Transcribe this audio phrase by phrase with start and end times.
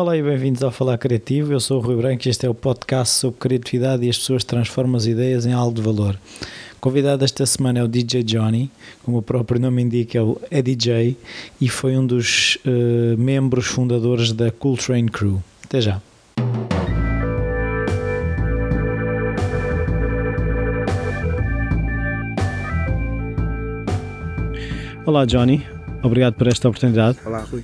[0.00, 1.52] Olá e bem-vindos ao Falar Criativo.
[1.52, 4.42] Eu sou o Rui Branco e este é o podcast sobre criatividade e as pessoas
[4.42, 6.18] transformam as ideias em algo de valor.
[6.80, 8.70] Convidado esta semana é o DJ Johnny,
[9.02, 11.18] como o próprio nome indica, ele é DJ
[11.60, 15.42] e foi um dos uh, membros fundadores da Cool Train Crew.
[15.66, 16.00] Até já.
[25.04, 25.62] Olá Johnny,
[26.02, 27.18] obrigado por esta oportunidade.
[27.26, 27.62] Olá Rui.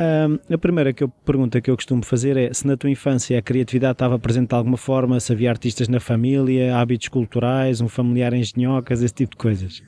[0.00, 3.36] Um, a primeira que eu, pergunta que eu costumo fazer é se na tua infância
[3.36, 7.88] a criatividade estava presente de alguma forma, se havia artistas na família, hábitos culturais, um
[7.88, 9.82] familiar em engenhocas, esse tipo de coisas.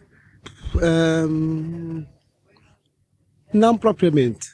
[0.75, 2.05] Um,
[3.55, 4.49] não propriamente.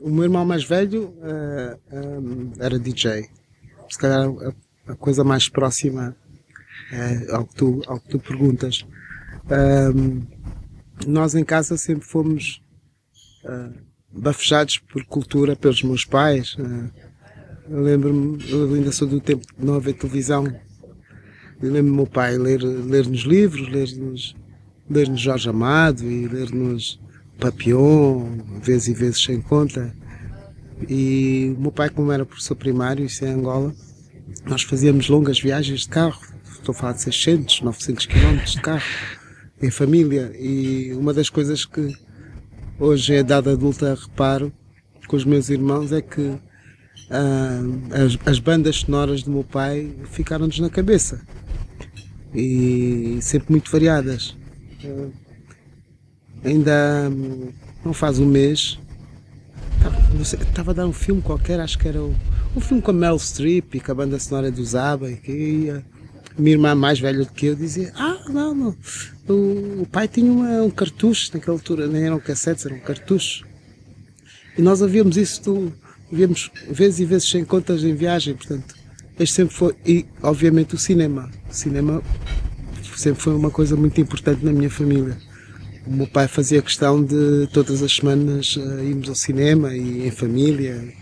[0.00, 3.28] O meu irmão mais velho uh, um, era DJ.
[3.88, 6.16] Se calhar a, a coisa mais próxima
[6.92, 8.86] é ao, que tu, ao que tu perguntas.
[11.04, 12.62] nós em casa sempre fomos.
[13.44, 16.56] Uh, bafejados por cultura pelos meus pais.
[16.58, 16.90] Eh,
[17.70, 20.44] eu lembro-me, eu ainda sou do tempo de não haver televisão.
[21.62, 24.34] Eu lembro-me meu pai ler, ler-nos livros, ler-nos
[24.88, 26.98] ler -nos Jorge Amado e ler-nos
[27.38, 29.94] Papillon, vezes e vezes sem conta.
[30.88, 33.72] E o meu pai, como era professor primário, isso é Angola,
[34.46, 36.20] nós fazíamos longas viagens de carro.
[36.52, 38.84] Estou a falar de 600, 900 quilómetros de carro,
[39.62, 40.32] em família.
[40.38, 41.94] E uma das coisas que
[42.80, 44.52] hoje, em idade adulta, reparo
[45.06, 46.36] com os meus irmãos é que
[47.10, 47.60] ah,
[48.04, 51.20] as, as, bandas sonoras do meu pai ficaram-nos na cabeça
[52.32, 54.36] e sempre muito variadas.
[54.84, 55.08] Ah,
[56.44, 57.10] ainda
[57.84, 58.78] não faz um mês
[60.20, 62.14] estava a dar um filme qualquer, acho que era o,
[62.54, 65.32] um filme com a Mel Streep e com a banda sonora do Zaba e que
[65.32, 65.84] ia
[66.38, 68.76] minha irmã mais velha do que eu dizia, ah, não, não.
[69.30, 73.44] O, o pai tinha uma, um cartucho naquela altura, nem eram cassetes, eram cartuchos.
[74.58, 75.72] E nós ouvíamos isso, tu,
[76.10, 78.74] víamos vezes e vezes sem contas em viagem, portanto,
[79.18, 81.30] este sempre foi, e obviamente o cinema.
[81.48, 82.02] O cinema
[82.96, 85.16] sempre foi uma coisa muito importante na minha família.
[85.86, 90.10] O meu pai fazia questão de todas as semanas uh, irmos ao cinema e em
[90.10, 90.92] família.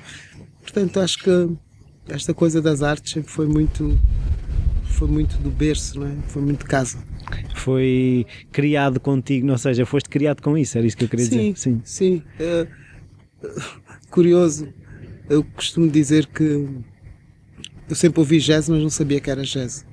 [0.63, 1.31] Portanto, acho que
[2.09, 3.99] esta coisa das artes sempre foi muito
[4.85, 6.15] foi muito do berço, não é?
[6.29, 6.99] Foi muito de casa.
[7.55, 11.53] Foi criado contigo, ou seja, foste criado com isso, era isso que eu queria sim,
[11.53, 11.57] dizer.
[11.57, 12.23] Sim, sim.
[12.39, 12.67] É,
[14.11, 14.69] curioso,
[15.29, 16.69] eu costumo dizer que
[17.89, 19.85] eu sempre ouvi jazz, mas não sabia que era jazz.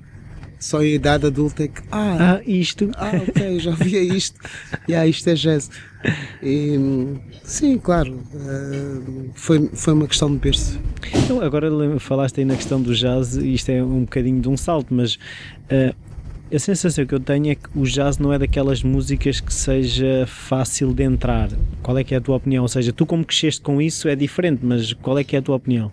[0.58, 2.90] Só em idade adulta é que ah, ah isto?
[2.96, 4.40] ah ok já via isto.
[4.88, 5.70] E ah isto é jazz.
[6.42, 6.78] E,
[7.44, 10.80] sim claro uh, foi foi uma questão de berço.
[11.14, 11.68] Então agora
[12.00, 15.14] falaste aí na questão do jazz e isto é um bocadinho de um salto mas
[15.14, 15.94] uh,
[16.52, 20.26] a sensação que eu tenho é que o jazz não é daquelas músicas que seja
[20.26, 21.50] fácil de entrar.
[21.82, 22.62] Qual é que é a tua opinião?
[22.62, 25.42] Ou seja, tu como cresceste com isso é diferente, mas qual é que é a
[25.42, 25.90] tua opinião?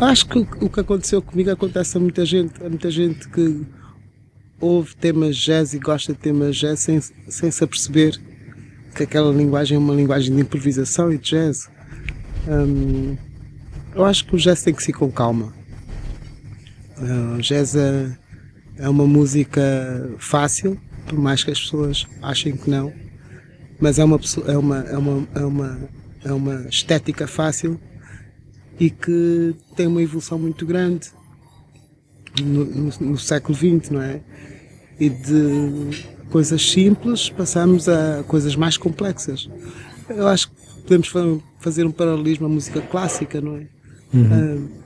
[0.00, 2.62] Acho que o que aconteceu comigo acontece a muita gente.
[2.62, 3.62] A muita gente que
[4.60, 8.18] ouve temas jazz e gosta de temas jazz sem, sem se aperceber
[8.94, 11.68] que aquela linguagem é uma linguagem de improvisação e de jazz.
[12.48, 13.16] Hum,
[13.94, 15.52] eu acho que o jazz tem que ser com calma.
[17.36, 18.16] O jazz é,
[18.76, 19.62] é uma música
[20.18, 22.92] fácil, por mais que as pessoas achem que não,
[23.80, 25.88] mas é uma, é uma, é uma, é uma,
[26.24, 27.78] é uma estética fácil
[28.78, 31.10] e que tem uma evolução muito grande
[32.42, 34.20] no, no, no século XX, não é?
[34.98, 39.48] E de coisas simples passamos a coisas mais complexas.
[40.08, 41.12] Eu acho que podemos
[41.58, 43.66] fazer um paralelismo à música clássica, não é?
[44.12, 44.58] Uhum.
[44.58, 44.83] Uh,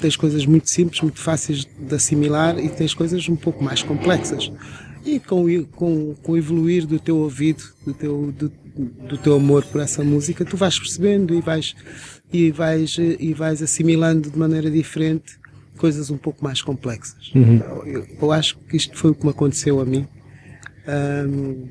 [0.00, 4.50] tens coisas muito simples, muito fáceis de assimilar e tens coisas um pouco mais complexas.
[5.04, 8.52] E com, com, com o evoluir do teu ouvido, do teu, do,
[9.08, 11.74] do teu amor por essa música, tu vais percebendo e vais
[12.32, 15.38] e vais, e vais assimilando de maneira diferente
[15.76, 17.32] coisas um pouco mais complexas.
[17.34, 17.60] Uhum.
[17.86, 20.06] Eu, eu, acho que isto foi o que me aconteceu a mim.
[20.86, 21.66] Um,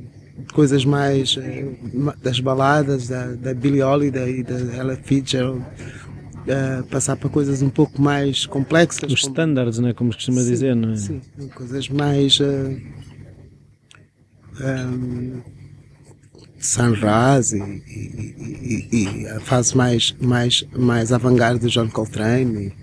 [0.54, 5.64] coisas mais uh, das baladas da, da Billie Holiday e da Ella Fitzgerald
[6.47, 9.12] uh, passar para coisas um pouco mais complexas.
[9.12, 9.94] Os como, standards, né?
[9.94, 10.95] como se costuma sim, dizer, não é?
[10.95, 11.21] Sim,
[11.56, 12.77] coisas mais uh,
[14.62, 15.41] um,
[16.59, 22.74] Sunrise e, e, e, e, a fase mais, mais, mais avant-garde de John Coltrane.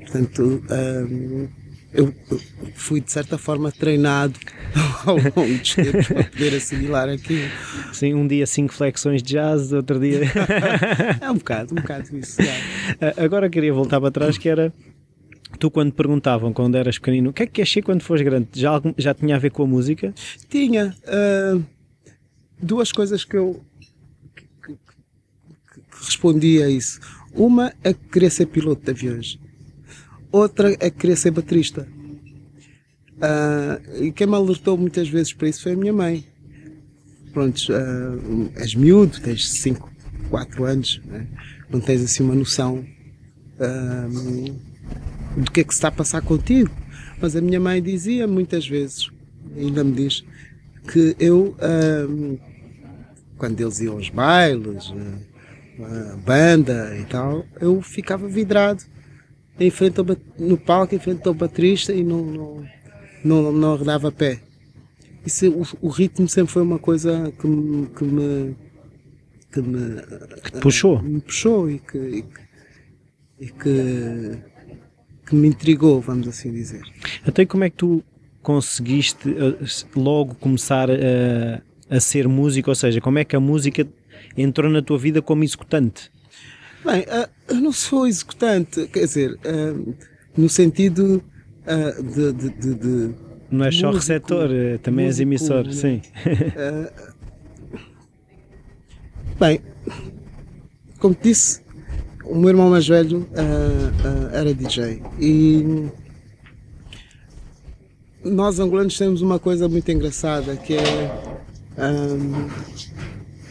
[0.00, 1.48] E, portanto, um,
[1.94, 2.12] eu
[2.74, 4.38] fui de certa forma treinado
[5.06, 7.48] ao longo dos tempos para poder assimilar aquilo.
[7.92, 10.20] Sim, um dia cinco flexões de jazz, outro dia.
[11.20, 12.42] é um bocado, um bocado isso.
[12.42, 13.24] É.
[13.24, 14.72] Agora queria voltar para trás que era.
[15.58, 18.48] Tu, quando perguntavam, quando eras pequenino, o que é que ser quando fores grande?
[18.54, 20.12] Já, já tinha a ver com a música?
[20.50, 20.92] Tinha.
[21.06, 21.64] Uh,
[22.60, 23.62] duas coisas que eu
[24.34, 26.98] que, que, que respondia a isso.
[27.32, 29.38] Uma é que queria ser piloto de aviões,
[30.34, 31.86] outra é que queria ser baterista.
[33.14, 36.26] Uh, e quem me alertou muitas vezes para isso foi a minha mãe.
[37.32, 39.90] Pronto, uh, és miúdo, tens 5,
[40.30, 41.26] 4 anos, né?
[41.70, 42.84] não tens assim uma noção
[43.60, 46.70] uh, do que é que se está a passar contigo.
[47.20, 49.08] Mas a minha mãe dizia muitas vezes,
[49.56, 50.24] ainda me diz,
[50.92, 51.56] que eu,
[53.38, 54.92] quando eles iam aos bailes,
[56.26, 58.84] banda e tal, eu ficava vidrado
[59.58, 60.06] em frente ao,
[60.38, 62.64] no palco, em frente ao baterista e não, não,
[63.24, 64.40] não, não arredava pé.
[65.24, 68.56] Isso, o, o, ritmo sempre foi uma coisa que me, que me,
[69.50, 70.02] que me,
[70.42, 71.02] que puxou.
[71.02, 72.40] Me puxou e que, e que,
[73.40, 74.38] e que,
[75.26, 76.82] que me intrigou, vamos assim dizer.
[77.22, 78.04] Até então, como é que tu
[78.42, 79.64] conseguiste eh,
[79.96, 82.68] logo começar a, a ser músico?
[82.68, 83.88] Ou seja, como é que a música
[84.36, 86.12] entrou na tua vida como executante?
[86.84, 89.94] Bem, uh, eu não sou executante, quer dizer, uh,
[90.36, 91.24] no sentido
[91.66, 93.14] uh, de, de, de, de,
[93.50, 94.50] Não é só músico, receptor,
[94.82, 95.72] também és emissor, né?
[95.72, 96.02] sim.
[99.40, 99.60] bem,
[100.98, 101.62] como te disse,
[102.22, 103.26] o meu irmão mais velho
[104.32, 105.88] era DJ e
[108.22, 111.10] nós angolanos temos uma coisa muito engraçada que é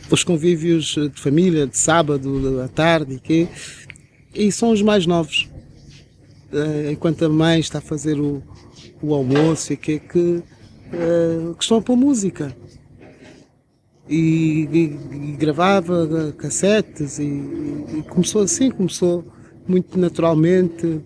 [0.09, 3.47] os convívios de família, de sábado, à tarde, e, quê?
[4.33, 5.49] e são os mais novos.
[6.51, 8.43] Uh, enquanto a mãe está a fazer o,
[9.01, 12.55] o almoço e quê, que, uh, que estão a pôr música.
[14.07, 19.25] E, e, e gravava cassetes e, e, começou assim, começou
[19.67, 21.01] muito naturalmente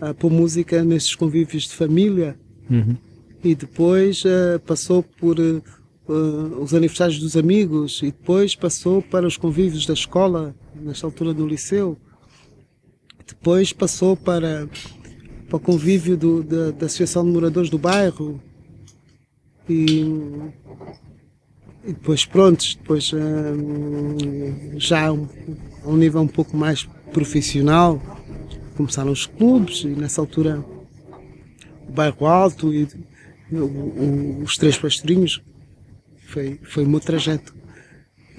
[0.00, 2.38] a pôr música nesses convívios de família.
[2.70, 2.96] Uhum.
[3.42, 5.62] E depois uh, passou por uh,
[6.10, 11.46] os aniversários dos amigos e depois passou para os convívios da escola, nesta altura do
[11.46, 11.96] liceu.
[13.26, 14.68] Depois passou para,
[15.48, 18.40] para o convívio do, da, da Associação de Moradores do Bairro.
[19.68, 20.00] E,
[21.84, 25.28] e depois, pronto, depois um, já a um,
[25.86, 28.02] um nível um pouco mais profissional,
[28.76, 30.64] começaram os clubes e nessa altura
[31.88, 32.88] o Bairro Alto e
[33.52, 35.40] o, o, os Três Pastorinhos
[36.30, 37.54] foi, foi o meu trajeto.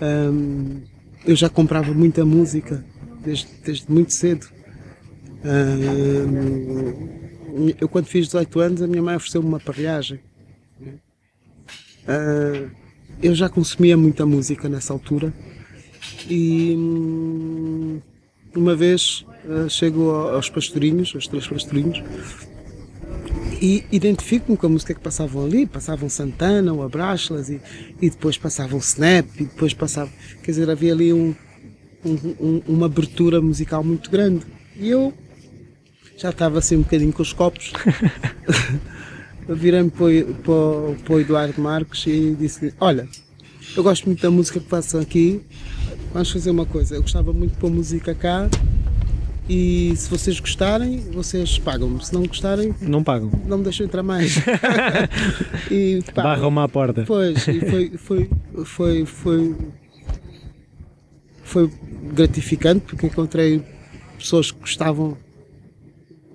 [0.01, 0.81] Um,
[1.25, 2.83] eu já comprava muita música
[3.23, 4.47] desde, desde muito cedo.
[5.43, 7.11] Um,
[7.79, 10.19] eu quando fiz 18 anos a minha mãe ofereceu-me uma aparelhagem.
[12.03, 12.71] Uh,
[13.21, 15.31] eu já consumia muita música nessa altura
[16.27, 18.01] e hum,
[18.55, 22.01] uma vez uh, chego aos pastorinhos, aos três pastorinhos,
[23.61, 27.61] e identifico-me com a música que passavam ali, passavam Santana, o Abraxlas e,
[28.01, 30.11] e depois passavam Snap e depois passavam,
[30.41, 31.35] quer dizer, havia ali um,
[32.03, 34.43] um, um, uma abertura musical muito grande.
[34.75, 35.13] E eu
[36.17, 37.71] já estava assim um bocadinho com os copos.
[39.47, 40.07] Virei-me para,
[41.03, 43.07] para, o Eduardo Marques e disse olha,
[43.75, 45.41] eu gosto muito da música que passa aqui,
[46.11, 48.49] vamos fazer uma coisa, eu gostava muito de pôr música cá
[49.49, 52.03] e se vocês gostarem, vocês pagam-me.
[52.05, 53.31] Se não gostarem, não pagam.
[53.45, 54.35] Não me deixam entrar mais.
[55.69, 57.03] e barram-me à porta.
[57.05, 58.29] Pois, e foi, foi,
[58.63, 59.55] foi, foi,
[61.43, 61.71] foi
[62.13, 63.63] gratificante porque encontrei
[64.17, 65.17] pessoas que gostavam,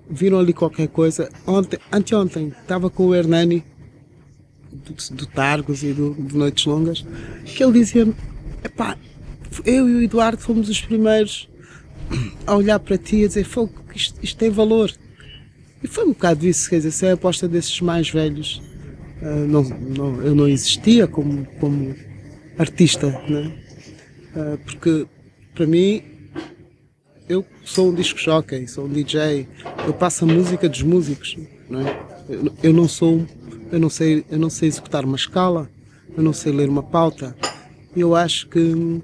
[0.09, 1.29] viram ali qualquer coisa.
[1.45, 3.63] Ontem, anteontem, estava com o Hernani
[4.71, 7.05] do, do Targos e do, de Noites Longas,
[7.45, 8.13] que ele dizia-me:
[9.65, 11.49] eu e o Eduardo fomos os primeiros
[12.45, 14.91] a olhar para ti e a dizer, fogo, isto, isto tem valor.
[15.83, 18.61] E foi um bocado isso, quer dizer, se é a aposta desses mais velhos,
[19.21, 21.95] uh, não, não, eu não existia como, como
[22.57, 23.53] artista, né?
[24.35, 25.07] Uh, porque
[25.53, 26.03] para mim
[27.29, 29.47] eu sou um disco jockey, sou um DJ,
[29.85, 31.37] eu passo a música dos músicos,
[31.69, 32.07] não é?
[32.29, 33.25] eu, eu não sou,
[33.71, 35.69] eu não sei, eu não sei executar uma escala,
[36.15, 37.35] eu não sei ler uma pauta.
[37.95, 39.01] Eu acho que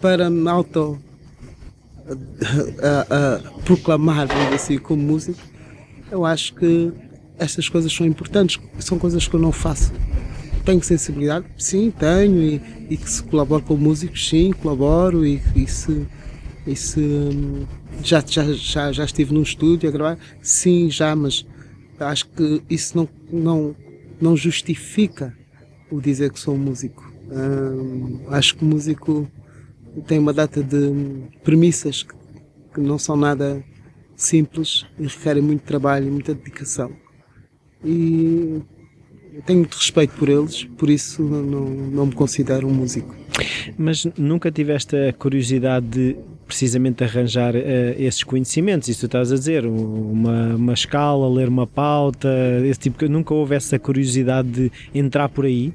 [0.00, 0.98] para me auto
[2.82, 5.40] a, a proclamar, assim, como músico,
[6.10, 6.92] eu acho que
[7.38, 9.92] estas coisas são importantes, são coisas que eu não faço.
[10.64, 11.46] Tenho sensibilidade?
[11.58, 16.06] Sim, tenho, e, e que se colaboro com músicos, sim, colaboro, e, e se,
[16.66, 17.66] e se
[18.02, 20.18] já, já, já, já estive num estúdio a gravar?
[20.40, 21.44] Sim, já, mas
[21.98, 23.76] acho que isso não, não,
[24.20, 25.36] não justifica
[25.90, 27.12] o dizer que sou músico.
[27.30, 29.28] Hum, acho que músico
[30.06, 30.92] tem uma data de
[31.42, 32.02] premissas
[32.74, 33.62] que não são nada
[34.16, 36.90] simples e requerem muito trabalho e muita dedicação.
[37.84, 38.62] E
[39.44, 43.14] tenho muito respeito por eles, por isso não, não me considero um músico.
[43.78, 47.58] Mas nunca tiveste a curiosidade de precisamente arranjar uh,
[47.96, 52.28] esses conhecimentos, isso tu estás a dizer, uma, uma escala, ler uma pauta,
[52.64, 55.72] esse tipo que nunca houve essa curiosidade de entrar por aí?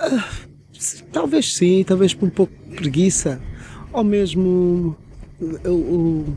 [0.00, 0.51] Uh,
[1.12, 3.40] talvez sim, talvez por um pouco de preguiça,
[3.92, 4.96] ou mesmo
[5.40, 6.36] o, o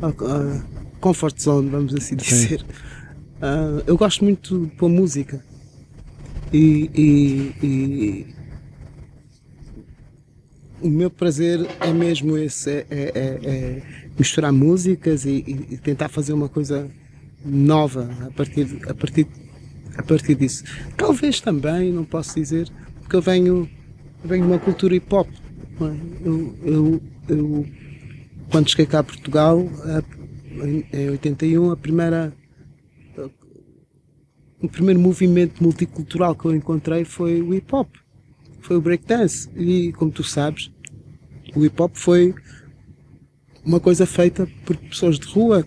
[0.00, 0.62] a, a
[1.00, 2.64] comfort zone, vamos assim dizer.
[3.42, 5.44] Uh, eu gosto muito pôr música
[6.52, 8.26] e, e, e
[10.82, 13.82] o meu prazer é mesmo esse, é, é, é, é
[14.18, 16.90] misturar músicas e, e, tentar fazer uma coisa
[17.44, 19.26] nova a partir, a partir,
[19.96, 20.64] a partir disso.
[20.96, 22.68] Talvez também, não posso dizer,
[23.00, 23.68] porque eu venho,
[24.24, 25.28] venho de uma cultura hip hop.
[25.28, 26.26] É?
[26.26, 27.66] Eu, eu, eu,
[28.50, 29.68] quando cheguei cá a Portugal,
[30.92, 32.32] em 81, a primeira
[34.60, 37.88] o primeiro movimento multicultural que eu encontrei foi o hip hop
[38.62, 39.50] foi o breakdance.
[39.56, 40.70] E como tu sabes,
[41.54, 42.34] o hip hop foi
[43.64, 45.66] uma coisa feita por pessoas de rua.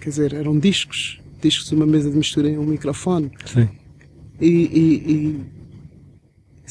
[0.00, 3.30] Quer dizer, eram discos, discos de uma mesa de mistura e um microfone.
[3.44, 3.68] Sim.
[4.40, 5.40] E, e, e,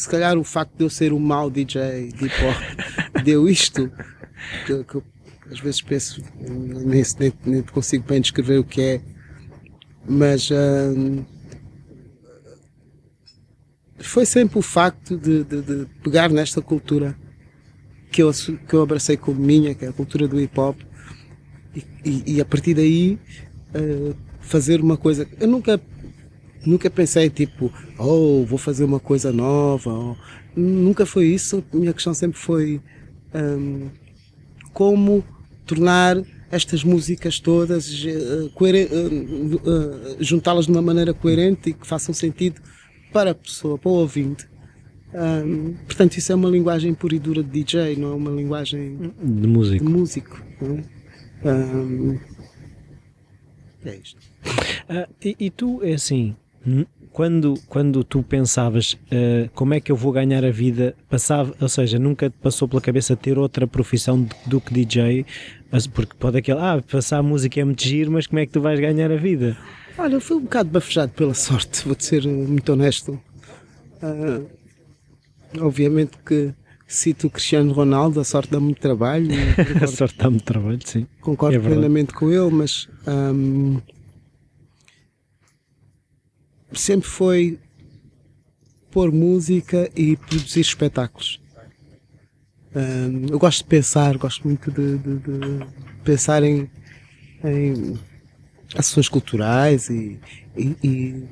[0.01, 3.91] se calhar o facto de eu ser um mau DJ de hip hop deu isto,
[4.65, 5.03] que, que eu,
[5.51, 9.01] às vezes penso, nem, nem, nem consigo bem descrever o que é,
[10.09, 10.49] mas.
[10.49, 11.23] Uh,
[13.99, 17.15] foi sempre o facto de, de, de, pegar nesta cultura
[18.11, 18.31] que eu,
[18.67, 20.79] que eu abracei como minha, que é a cultura do hip hop,
[21.75, 23.19] e, e, e a partir daí
[23.75, 25.27] uh, fazer uma coisa.
[25.39, 25.79] Eu nunca,
[26.65, 29.91] nunca pensei tipo, oh, vou fazer uma coisa nova.
[29.91, 30.15] Oh.
[30.55, 31.63] Nunca foi isso.
[31.73, 32.81] A minha questão sempre foi
[33.33, 33.89] um,
[34.73, 35.23] como
[35.65, 36.17] tornar
[36.51, 42.61] estas músicas todas, uh, uh, uh, juntá-las de uma maneira coerente e que façam sentido
[43.13, 44.49] para a pessoa, para o ouvinte.
[45.13, 49.13] Um, portanto, isso é uma linguagem pura e dura de DJ, não é uma linguagem
[49.21, 49.85] de músico.
[49.85, 50.43] De músico
[51.43, 51.51] é?
[51.51, 52.19] Um,
[53.83, 54.19] é isto.
[54.89, 56.35] Uh, e, e, tu, é assim,
[57.11, 61.67] quando, quando tu pensavas uh, como é que eu vou ganhar a vida, passava, ou
[61.67, 65.25] seja, nunca te passou pela cabeça ter outra profissão do que DJ,
[65.93, 68.61] porque pode aquele, ah, passar a música é muito giro, mas como é que tu
[68.61, 69.57] vais ganhar a vida?
[69.97, 73.19] Olha, eu fui um bocado bafejado pela sorte, vou-te ser muito honesto.
[74.01, 74.47] Uh,
[75.59, 76.53] obviamente que
[76.87, 79.27] cito o Cristiano Ronaldo, a sorte dá muito trabalho.
[79.81, 81.07] a sorte dá muito trabalho, sim.
[81.19, 83.79] Concordo é plenamente com ele, mas um,
[86.73, 87.59] sempre foi
[88.89, 91.41] pôr música e produzir espetáculos.
[92.75, 95.67] Um, eu gosto de pensar, gosto muito de, de, de
[96.03, 96.69] pensar em,
[97.43, 97.99] em
[98.75, 100.19] ações culturais e,
[100.55, 101.27] e, e,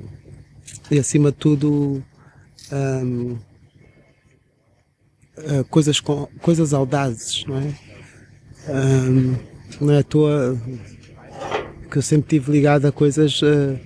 [0.90, 2.04] e acima de tudo
[2.72, 3.38] um,
[5.38, 7.74] uh, coisas, coisas audazes, não é?
[8.68, 9.36] Um,
[9.80, 10.60] não é à toa
[11.90, 13.78] que eu sempre tive ligado a coisas uh,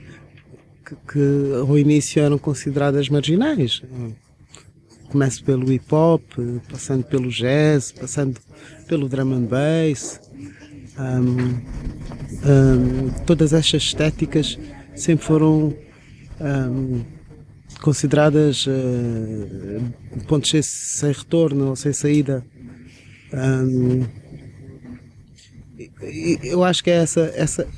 [1.09, 3.83] que, ao início eram consideradas marginais.
[5.09, 6.23] Começo pelo hip hop,
[6.71, 8.41] passando pelo jazz, passando
[8.89, 10.21] pelo drum and bass,
[10.99, 11.61] um,
[12.49, 14.59] um, todas estas estéticas
[14.95, 15.75] sempre foram
[16.41, 17.03] um,
[17.81, 22.45] consideradas uh, pontos sem, sem, retorno ou sem saída.
[26.43, 27.69] eu acho que é essa, essa,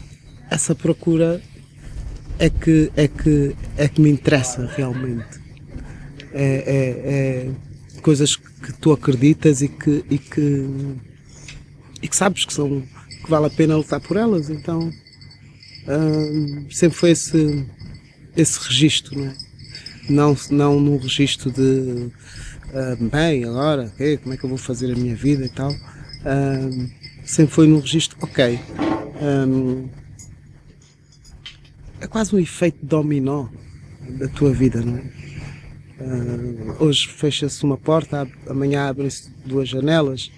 [0.50, 1.40] essa procura
[2.38, 5.40] é que, é, que, é que me interessa realmente.
[6.32, 7.50] É, é, é
[8.02, 10.68] coisas que tu acreditas e que, e que,
[12.02, 12.82] e que sabes que são
[13.24, 14.48] que vale a pena lutar por elas.
[14.48, 14.92] Então
[15.88, 17.66] hum, sempre foi esse,
[18.36, 19.34] esse registro, não é?
[20.08, 22.10] Não, não no registro de hum,
[23.10, 25.72] bem, agora, okay, como é que eu vou fazer a minha vida e tal.
[25.72, 26.88] Hum,
[27.24, 28.60] sempre foi no registro, ok.
[32.06, 33.48] É quase um efeito dominó
[34.18, 35.26] da tua vida, não é?
[35.98, 40.30] Uh, hoje fecha-se uma porta, amanhã abrem-se duas janelas,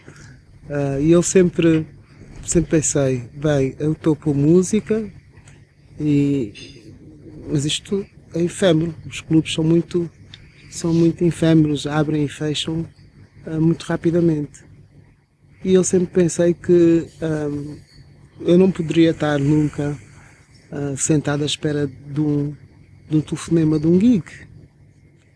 [0.71, 1.87] uh, e eu sempre
[2.43, 5.13] sempre pensei, bem, eu estou por música,
[6.01, 6.55] e,
[7.51, 8.95] mas isto é efêmero.
[9.05, 10.11] Os clubes são muito,
[10.71, 12.87] são muito efêmeros, abrem e fecham
[13.47, 14.65] uh, muito rapidamente.
[15.63, 17.09] E eu sempre pensei que
[18.41, 19.99] eu não poderia estar nunca
[20.73, 22.55] uh, sentado à espera de um,
[23.09, 24.25] de um telefonema de um gig.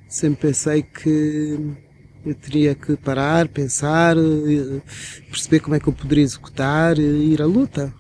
[0.09, 1.77] Sempre pensei que
[2.25, 4.81] eu teria que parar, pensar, eh,
[5.29, 7.93] perceber como é que eu poderia executar e ir à luta.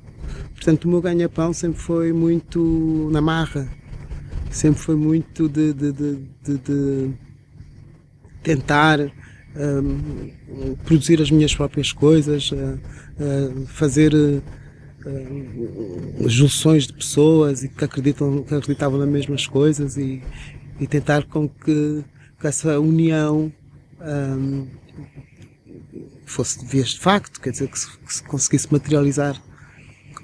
[0.54, 3.68] Portanto, o meu ganha-pão sempre foi muito na marra,
[4.50, 7.10] sempre foi muito de, de, de, de
[8.44, 14.12] tentar uh, produzir as minhas próprias coisas, uh, fazer
[16.26, 20.22] junções de pessoas e que acreditam que acreditavam nas mesmas coisas e,
[20.80, 22.04] e tentar com que,
[22.40, 23.52] que essa união
[24.00, 24.66] um,
[26.24, 29.40] fosse de vias de facto, quer dizer, que se, que se conseguisse materializar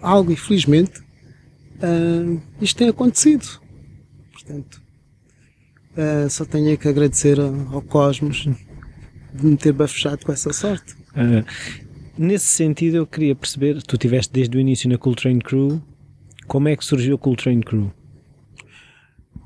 [0.01, 3.47] algo e felizmente uh, isto tem acontecido.
[4.33, 4.83] Portanto,
[5.97, 8.49] uh, só tenho que agradecer ao Cosmos
[9.35, 10.95] de me ter bafejado com essa sorte.
[11.11, 11.45] Uh,
[12.19, 15.81] nesse sentido, eu queria perceber, tu estiveste desde o início na Coltrane Crew,
[16.47, 17.93] como é que surgiu a Coltrane Crew?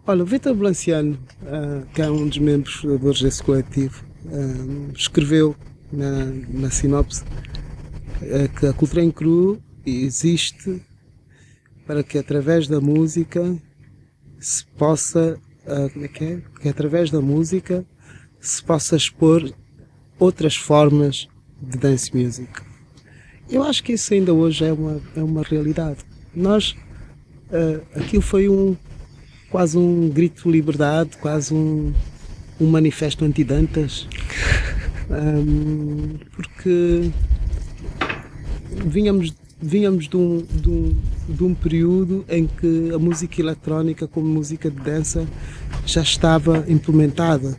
[0.07, 5.55] Olha, o Vitor Blanciano, uh, que é um dos membros fundadores desse coletivo, uh, escreveu
[5.93, 10.83] na, na sinopse uh, que a Coltrane Crew existe
[11.87, 13.57] para que através da música
[14.39, 15.39] se possa,
[15.93, 16.43] como é que é?
[16.61, 17.85] Que através da música
[18.41, 19.53] se possa expor
[20.19, 21.29] outras formas
[21.63, 22.51] de dance music.
[23.49, 25.99] Eu acho que isso ainda hoje é uma, é uma realidade.
[26.35, 26.75] Nós,
[27.95, 28.77] aquilo foi um,
[29.51, 31.93] quase um grito de liberdade, quase um,
[32.59, 34.09] um manifesto anti-Dantas,
[35.11, 37.11] um, porque
[38.87, 40.97] vínhamos, vínhamos de um, de, um,
[41.29, 45.27] de um período em que a música eletrónica como música de dança
[45.85, 47.57] já estava implementada.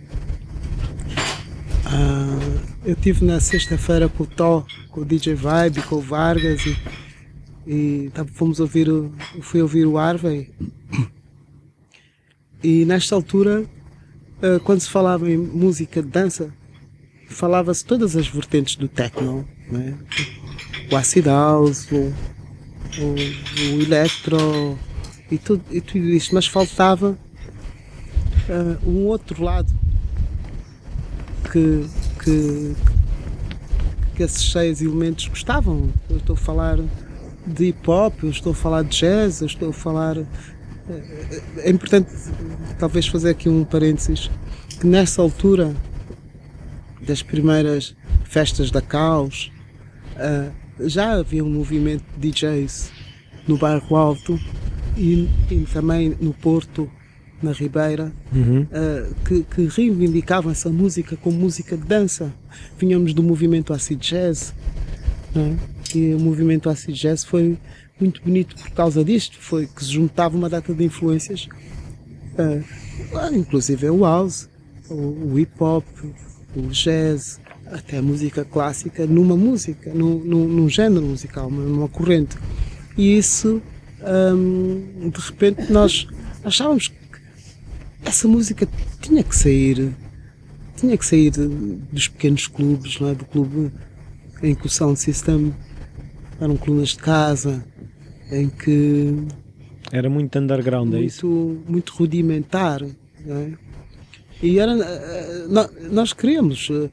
[1.86, 6.66] Uh, eu tive na sexta-feira com o Tó, com o DJ Vibe, com o Vargas
[6.66, 6.78] e,
[7.68, 8.88] e fomos ouvir,
[9.42, 10.52] fui ouvir o Arvey
[12.64, 13.66] e nesta altura,
[14.42, 16.54] eh, quando se falava em música de dança,
[17.28, 19.98] falava-se todas as vertentes do techno, né?
[20.90, 22.14] o acid house, o,
[23.02, 24.80] o, o electro
[25.30, 27.18] e tudo, e tudo isso, mas faltava
[28.48, 29.74] uh, um outro lado
[31.52, 31.86] que,
[32.24, 32.76] que,
[34.16, 35.90] que esses seis elementos gostavam.
[36.10, 36.78] Eu estou a falar
[37.46, 40.18] de hip hop, eu estou a falar de jazz, eu estou a falar
[41.58, 42.10] é importante
[42.78, 44.30] talvez fazer aqui um parênteses
[44.80, 45.74] que nessa altura
[47.00, 49.52] das primeiras festas da Caos
[50.18, 52.92] uh, já havia um movimento de DJs
[53.48, 54.40] no bairro Alto
[54.98, 56.90] e, e também no Porto,
[57.44, 58.62] na Ribeira, uhum.
[58.62, 62.34] uh, que, que, reivindicavam essa música como música de dança.
[62.78, 64.54] Vinhamos do movimento acid jazz,
[65.36, 65.98] é?
[65.98, 67.58] e o movimento acid jazz foi
[68.00, 71.48] muito bonito por causa disto, foi que se juntava uma data de influências,
[72.38, 74.50] uh, inclusive o house,
[74.90, 74.94] o,
[75.34, 75.86] o hip hop,
[76.56, 82.38] o jazz, até a música clássica numa música, num, num, num género musical, numa corrente.
[82.98, 83.62] E isso,
[84.36, 86.08] um, de repente, nós
[86.44, 87.03] achávamos que
[88.06, 88.68] essa música
[89.02, 89.94] tinha que sair,
[90.76, 93.16] tinha que sair dos pequenos clubes, não é?
[93.16, 93.72] do clube
[94.42, 95.54] em que o sound system
[96.40, 97.64] eram colunas de casa,
[98.32, 99.16] em que
[99.92, 101.28] era muito underground, muito, é isso?
[101.68, 102.82] Muito rudimentar.
[102.84, 103.52] É?
[104.42, 105.48] E era, eh,
[105.92, 106.90] nós queríamos, eh,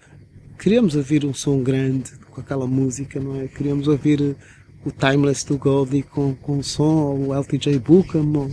[0.58, 3.48] queríamos ouvir um som grande com aquela música, não é?
[3.48, 4.36] Queríamos ouvir
[4.84, 8.50] o Timeless to Goldie com, com o som, ou o LTJ Bookham, ou,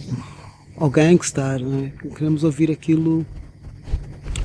[0.78, 1.92] ou Gangstar, não é?
[2.14, 3.26] Queríamos ouvir aquilo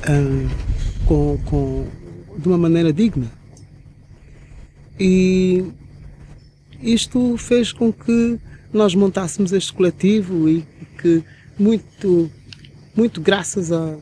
[0.09, 1.87] uh, com, com,
[2.39, 3.31] de uma maneira digna.
[4.99, 5.65] E
[6.83, 8.39] isto fez com que
[8.73, 10.65] nós montássemos este coletivo e
[11.01, 11.23] que
[11.59, 12.31] muito,
[12.97, 13.97] muito graças a,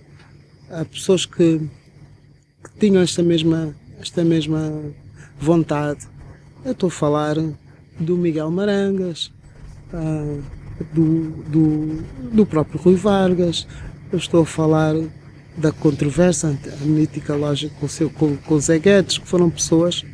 [0.71, 4.85] a pessoas que, que, tinham esta mesma, esta mesma
[5.39, 6.07] vontade.
[6.65, 7.37] Eu estou a falar
[7.99, 9.33] do Miguel Marangas,
[9.93, 10.60] uh,
[10.93, 13.67] do, do, do próprio Rui Vargas,
[14.13, 14.95] eu estou a falar
[15.57, 19.51] da controvérsia, a mítica loja com, o seu, com, com o Zé Guedes, que foram
[19.51, 20.05] pessoas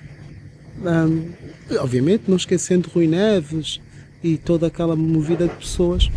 [0.82, 3.80] um, ah, Obviamente, não esquecendo Rui Neves
[4.22, 6.10] e toda aquela movida de pessoas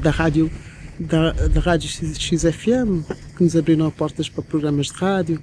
[0.00, 0.50] da rádio,
[0.98, 3.02] da, da rádio XFM,
[3.36, 5.42] que nos abriram portas para programas de rádio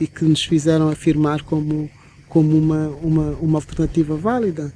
[0.00, 1.88] e que nos fizeram afirmar como,
[2.28, 4.72] como uma, uma, uma alternativa válida.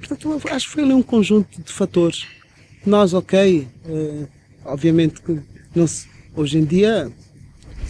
[0.00, 2.26] Portanto, acho que foi ali um conjunto de fatores.
[2.84, 4.28] Nós, ok, uh,
[4.64, 5.38] obviamente que
[5.74, 7.12] não se, hoje em dia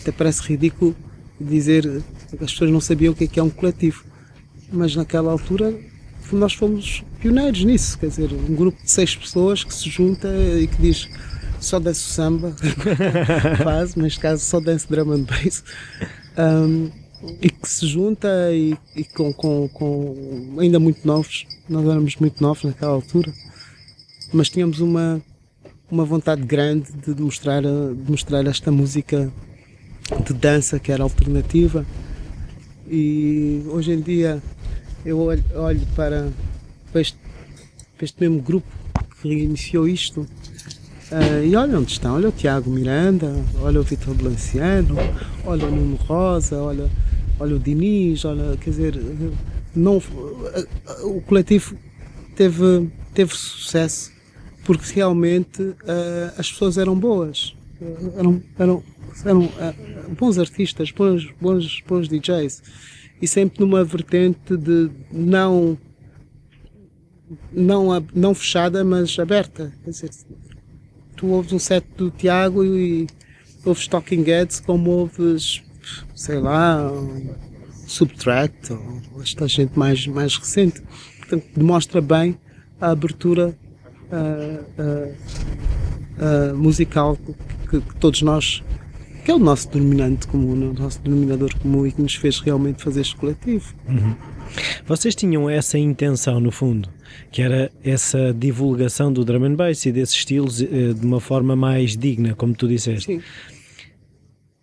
[0.00, 0.96] até parece ridículo
[1.40, 1.82] dizer
[2.28, 4.04] que as pessoas não sabiam o que é, que é um coletivo.
[4.72, 5.74] Mas naquela altura
[6.32, 10.28] nós fomos pioneiros nisso, quer dizer, um grupo de seis pessoas que se junta
[10.60, 11.08] e que diz
[11.60, 12.54] só dance samba,
[13.62, 15.62] faz, neste caso só dance drum and bass,
[16.38, 16.90] um,
[17.40, 22.42] e que se junta e, e com, com, com, ainda muito novos, nós éramos muito
[22.42, 23.32] novos naquela altura,
[24.32, 25.20] mas tínhamos uma,
[25.90, 29.30] uma vontade grande de mostrar, de mostrar esta música
[30.26, 31.84] de dança que era alternativa.
[32.88, 34.42] E hoje em dia
[35.04, 36.30] eu olho, olho para,
[36.90, 37.18] para, este,
[37.96, 38.66] para este mesmo grupo
[39.20, 40.26] que iniciou isto
[41.10, 44.94] Uh, e olha onde estão, olha o Tiago Miranda, olha o Vitor Blanciano,
[45.44, 46.88] olha o Nuno Rosa, olha,
[47.40, 48.94] olha o Diniz, olha, quer dizer,
[49.74, 51.76] não, uh, o coletivo
[52.36, 54.12] teve, teve sucesso
[54.64, 55.76] porque realmente uh,
[56.36, 57.56] as pessoas eram boas,
[58.16, 58.84] eram, eram,
[59.24, 59.48] eram
[60.16, 62.62] bons artistas, bons, bons, bons DJs
[63.20, 65.78] e sempre numa vertente de não
[67.52, 69.72] não, não fechada, mas aberta.
[69.84, 70.10] Quer dizer,
[71.16, 73.06] tu ouves um set do Tiago e
[73.64, 75.62] ouves Talking Heads como ouves,
[76.14, 76.90] sei lá,
[77.86, 80.82] Subtract ou esta gente mais, mais recente.
[81.18, 82.38] Portanto, demonstra bem
[82.80, 83.54] a abertura
[84.10, 87.16] uh, uh, uh, musical
[87.68, 88.62] que, que, todos nós,
[89.24, 92.82] que é o nosso denominante comum, o nosso denominador comum e que nos fez realmente
[92.82, 93.74] fazer este coletivo.
[93.88, 94.14] Uhum.
[94.86, 96.88] Vocês tinham essa intenção, no fundo,
[97.30, 101.54] que era essa divulgação do drum and bass e desses estilos eh, de uma forma
[101.54, 103.06] mais digna, como tu disseste.
[103.06, 103.22] Sim.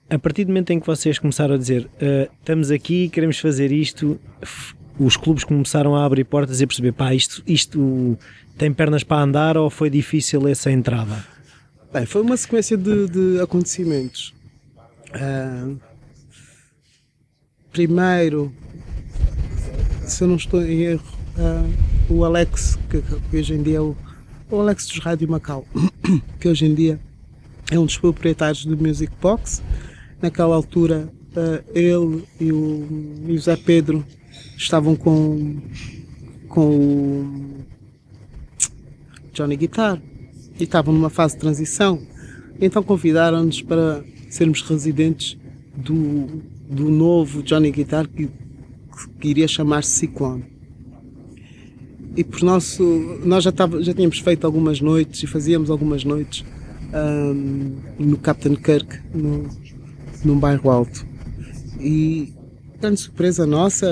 [0.09, 3.73] A partir do momento em que vocês começaram a dizer uh, estamos aqui, queremos fazer
[3.73, 4.17] isto,
[4.97, 8.17] os clubes começaram a abrir portas e a perceber, pá, isto, isto
[8.57, 11.25] tem pernas para andar ou foi difícil essa entrada?
[11.91, 14.33] Bem, foi uma sequência de, de acontecimentos.
[15.09, 15.77] Uh,
[17.71, 18.53] primeiro,
[20.05, 23.81] se eu não estou em erro, uh, o Alex, que, que, hoje em dia é
[23.81, 23.95] o,
[24.49, 25.65] o Alex dos Rádio Macau,
[26.39, 26.97] que hoje em dia
[27.69, 29.61] é um dos proprietários do Music Box.
[30.21, 32.87] Naquela altura, uh, ele e o,
[33.27, 34.05] e o Zé Pedro
[34.57, 35.57] estavam com,
[36.47, 37.65] com o
[39.33, 40.01] Johnny Guitar
[40.59, 42.01] e estavam numa fase de transição.
[42.59, 45.37] Então convidaram-nos para sermos residentes
[45.75, 48.27] do, do novo Johnny Guitar que
[49.19, 50.45] que iria chamar-se Ciclone.
[52.15, 52.83] E por nosso,
[53.23, 56.43] nós já, tava, já tínhamos feito algumas noites e fazíamos algumas noites
[56.93, 59.47] um, no Captain Kirk, no,
[60.27, 61.05] num bairro alto.
[61.79, 62.33] E
[62.79, 63.87] grande surpresa nossa,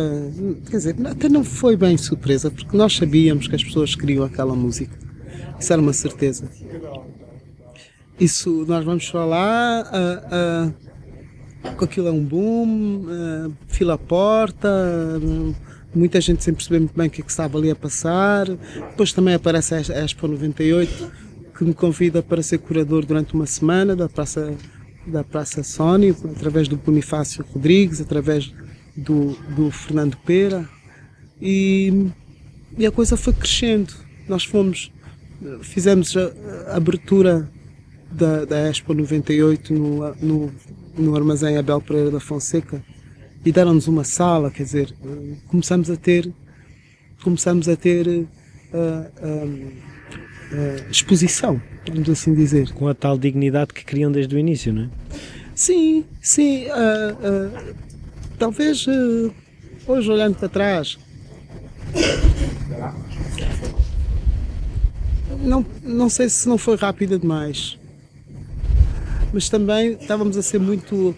[0.69, 4.55] quer dizer, até não foi bem surpresa, porque nós sabíamos que as pessoas queriam aquela
[4.55, 4.97] música.
[5.59, 6.49] Isso era uma certeza.
[8.19, 14.69] Isso, nós vamos falar, uh, uh, aquilo é um boom, uh, fila à porta,
[15.93, 18.45] muita gente sem perceber muito bem o que, é que estava ali a passar.
[18.47, 21.11] Depois também aparece a Expo 98,
[21.57, 24.53] que me convida para ser curador durante uma semana da Praça,
[25.05, 28.53] da Praça Sony, através do Bonifácio Rodrigues, através
[28.95, 30.67] do, do Fernando Pera.
[31.41, 32.09] E,
[32.77, 33.93] e a coisa foi crescendo.
[34.27, 34.91] Nós fomos,
[35.61, 37.49] fizemos a, a abertura
[38.11, 40.53] da, da Expo 98 no, no
[40.97, 42.81] no armazém Abel Pereira da Fonseca
[43.43, 44.93] e deram-nos uma sala, quer dizer,
[45.47, 46.31] começamos a ter,
[47.23, 48.27] começamos a ter uh,
[48.73, 52.71] uh, uh, exposição, vamos assim dizer.
[52.73, 54.89] Com a tal dignidade que queriam desde o início, não é?
[55.53, 56.65] Sim, sim.
[58.37, 58.85] talvez
[59.87, 60.97] hoje olhando para trás.
[65.41, 67.77] Não, não sei se não foi rápida demais
[69.35, 71.15] mas também estávamos a ser muito uh,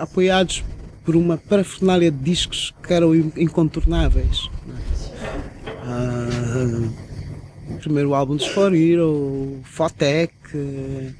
[0.00, 0.62] apoiados
[1.02, 4.50] por uma parafernália de discos que eram incontornáveis.
[5.82, 6.92] Uh,
[7.78, 11.14] primeiro álbum dos For Hero, Fotec, uh,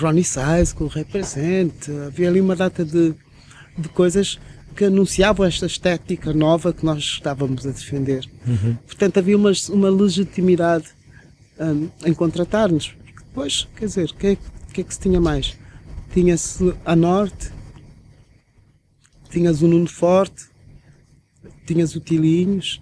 [0.00, 3.14] Ronnie Size com o Represent, havia ali uma data de,
[3.78, 4.38] de coisas
[4.74, 8.24] que anunciavam esta estética nova que nós estávamos a defender.
[8.46, 8.76] Uhum.
[8.86, 10.86] Portanto, havia uma, uma legitimidade
[11.60, 12.94] um, em contratar-nos.
[13.34, 14.36] Pois, quer dizer, o que, é,
[14.72, 15.56] que é que se tinha mais?
[16.12, 17.50] Tinha-se a Norte,
[19.30, 20.46] tinhas o Nuno Forte,
[21.66, 22.81] tinhas o Tilinhos,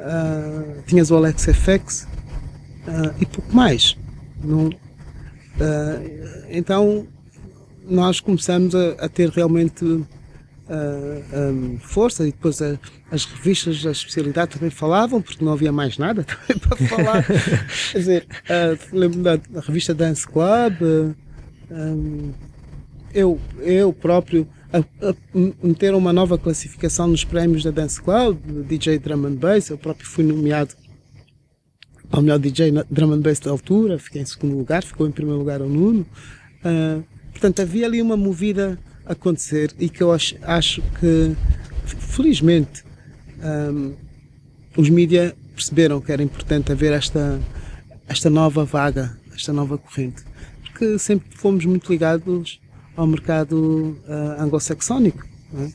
[0.00, 2.08] uh, tinhas o Alex FX
[2.86, 3.96] uh, e pouco mais.
[4.42, 4.72] Não, uh,
[6.48, 7.06] então
[7.88, 12.78] nós começamos a, a ter realmente um, força e depois a,
[13.10, 17.24] as revistas da especialidade também falavam, porque não havia mais nada também para falar.
[17.90, 18.26] Quer dizer,
[18.92, 21.16] lembro da, da, revista Dance Club,
[21.70, 22.32] um,
[23.12, 25.14] eu, eu próprio a, a,
[25.62, 30.06] meteram uma nova classificação nos prémios da Dance Club, DJ Drum and Bass, eu próprio
[30.06, 30.74] fui nomeado
[32.10, 35.38] ao melhor DJ Drum and Bass da altura, fiquei em segundo lugar, ficou em primeiro
[35.38, 36.06] lugar o Nuno.
[36.64, 41.36] Uh, portanto, havia ali uma movida a acontecer e que eu acho, acho que,
[41.86, 42.84] felizmente,
[43.42, 43.94] um,
[44.76, 47.40] os mídias perceberam que era importante haver esta,
[48.08, 50.22] esta nova vaga, esta nova corrente.
[50.62, 52.60] Porque sempre fomos muito ligados
[52.96, 55.26] ao mercado uh, anglo-saxónico.
[55.54, 55.70] É?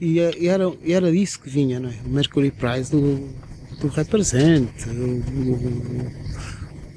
[0.00, 1.94] E, e, era, e era que vinha, não é?
[2.06, 3.28] O Mercury Prize do,
[3.80, 4.70] do Represent,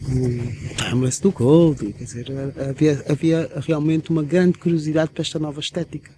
[0.07, 2.27] o Timeless do Gold, quer dizer,
[2.69, 6.11] havia, havia realmente uma grande curiosidade para esta nova estética.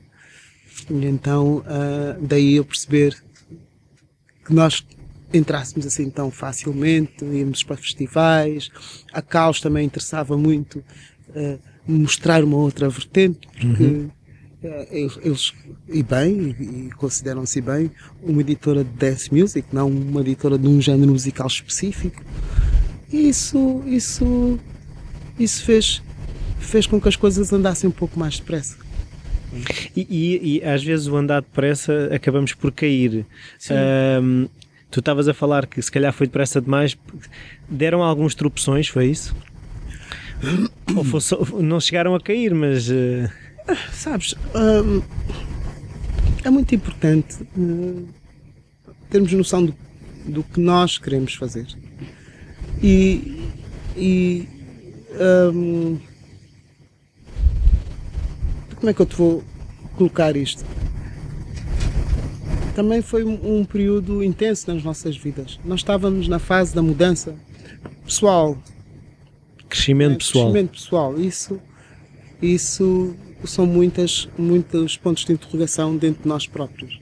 [0.89, 3.15] E então, uh, daí eu perceber
[4.45, 4.86] que nós
[5.34, 8.69] entrássemos assim tão facilmente, íamos para festivais,
[9.12, 10.84] a Caos também interessava muito
[11.30, 14.10] uh, mostrar uma outra vertente, porque uhum.
[14.63, 14.88] uh,
[15.24, 15.54] eles,
[15.88, 20.67] e bem, e, e consideram-se bem, uma editora de dance music, não uma editora de
[20.67, 22.24] um género musical específico.
[23.12, 24.60] E isso, isso,
[25.39, 26.02] isso fez,
[26.60, 28.78] fez com que as coisas andassem um pouco mais depressa.
[29.95, 33.26] E, e, e, às vezes o andar depressa acabamos por cair.
[34.21, 34.48] Um,
[34.91, 36.98] tu estavas a falar que se calhar foi depressa demais.
[37.69, 39.36] Deram alguns tropeções, foi isso?
[40.95, 42.89] Ou fosse, não chegaram a cair, mas.
[42.89, 43.29] Uh...
[43.91, 45.01] Sabes, um,
[46.43, 48.08] é muito importante uh,
[49.10, 49.75] termos noção do,
[50.25, 51.67] do que nós queremos fazer.
[52.81, 53.49] E.
[53.97, 54.47] e
[55.53, 55.97] um,
[58.75, 59.43] como é que eu te vou
[59.95, 60.63] colocar isto?
[62.75, 65.60] Também foi um período intenso nas nossas vidas.
[65.63, 67.34] Nós estávamos na fase da mudança
[68.03, 68.58] pessoal.
[69.69, 70.17] Crescimento né?
[70.17, 70.51] pessoal.
[70.51, 71.19] Crescimento pessoal.
[71.19, 71.62] Isso,
[72.41, 76.99] isso são muitas, muitos pontos de interrogação dentro de nós próprios.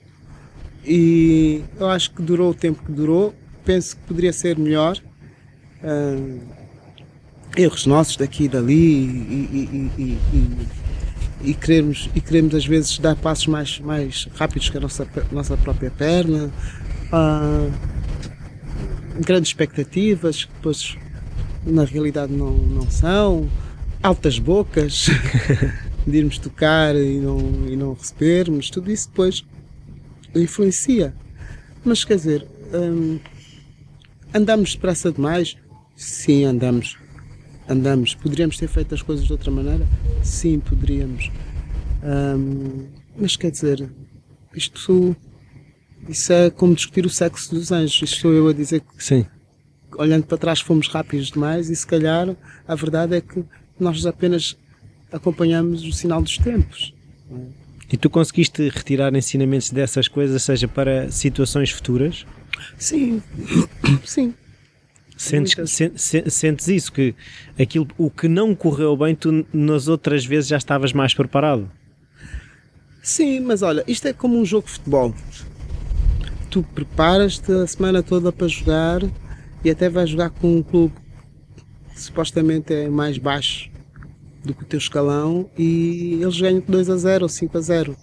[0.85, 3.33] E eu acho que durou o tempo que durou.
[3.63, 4.97] Penso que poderia ser melhor.
[5.81, 6.41] Uh,
[7.55, 10.67] erros nossos daqui e dali e, e, e,
[11.43, 15.57] e queremos, e queremos às vezes dar passos mais, mais rápidos que a nossa, nossa
[15.57, 16.51] própria perna,
[17.11, 17.67] ah,
[19.19, 20.97] grandes expectativas que depois
[21.65, 23.49] na realidade não, não são,
[24.01, 25.07] altas bocas
[26.05, 29.45] de irmos tocar e não, e não recebermos, tudo isso depois
[30.35, 31.13] influencia.
[31.85, 33.19] Mas quer dizer, hum,
[34.33, 35.55] andamos depressa demais?
[35.95, 36.97] Sim, andamos
[37.67, 38.15] andamos.
[38.15, 39.85] Poderíamos ter feito as coisas de outra maneira?
[40.21, 41.31] Sim, poderíamos.
[42.03, 43.89] Um, mas quer dizer,
[44.53, 45.15] isto
[46.07, 48.01] isso é como discutir o sexo dos anjos.
[48.01, 49.25] Isto sou eu a dizer que, Sim.
[49.97, 52.35] Olhando para trás, fomos rápidos demais e se calhar
[52.67, 53.43] a verdade é que
[53.79, 54.57] nós apenas
[55.11, 56.93] acompanhamos o sinal dos tempos.
[57.91, 62.25] E tu conseguiste retirar ensinamentos dessas coisas, seja para situações futuras?
[62.77, 63.21] Sim,
[64.03, 64.33] sim.
[65.15, 65.79] Sentes,
[66.27, 67.13] sentes isso, que
[67.59, 71.69] aquilo, o que não correu bem, tu nas outras vezes já estavas mais preparado?
[73.01, 75.13] Sim, mas olha, isto é como um jogo de futebol.
[76.49, 79.01] Tu preparas-te a semana toda para jogar
[79.63, 80.93] e até vais jogar com um clube
[81.93, 83.71] que supostamente é mais baixo
[84.43, 87.97] do que o teu escalão e eles ganham 2 a 0 ou 5 a 0.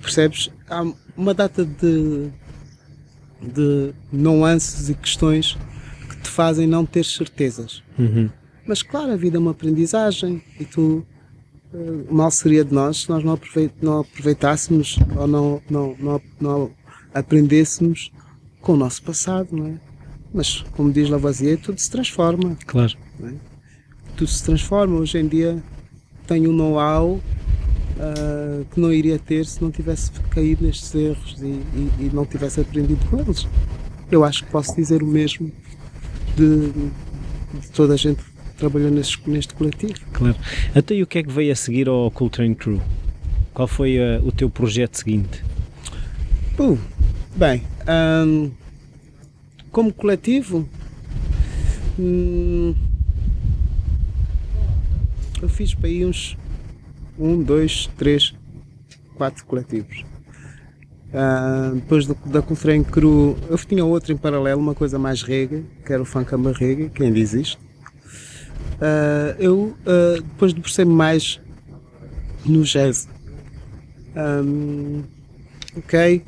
[0.00, 0.50] Percebes?
[0.68, 0.84] Há
[1.16, 2.30] uma data de,
[3.42, 5.56] de nuances e questões
[6.22, 7.82] te fazem não ter certezas.
[7.98, 8.30] Uhum.
[8.66, 11.06] Mas claro, a vida é uma aprendizagem e tu
[11.72, 16.22] uh, mal seria de nós se nós não, aproveit, não aproveitássemos ou não, não, não,
[16.40, 16.70] não,
[17.12, 18.10] aprendêssemos
[18.60, 19.93] com o nosso passado, não é?
[20.34, 22.56] Mas como diz Lavoisier, tudo se transforma.
[22.66, 22.92] Claro.
[23.22, 23.32] É?
[24.16, 24.96] Tudo se transforma.
[24.96, 25.62] Hoje em dia
[26.26, 31.46] tenho um know-how uh, que não iria ter se não tivesse caído nestes erros e,
[31.46, 33.46] e, e não tivesse aprendido com eles.
[34.10, 35.52] Eu acho que posso dizer o mesmo
[36.36, 36.72] de,
[37.60, 39.94] de toda a gente que trabalhou neste, neste coletivo.
[40.12, 40.36] Claro.
[40.74, 42.82] Até e o que é que veio a seguir ao Coltrane Crew?
[43.52, 45.44] Qual foi uh, o teu projeto seguinte?
[46.58, 46.76] Uh,
[47.36, 47.62] bem,
[48.26, 48.50] um,
[49.74, 50.68] como coletivo,
[51.98, 52.76] hum,
[55.42, 56.38] eu fiz para aí uns
[57.18, 58.32] um, dois, três,
[59.16, 60.04] quatro coletivos.
[61.12, 65.64] Uh, depois do, da Coltrane Cru, eu tinha outro em paralelo, uma coisa mais reggae,
[65.84, 67.58] que era o Funkamba Reggae, que ainda existe.
[68.76, 71.40] Uh, eu uh, depois debrucei-me mais
[72.46, 73.08] no jazz.
[74.16, 75.02] Um,
[75.76, 76.24] ok,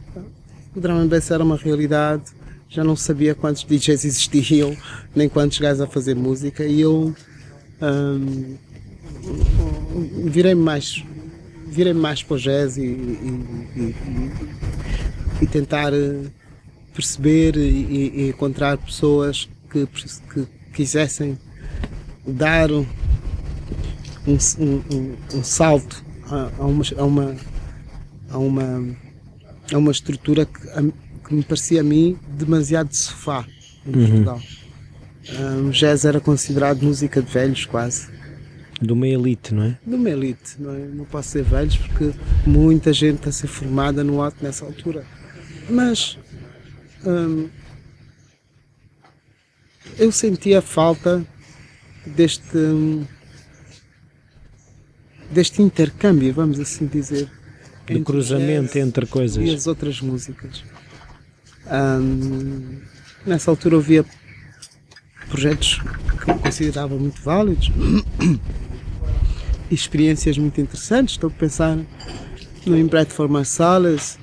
[0.74, 2.35] o drum and era uma realidade,
[2.76, 4.76] já não sabia quantos DJs existiam,
[5.14, 7.14] nem quantos gajos a fazer música, e eu
[7.80, 8.56] um,
[10.26, 11.02] virei-me mais
[11.68, 13.94] virei mais para o jazz e, e, e,
[15.42, 16.24] e tentar eh,
[16.94, 21.38] perceber e, encontrar pessoas que, que quisessem
[22.26, 22.86] dar um,
[24.26, 27.04] um, um salto a, a, uma, a,
[28.38, 28.96] uma,
[29.72, 30.60] a, uma, estrutura que,
[31.26, 33.44] que me parecia a mim demasiado de sofá
[33.86, 34.06] em uhum.
[34.06, 34.42] Portugal.
[35.28, 38.08] Um, jazz era considerado música de velhos quase.
[38.80, 39.78] De uma elite, não é?
[39.84, 40.78] De uma elite, não é?
[40.86, 42.12] Não posso ser velhos porque
[42.46, 45.04] muita gente está a ser formada no ato nessa altura.
[45.68, 46.18] Mas
[47.04, 47.48] hum,
[49.98, 51.26] eu sentia falta
[52.06, 53.04] deste hum,
[55.30, 57.28] deste intercâmbio, vamos assim dizer.
[57.86, 59.44] Do cruzamento entre coisas.
[59.44, 60.62] E as outras músicas.
[63.24, 64.04] Nessa altura ouvia
[65.28, 65.80] projetos
[66.22, 67.70] que eu considerava muito válidos
[69.70, 71.14] experiências muito interessantes.
[71.14, 71.78] Estou a pensar
[72.64, 74.18] no Inbred for Marsalis,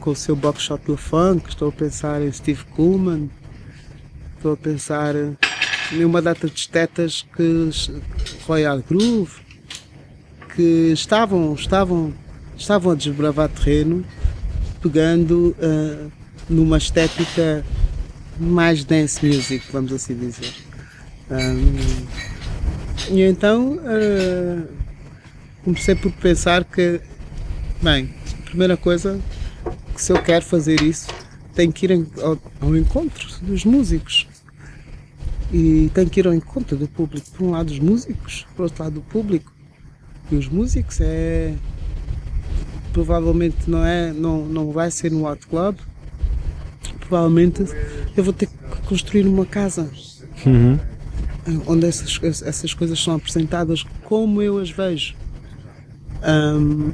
[0.00, 3.30] com o seu Buckshot do Funk, estou a pensar em Steve Kuhlman,
[4.36, 5.14] estou a pensar
[5.92, 7.70] em uma data de estetas que
[8.46, 9.40] Royal Groove,
[10.54, 12.14] que estavam, estavam,
[12.56, 14.04] estavam a desbravar terreno,
[14.80, 16.12] pegando uh,
[16.48, 17.64] numa estética
[18.38, 20.52] mais dance music, vamos assim dizer.
[21.30, 24.68] Um, e então uh,
[25.64, 27.00] comecei por pensar que,
[27.82, 29.20] bem, primeira coisa,
[29.94, 31.08] que se eu quero fazer isso,
[31.54, 34.26] tenho que ir ao, ao encontro dos músicos.
[35.52, 37.26] E tenho que ir ao encontro do público.
[37.30, 39.52] Por um lado, os músicos, por outro lado, o público
[40.30, 41.54] e os músicos é
[42.92, 45.76] provavelmente não é não, não vai ser no hot club
[47.06, 47.64] provavelmente
[48.16, 49.90] eu vou ter que construir uma casa
[50.44, 50.78] uhum.
[51.66, 55.14] onde essas, essas coisas são apresentadas como eu as vejo
[56.26, 56.92] um,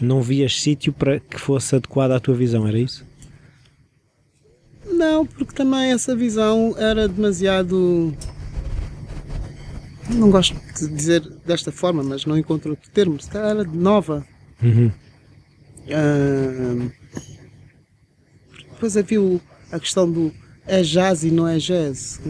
[0.00, 3.04] não vias sítio para que fosse adequado à tua visão, era isso?
[4.90, 8.14] Não, porque também essa visão era demasiado
[10.10, 14.26] não gosto de dizer desta forma, mas não encontro outro termo, era nova.
[14.62, 14.90] Uhum.
[15.86, 16.92] Uh,
[18.82, 19.40] depois havia o,
[19.70, 20.32] a questão do
[20.66, 22.20] é jazz e não é jazz.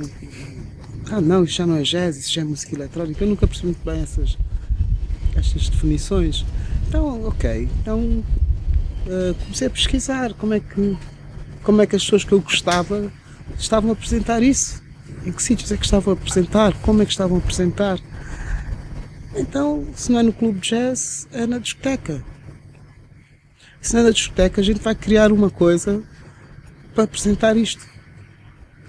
[1.11, 3.25] Ah não, isso já não é jazz, isso já é música eletrónica.
[3.25, 4.37] Eu nunca percebi muito bem essas,
[5.35, 6.45] estas definições.
[6.87, 10.99] Então, ok, então uh, comecei a pesquisar como é que
[11.63, 13.11] como é que as pessoas que eu gostava
[13.59, 14.83] estavam a apresentar isso
[15.25, 17.99] em que sítios é que estavam a apresentar, como é que estavam a apresentar.
[19.35, 22.23] Então, se não é no clube jazz, é na discoteca.
[23.81, 26.03] Se não é na discoteca, a gente vai criar uma coisa
[26.95, 27.87] para apresentar isto.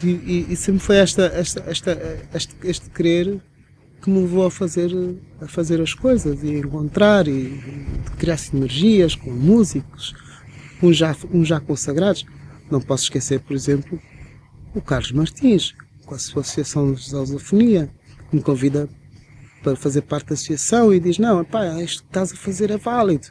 [0.04, 3.42] E, e, e sempre foi esta, esta, esta, este, este querer
[4.02, 4.92] que me levou a fazer,
[5.42, 7.88] a fazer as coisas e encontrar e, e
[8.18, 10.14] criar sinergias com músicos,
[10.82, 12.26] uns já, uns já consagrados.
[12.70, 14.00] Não posso esquecer, por exemplo,
[14.76, 15.74] o Carlos Martins,
[16.06, 17.90] com a sua Associação de Lusofonia,
[18.30, 18.90] que me convida
[19.64, 22.78] para fazer parte da associação e diz, não, pá, isto que estás a fazer é
[22.78, 23.28] válido.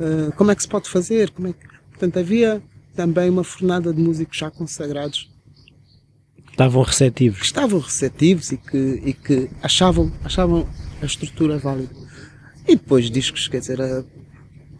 [0.00, 1.30] Uh, como é que se pode fazer?
[1.30, 1.66] Como é que...
[1.90, 2.60] Portanto, havia
[2.98, 5.30] também uma fornada de músicos já consagrados.
[6.50, 7.38] Estavam receptivos.
[7.38, 10.68] Que estavam receptivos e que, e que achavam, achavam
[11.00, 11.94] a estrutura válida.
[12.66, 14.04] E depois discos, quer dizer, a,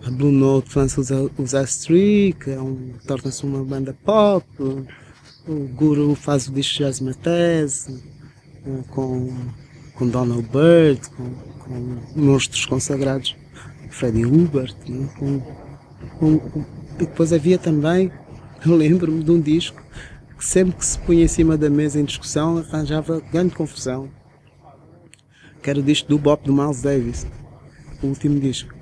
[0.05, 4.45] a Blue Note lança os, os S3, que é um, torna-se uma banda pop,
[5.47, 8.03] o Guru faz o disco Jazz Matese,
[8.67, 9.33] eh, com,
[9.95, 13.37] com Donald Byrd, com, com monstros consagrados,
[13.91, 15.09] Freddie Hubert, né?
[15.17, 15.41] com,
[16.19, 16.65] com,
[17.03, 18.11] e depois havia também,
[18.67, 19.83] eu lembro-me de um disco
[20.37, 24.09] que sempre que se punha em cima da mesa em discussão arranjava grande confusão,
[25.63, 27.27] que era o disco do Bop do Miles Davis,
[28.03, 28.79] o último disco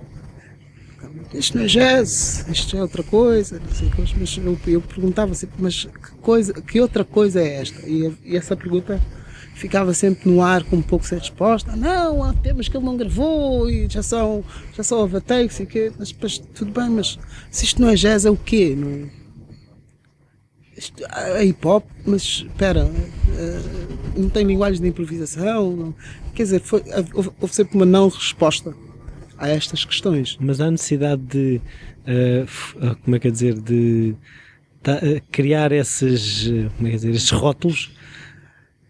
[1.35, 5.57] isto não é jazz, isto é outra coisa, não sei, mas eu, eu perguntava sempre,
[5.59, 7.87] mas que, coisa, que outra coisa é esta?
[7.87, 9.01] E, e, essa pergunta
[9.57, 11.75] ficava sempre no ar com um pouco sem resposta.
[11.75, 15.91] Não, há temas que ele não gravou e já são, já são overtakes e que,
[15.99, 16.13] mas,
[16.55, 17.19] tudo bem, mas
[17.51, 18.77] se isto não é jazz é o quê?
[18.77, 19.09] Não é?
[20.77, 25.95] Isto, é hip hop, mas espera, uh, não tem linguagem de improvisação, não,
[26.35, 28.75] quer dizer, foi, houve, houve sempre uma não resposta
[29.39, 30.37] a estas questões.
[30.39, 31.63] Mas há necessidade de,
[32.07, 34.15] uh, como é que é dizer, de
[35.33, 37.96] criar esses, como é que é dizer, esses rótulos?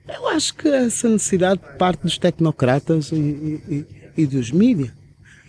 [0.09, 3.87] Eu acho que essa necessidade parte dos tecnocratas e, e,
[4.17, 4.93] e dos mídias.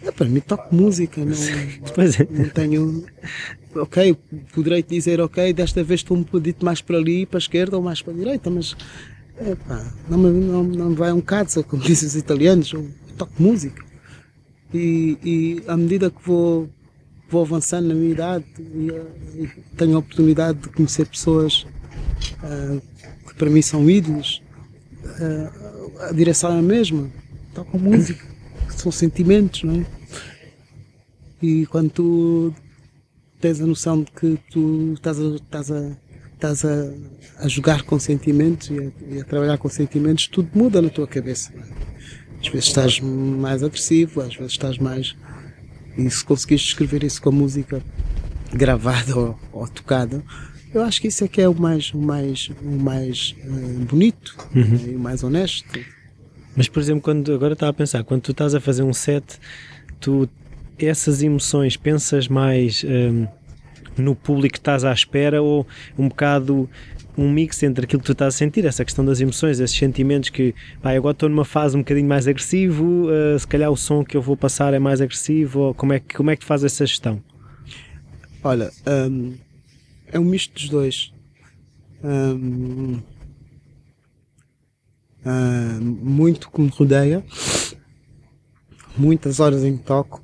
[0.01, 2.28] Eu, para mim, toco música, não, é.
[2.30, 3.05] não tenho.
[3.76, 4.16] Ok,
[4.53, 7.84] poderei dizer, ok, desta vez estou um bocadinho mais para ali, para a esquerda ou
[7.84, 8.76] mais para a direita, mas
[9.39, 13.84] epá, não, me, não, não vai um cazzo, como dizem os italianos, eu toco música.
[14.74, 16.70] E, e à medida que vou,
[17.30, 18.91] vou avançando na minha idade e,
[19.41, 21.66] e tenho a oportunidade de conhecer pessoas
[22.43, 22.82] uh,
[23.28, 24.41] que para mim são ídolos,
[25.20, 27.09] uh, a direção é a mesma,
[27.53, 28.26] tocam música,
[28.70, 29.86] são sentimentos, não é?
[31.41, 32.53] E quando tu
[33.39, 35.91] tens a noção de que tu estás a, estás a,
[36.34, 36.93] estás a,
[37.38, 41.07] a jogar com sentimentos e a, e a, trabalhar com sentimentos, tudo muda na tua
[41.07, 41.53] cabeça.
[41.53, 41.88] É?
[42.41, 45.15] Às vezes estás mais agressivo, às vezes estás mais.
[45.97, 47.82] E se conseguires escrever isso com a música
[48.53, 50.24] gravada ou, ou tocada,
[50.74, 54.36] eu acho que isso é que é o mais, o mais, o mais uh, bonito
[54.55, 54.91] uhum.
[54.91, 55.80] e o mais honesto.
[56.55, 59.39] Mas, por exemplo, quando agora estava a pensar, quando tu estás a fazer um set,
[59.99, 60.28] tu
[60.80, 63.28] essas emoções pensas mais um,
[63.97, 65.65] no público que estás à espera ou
[65.97, 66.70] um bocado
[67.18, 70.30] um mix entre aquilo que tu estás a sentir, essa questão das emoções, esses sentimentos
[70.30, 74.05] que, pá, agora estou numa fase um bocadinho mais agressivo, uh, se calhar o som
[74.05, 76.45] que eu vou passar é mais agressivo, ou como é que, como é que tu
[76.45, 77.20] fazes essa gestão?
[78.43, 78.70] Olha,
[79.09, 79.34] um,
[80.12, 81.14] é um misto dos dois.
[82.03, 83.01] Um,
[86.01, 87.24] muito que me rodeia,
[88.97, 90.24] muitas horas em que toco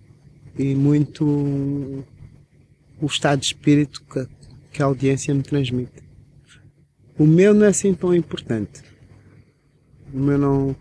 [0.57, 4.27] e muito o estado de espírito que,
[4.71, 6.03] que a audiência me transmite.
[7.17, 8.81] O meu não é assim tão importante.
[10.13, 10.75] O meu não.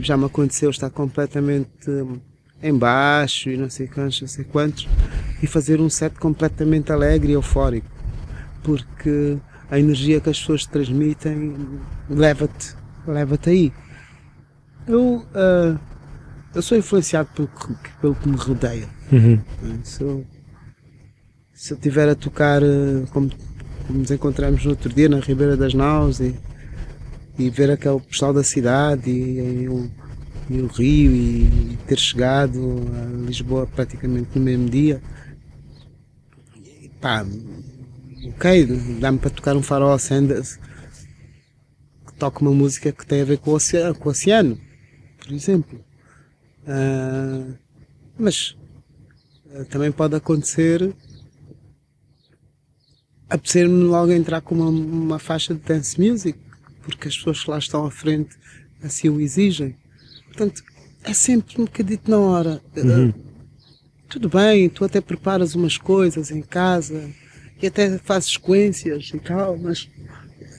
[0.00, 1.86] Já me aconteceu estar completamente
[2.62, 4.88] em baixo e não sei quantos, não sei quantos,
[5.42, 7.97] e fazer um set completamente alegre e eufórico.
[8.62, 9.38] Porque
[9.70, 11.56] a energia que as pessoas transmitem
[12.08, 12.74] leva-te
[13.06, 13.72] leva-te aí.
[14.86, 15.78] Eu, uh,
[16.54, 17.48] eu sou influenciado pelo,
[18.00, 18.88] pelo que me rodeia.
[19.12, 19.40] Uhum.
[19.82, 20.24] Se, eu,
[21.52, 23.30] se eu estiver a tocar, uh, como
[23.88, 26.38] como nos encontramos no outro dia na Ribeira das Naus e,
[27.38, 29.90] e ver aquele pessoal da cidade e, e, o,
[30.50, 35.00] e, o, Rio e ter chegado a Lisboa praticamente no mesmo dia.
[36.54, 37.24] E, pá,
[38.26, 38.66] ok,
[39.00, 40.58] dá-me para tocar um farol Sanders
[42.06, 44.60] que toca uma música que tem a ver com o oceano, com o oceano
[45.18, 45.84] por exemplo.
[46.64, 47.54] Uh,
[48.18, 48.56] mas
[49.46, 50.94] uh, também pode acontecer
[53.28, 56.38] apetecer-me logo entrar com uma, uma faixa de dance music,
[56.82, 58.36] porque as pessoas que lá estão à frente
[58.82, 59.76] assim o exigem.
[60.26, 60.62] Portanto,
[61.04, 62.62] é sempre um bocadito na hora.
[62.76, 63.12] Uhum.
[64.08, 67.10] Tudo bem, tu até preparas umas coisas em casa
[67.60, 69.88] e até fazes sequências e tal, mas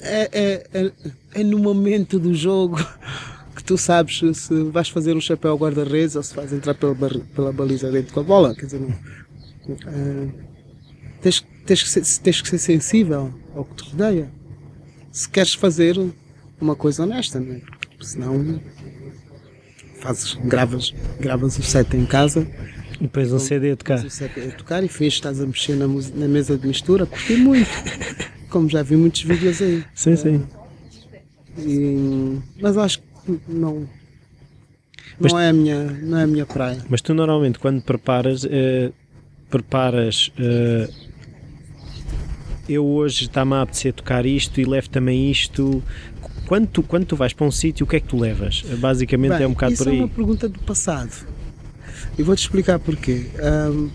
[0.02, 0.92] é, é, é,
[1.34, 2.78] é no momento do jogo
[3.56, 7.52] que tu sabes se vais fazer um chapéu guarda-redes ou se vais entrar pela, pela
[7.52, 8.56] baliza dentro com a bola.
[8.56, 10.28] Quer dizer, não, é,
[11.22, 14.32] tens, tens, que ser, tens que ser sensível ao que te rodeia.
[15.12, 15.98] Se queres fazer
[16.60, 17.62] uma coisa honesta, não é?
[18.02, 18.62] Senão
[20.00, 22.48] fazes, gravas, gravas o set em casa
[23.00, 24.06] e depois um CD a tocar.
[24.06, 27.36] O CD a tocar e fez, estás a mexer na, na mesa de mistura, curti
[27.38, 27.70] muito.
[28.50, 29.84] Como já vi muitos vídeos aí.
[29.94, 30.44] Sim, sim.
[31.58, 33.88] E, mas acho que não.
[35.20, 36.84] Mas, não, é a minha, não é a minha praia.
[36.90, 38.92] Mas tu normalmente quando preparas, eh,
[39.50, 40.90] preparas eh,
[42.68, 45.84] eu hoje está-me a apetecer tocar isto e levo também isto.
[46.48, 48.64] Quando tu, quando tu vais para um sítio, o que é que tu levas?
[48.80, 49.96] Basicamente Bem, é um bocado por aí.
[49.96, 51.28] Isso é uma pergunta do passado.
[52.20, 53.28] E vou-te explicar porquê.
[53.72, 53.90] Um,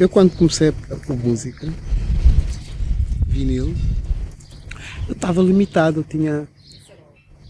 [0.00, 1.70] eu quando comecei a pôr música,
[3.26, 3.74] vinil,
[5.06, 6.48] eu estava limitado, eu tinha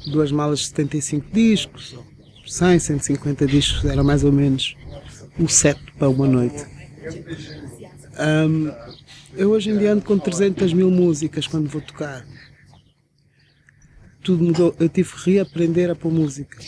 [0.08, 1.96] duas malas de 75 discos,
[2.44, 4.76] 100, 150 discos, era mais ou menos
[5.38, 6.66] um set para uma noite.
[8.18, 8.72] Um,
[9.36, 12.26] eu hoje em dia ando com 300 mil músicas quando vou tocar.
[14.24, 14.74] Tudo mudou.
[14.80, 16.58] Eu tive que reaprender a pôr música.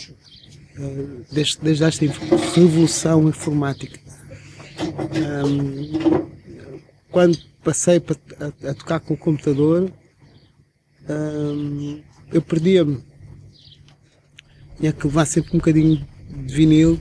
[1.31, 2.05] Desde, desde esta
[2.53, 3.99] revolução informática.
[5.45, 6.27] Um,
[7.09, 7.97] quando passei
[8.39, 9.91] a, a, tocar com o computador,
[11.09, 12.01] um,
[12.31, 13.01] eu perdia-me.
[14.77, 16.05] Tinha que levar sempre um bocadinho
[16.45, 16.99] de vinil,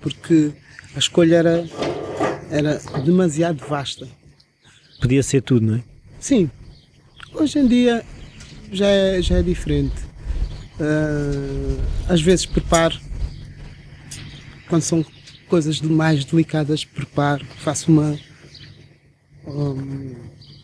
[0.00, 0.52] porque
[0.94, 1.64] a escolha era,
[2.50, 4.08] era demasiado vasta.
[5.00, 5.84] Podia ser tudo, não é?
[6.18, 6.50] Sim.
[7.32, 8.04] Hoje em dia
[8.72, 10.05] já é, já é diferente.
[10.78, 12.98] Uh, às vezes preparo,
[14.68, 15.04] quando são
[15.48, 18.18] coisas mais delicadas, preparo, faço uma.
[19.46, 20.14] Um,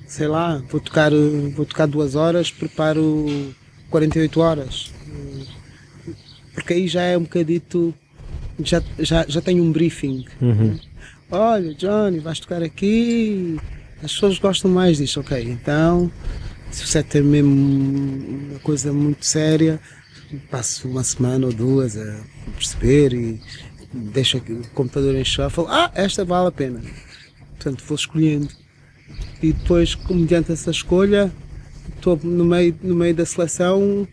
[0.07, 1.13] sei lá, vou tocar,
[1.55, 3.55] vou tocar duas horas, preparo
[3.91, 4.93] 48 horas.
[6.55, 7.95] Porque aí já é um bocadito.
[8.63, 10.27] Já, já, já tenho um briefing.
[10.41, 10.79] Uhum.
[11.31, 13.59] Olha, Johnny, vais tocar aqui,
[14.03, 15.43] as pessoas gostam mais disso, ok.
[15.43, 16.13] Então,
[16.71, 17.51] se você tem mesmo
[18.51, 19.81] uma coisa muito séria,
[20.51, 22.21] passo uma semana ou duas a
[22.57, 23.41] perceber e
[23.93, 25.65] deixo o computador em shuffle.
[25.69, 26.81] Ah, esta vale a pena.
[27.57, 28.49] Portanto, vou escolhendo.
[29.43, 31.33] E depois, mediante essa escolha,
[31.97, 34.07] estou no meio, no meio da seleção,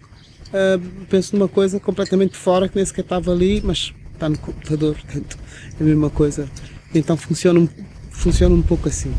[0.48, 4.96] uh, penso numa coisa completamente fora que nem sequer estava ali, mas está no computador,
[4.96, 5.38] portanto,
[5.80, 6.50] é a mesma coisa.
[6.94, 7.68] Então funciona,
[8.12, 9.14] funciona um pouco assim.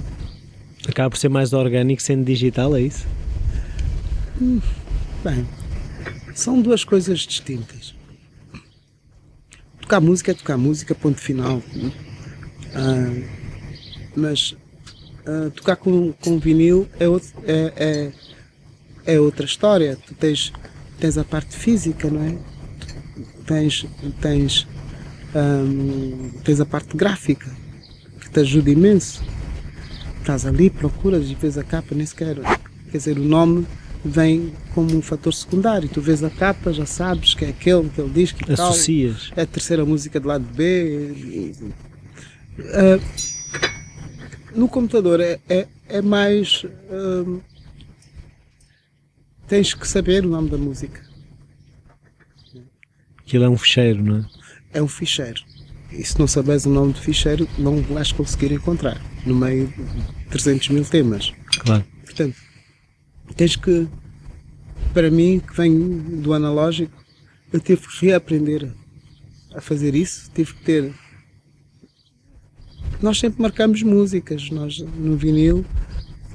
[0.89, 3.07] Acaba por ser mais orgânico sendo digital, é isso?
[4.41, 4.61] Hum,
[5.23, 5.47] bem,
[6.35, 7.95] são duas coisas distintas.
[9.81, 11.62] tocar música é tocar música, ponto final.
[12.74, 13.39] Ah,
[14.14, 14.57] mas
[15.26, 18.12] ah, tocar com, com vinil é, outro, é,
[19.07, 19.97] é, é outra história.
[20.07, 20.53] Tu tens,
[20.99, 22.39] tens a parte física, não é?
[23.47, 23.87] Tens,
[24.20, 24.66] tens,
[26.45, 27.51] tens a parte gráfica
[28.20, 29.22] que te ajuda imenso.
[30.20, 32.37] Estás ali, procuras e vês a capa, nem sequer.
[32.91, 33.66] Quer dizer, o nome
[34.05, 35.89] vem como um fator secundário.
[35.89, 38.69] Tu vês a capa, já sabes que é aquele, que ele diz que tal.
[38.71, 39.31] Associas.
[39.37, 41.53] É a terceira música do lado B.
[42.59, 42.99] Ah,
[44.55, 46.65] no computador é, é, é mais.
[46.91, 47.41] hum,
[49.47, 51.03] tens que saber o nome da música.
[53.19, 54.25] Aquilo é um fecheiro, não é?
[54.75, 55.43] É um ficheiro.
[55.93, 60.31] E se não souberes o nome do ficheiro, não vais conseguir encontrar no meio de
[60.31, 61.33] 300 mil temas.
[61.65, 61.85] Claro.
[62.05, 62.37] Portanto,
[63.35, 63.87] tens que,
[64.93, 66.93] para mim, que venho do analógico,
[67.53, 68.72] eu tive que reaprender
[69.55, 70.31] a fazer isso.
[70.35, 70.95] Tive que ter.
[73.03, 74.51] Nós sempre marcamos músicas.
[74.51, 75.64] Nós, no vinil,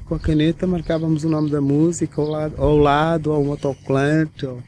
[0.04, 4.46] com a caneta, marcávamos o nome da música, ao lado, ao lado ou um autocolante.
[4.46, 4.62] Ou...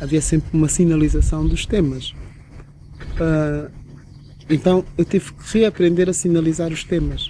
[0.00, 2.14] Havia sempre uma sinalização dos temas.
[3.20, 3.70] Ah,
[4.48, 7.28] então, eu tive que reaprender a sinalizar os temas.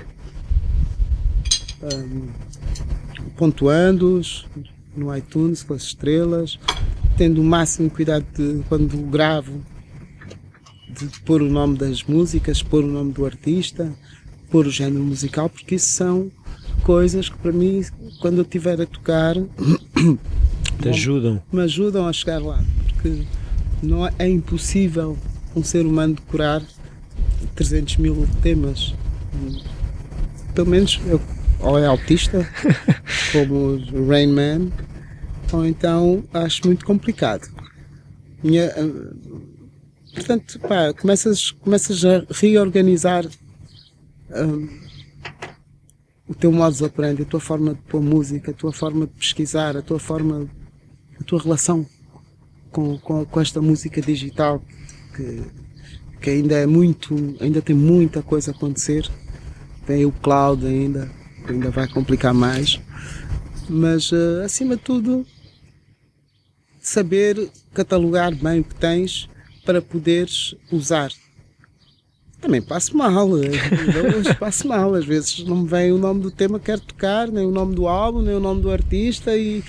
[1.83, 2.52] Ah,
[3.43, 4.47] pontuando-os
[4.97, 6.61] no iTunes com as estrelas,
[7.17, 9.61] tendo o máximo cuidado de quando gravo
[10.89, 13.93] de pôr o nome das músicas, pôr o nome do artista,
[14.49, 16.31] pôr o género musical, porque isso são
[16.85, 17.85] coisas que para mim,
[18.21, 19.35] quando eu estiver a tocar,
[20.81, 21.43] Te ajudam.
[21.53, 22.63] me ajudam a chegar lá,
[22.93, 23.25] porque
[23.83, 25.19] não é, é impossível
[25.57, 26.63] um ser humano decorar
[27.57, 28.95] 300 mil temas.
[30.55, 31.21] Pelo menos eu,
[31.63, 32.47] ou é autista,
[33.33, 33.55] como
[33.93, 34.71] o Rain Man,
[35.53, 37.49] ou então acho muito complicado.
[38.43, 39.15] Minha, ah,
[40.15, 43.25] portanto, pá, começas, começas a reorganizar
[44.31, 44.83] ah,
[46.27, 49.13] o teu modo de aprender, a tua forma de pôr música, a tua forma de
[49.13, 50.49] pesquisar, a tua forma,
[51.21, 51.87] a tua relação
[52.71, 54.63] com, com, com esta música digital
[55.15, 55.43] que,
[56.21, 59.09] que ainda é muito, ainda tem muita coisa a acontecer.
[59.87, 61.11] Tem o cloud ainda,
[61.49, 62.81] ainda vai complicar mais.
[63.69, 65.27] Mas eh, acima de tudo,
[66.81, 69.29] saber catalogar bem o que tens
[69.65, 71.11] para poderes usar.
[72.41, 73.51] Também passo mal, eh,
[74.19, 74.95] hoje passo mal.
[74.95, 77.75] Às vezes não me vem o nome do tema que quero tocar, nem o nome
[77.75, 79.63] do álbum, nem o nome do artista e,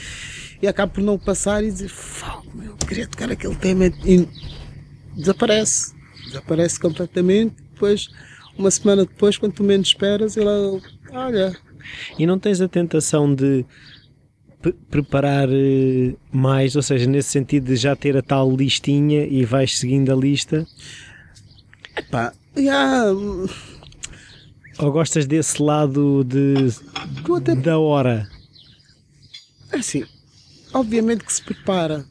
[0.61, 4.27] e acabo por não passar e dizer, "Fogo, eu queria tocar aquele tema e
[5.15, 5.93] desaparece.
[6.25, 7.55] Desaparece completamente.
[7.73, 8.09] Depois,
[8.57, 10.81] uma semana depois, quando tu menos esperas, ele,
[11.13, 11.55] olha,
[12.17, 13.65] E não tens a tentação de
[14.61, 19.43] pre- preparar eh, mais, ou seja, nesse sentido de já ter a tal listinha e
[19.45, 20.65] vais seguindo a lista?
[22.09, 23.05] pá, já,
[24.79, 26.67] Ou gostas desse lado de,
[27.37, 28.29] até da hora?
[29.71, 30.05] É assim,
[30.73, 32.05] obviamente que se prepara.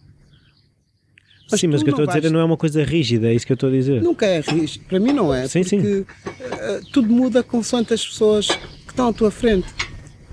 [1.51, 3.29] Mas sim, mas o que eu estou a dizer vais- não é uma coisa rígida,
[3.29, 4.03] é isso que eu estou a dizer.
[4.03, 4.85] Nunca é rígido.
[4.87, 5.47] Para mim não é.
[5.49, 5.81] Sim, sim.
[5.81, 6.07] porque
[6.41, 8.49] eh, tudo muda consoante as pessoas
[8.93, 9.67] que estão à tua frente.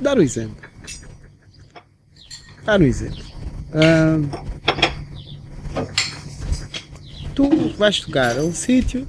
[0.01, 0.69] Dar o exemplo.
[2.65, 3.23] Dar o exemplo.
[7.33, 9.07] Tu vais tocar a um sítio.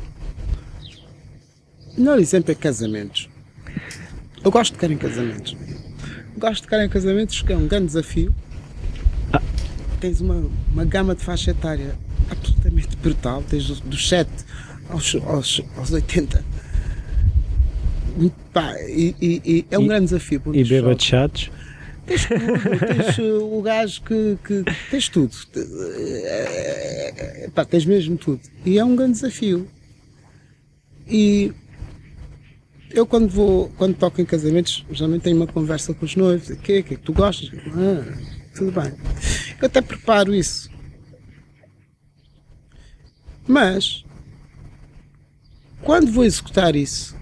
[1.96, 3.28] O melhor exemplo é casamentos.
[4.42, 5.56] Eu gosto de tocar em casamentos.
[6.38, 8.34] Gosto de tocar em casamentos porque é um grande desafio.
[10.00, 11.94] Tens uma, uma gama de faixa etária
[12.30, 13.42] absolutamente brutal.
[13.42, 14.30] Tens dos 7
[14.88, 16.44] aos, aos, aos 80.
[18.18, 20.42] E, pá, e, e- é um E- grande desafio.
[20.52, 21.02] E dos beba jogos.
[21.02, 21.50] de chatos?
[22.06, 25.30] Tens tudo, tens uh, o gajo que, que tens tudo.
[26.24, 28.40] É, é, pá, tens mesmo tudo.
[28.66, 29.68] E é um grande desafio.
[31.08, 31.52] E
[32.90, 36.56] eu quando vou, quando toco em casamentos, geralmente tenho uma conversa com os noivos, o
[36.56, 37.50] que, que é que tu gostas?
[37.68, 38.18] Ah,
[38.56, 38.92] tudo bem.
[39.60, 40.68] Eu até preparo isso.
[43.46, 44.04] Mas
[45.82, 47.16] quando vou executar isso,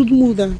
[0.00, 0.50] tudo muda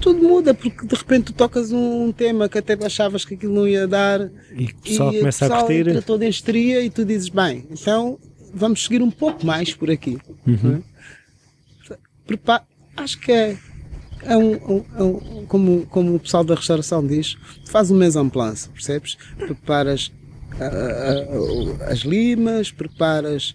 [0.00, 3.66] tudo muda porque de repente tu tocas um, tema que até achavas que aquilo não
[3.68, 4.20] ia dar
[4.52, 5.88] E e começa a curtir.
[5.88, 8.18] entra todo em histeria e tu dizes bem, então
[8.54, 10.18] vamos seguir um pouco mais por aqui.
[10.46, 10.82] Uhum.
[11.90, 11.96] é?
[12.26, 12.64] Prepa-
[12.96, 13.56] acho que é,
[14.24, 17.36] é um, é um- como, como o pessoal da restauração diz,
[17.68, 19.16] faz um mise en place, percebes?
[19.36, 20.12] Preparas
[20.60, 23.54] ah, ah, ah, as limas, preparas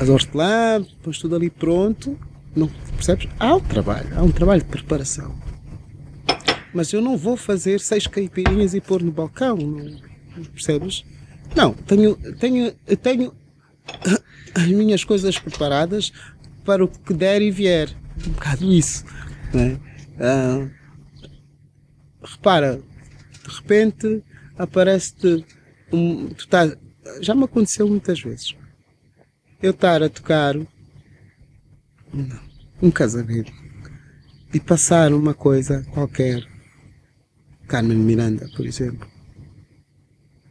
[0.00, 2.18] as hortelã, pões tudo ali pronto,
[2.54, 3.28] não, percebes?
[3.38, 5.34] Há um trabalho, há um trabalho de preparação.
[6.72, 11.04] Mas eu não vou fazer seis caipirinhas e pôr no balcão, não, percebes?
[11.54, 12.72] Não, tenho, tenho,
[13.02, 13.34] tenho
[14.54, 16.12] as minhas coisas preparadas
[16.64, 17.90] para o que der e vier.
[18.26, 19.04] Um bocado isso.
[19.52, 19.78] Né?
[20.18, 20.68] Ah,
[22.22, 22.80] repara,
[23.46, 24.22] de repente
[24.58, 25.44] aparece-te
[25.92, 26.76] um, tu estás,
[27.20, 28.56] já me aconteceu muitas vezes
[29.62, 30.56] eu estar a tocar
[32.82, 33.52] um casamento
[34.52, 36.46] e passar uma coisa qualquer,
[37.66, 39.08] Carmen Miranda, por exemplo,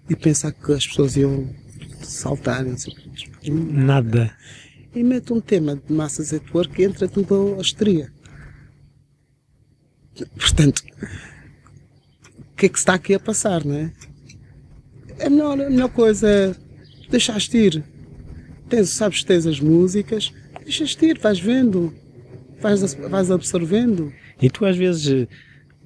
[0.09, 1.53] e pensar que as pessoas iam
[2.01, 2.93] saltar, não sei
[3.49, 4.35] Nada.
[4.93, 8.11] E mete um tema de massas at work e entra tudo a histeria.
[10.37, 10.83] Portanto,
[12.39, 13.91] o que é que está aqui a passar, não é?
[15.19, 16.55] A melhor, a melhor coisa é
[17.09, 17.94] deixar-te ir.
[18.69, 21.93] Tens, sabes que tens as músicas, deixas-te ir, vais vendo,
[22.59, 24.11] vais, vais absorvendo.
[24.41, 25.27] E tu às vezes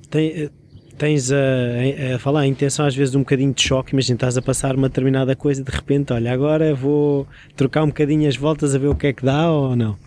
[0.09, 0.49] tem,
[0.97, 4.37] tens a, a, falar a intenção às vezes de um bocadinho de choque, imagina estás
[4.37, 8.75] a passar uma determinada coisa de repente, olha, agora vou trocar um bocadinho as voltas
[8.75, 9.97] a ver o que é que dá ou não?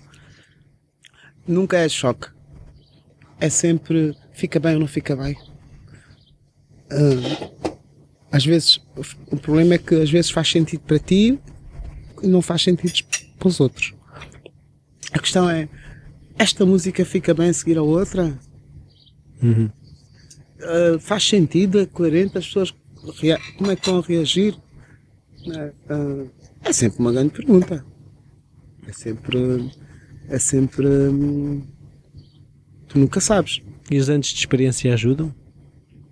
[1.47, 2.29] Nunca é choque.
[3.41, 5.37] É sempre fica bem ou não fica bem.
[6.93, 7.73] Uh,
[8.31, 8.81] às vezes
[9.31, 11.52] o problema é que às vezes faz sentido para ti e
[12.23, 12.93] não faz sentido
[13.39, 13.95] para os outros.
[15.13, 15.69] A questão é
[16.39, 18.39] esta música fica bem a seguir a outra?
[19.43, 19.71] Uhum.
[20.61, 22.75] Uh, faz sentido, é coerente, as pessoas
[23.57, 24.55] como é que vão reagir?
[25.45, 26.31] Uh,
[26.65, 27.85] é sempre uma grande pergunta.
[28.87, 29.71] É sempre.
[30.29, 30.87] É sempre.
[30.87, 31.67] Hum,
[32.89, 33.61] tu nunca sabes.
[33.91, 35.35] E os anos de experiência ajudam?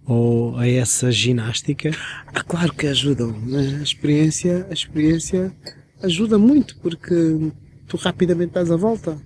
[0.04, 1.92] Ou a essa ginástica?
[2.26, 3.30] Ah, claro que ajudam.
[3.30, 3.78] Né?
[3.78, 5.54] A experiência, a experiência
[6.02, 7.52] ajuda muito porque
[7.86, 9.16] tu rapidamente estás à volta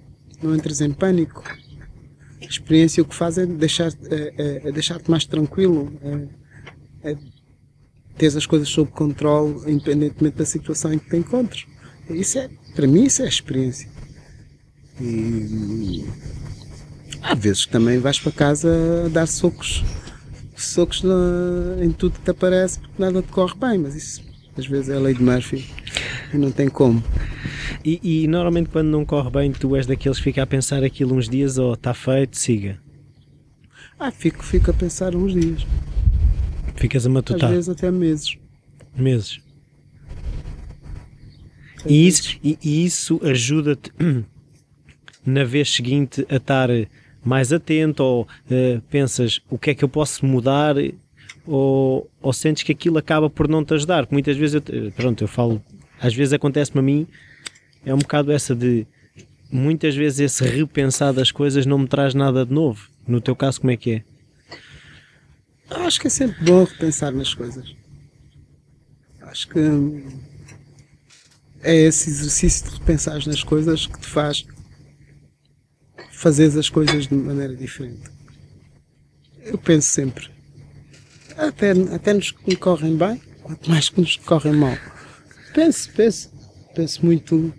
[0.44, 1.42] não entres em pânico.
[2.42, 5.92] A experiência o que faz é deixar-te é, é, é deixar mais tranquilo,
[7.02, 11.66] é, é as coisas sob controle, independentemente da situação em que te encontres.
[12.08, 13.88] Isso é, para mim, isso é a experiência.
[15.00, 16.04] E
[17.22, 19.82] há vezes que também vais para casa a dar socos,
[20.56, 24.22] socos na, em tudo que te aparece porque nada te corre bem, mas isso
[24.56, 25.66] às vezes é a lei de Murphy
[26.32, 27.02] não tem como.
[27.84, 31.14] E, e, normalmente quando não corre bem, tu és daqueles que fica a pensar aquilo
[31.14, 32.78] uns dias ou oh, está feito, siga?
[33.98, 35.66] Ah, fico, fico a pensar uns dias.
[36.76, 37.48] Ficas a matutar?
[37.48, 38.36] Às vezes até meses.
[38.96, 39.40] Meses.
[41.86, 43.92] e isso, e, e isso ajuda-te
[45.26, 46.68] na vez seguinte a estar
[47.24, 50.76] mais atento ou uh, pensas o que é que eu posso mudar
[51.46, 54.05] ou, ou sentes que aquilo acaba por não te ajudar?
[54.05, 55.62] Porque muitas vezes, eu, pronto, eu falo,
[56.05, 57.07] às vezes acontece-me a mim
[57.86, 58.86] é um bocado essa de
[59.50, 62.90] muitas vezes esse repensar das coisas não me traz nada de novo.
[63.09, 64.05] No teu caso, como é que é?
[65.70, 67.74] Acho que é sempre bom repensar nas coisas.
[69.22, 69.59] Acho que
[71.62, 74.44] é esse exercício de repensar nas coisas que te faz
[76.11, 78.11] fazer as coisas de maneira diferente.
[79.42, 80.30] Eu penso sempre,
[81.36, 84.76] até, até nos que correm bem, quanto mais que nos correm mal.
[85.55, 86.32] Penso, penso,
[86.74, 87.55] penso muito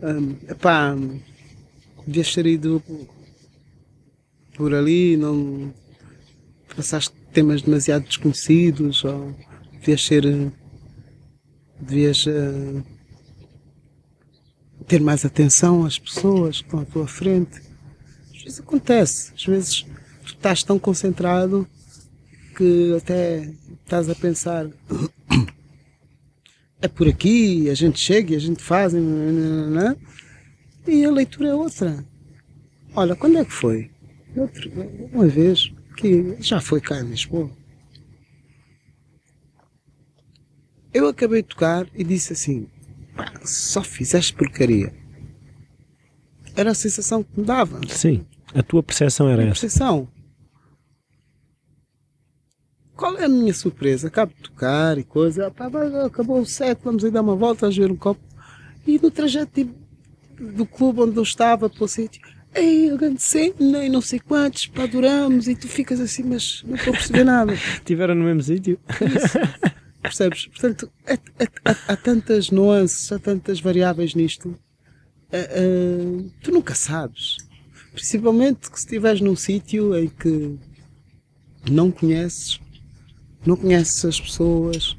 [0.00, 0.96] um, epá,
[2.06, 2.80] ter ido
[4.54, 5.74] por ali, não
[6.76, 9.34] passaste temas demasiado desconhecidos, ou
[9.72, 10.52] devias ser.
[11.80, 12.84] devias uh,
[14.86, 17.60] ter mais atenção às pessoas que estão à tua frente.
[18.36, 19.82] Às vezes acontece, às vezes
[20.24, 21.66] tu estás tão concentrado
[22.56, 23.52] que até
[23.84, 24.70] estás a pensar
[26.80, 29.96] é por aqui, a gente chega e a gente faz, né?
[30.86, 32.04] e a leitura é outra.
[32.94, 33.90] Olha, quando é que foi?
[34.36, 34.70] Outro,
[35.12, 37.50] uma vez, que já foi cá em Lisboa.
[40.92, 42.68] Eu acabei de tocar e disse assim,
[43.44, 44.94] só fizeste porcaria.
[46.54, 47.80] Era a sensação que me dava.
[47.88, 48.24] Sim,
[48.54, 49.60] a tua percepção era a essa.
[49.60, 50.08] percepção.
[52.96, 54.08] Qual é a minha surpresa?
[54.08, 55.68] Acabo de tocar e coisa, pá,
[56.06, 58.20] acabou o set, vamos aí dar uma volta, a ver um copo.
[58.86, 59.74] E no trajeto tipo,
[60.40, 62.22] do clube onde eu estava para o sítio,
[62.54, 66.62] ei, a grande cena e não sei quantos, pá, adoramos, e tu ficas assim, mas
[66.66, 67.54] não estou a perceber nada.
[67.84, 68.80] Tiveram no mesmo sítio?
[70.00, 70.46] Percebes?
[70.46, 76.50] Portanto, há, é, é, há, há, tantas nuances, há tantas variáveis nisto, uh, uh, tu
[76.50, 77.36] nunca sabes.
[77.92, 80.56] Principalmente que se estiveres num sítio em que
[81.70, 82.60] não conheces,
[83.46, 84.96] não conheces as pessoas,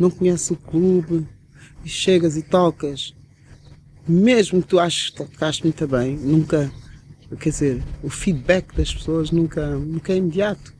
[0.00, 1.26] não conheces o clube,
[1.84, 3.14] e chegas e tocas,
[4.08, 6.72] mesmo que tu aches que tocaste muito bem, nunca,
[7.38, 10.74] quer dizer, o feedback das pessoas nunca, nunca é imediato.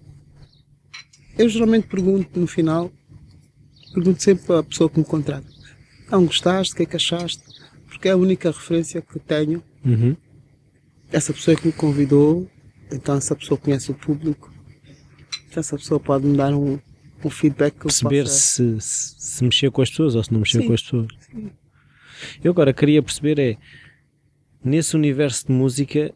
[1.37, 2.91] Eu geralmente pergunto no final,
[3.93, 5.47] pergunto sempre à pessoa que me contrata:
[6.11, 6.73] não gostaste?
[6.73, 7.43] O que é que achaste?
[7.87, 9.63] Porque é a única referência que tenho.
[9.85, 10.17] Uhum.
[11.11, 12.49] Essa pessoa que me convidou,
[12.91, 14.53] então essa pessoa conhece o público,
[15.47, 16.79] então essa pessoa pode me dar um,
[17.29, 20.41] um feedback que Perceber eu se, se, se mexeu com as pessoas ou se não
[20.41, 20.67] mexeu Sim.
[20.69, 21.09] com as pessoas.
[22.43, 23.57] Eu agora queria perceber é,
[24.63, 26.13] nesse universo de música,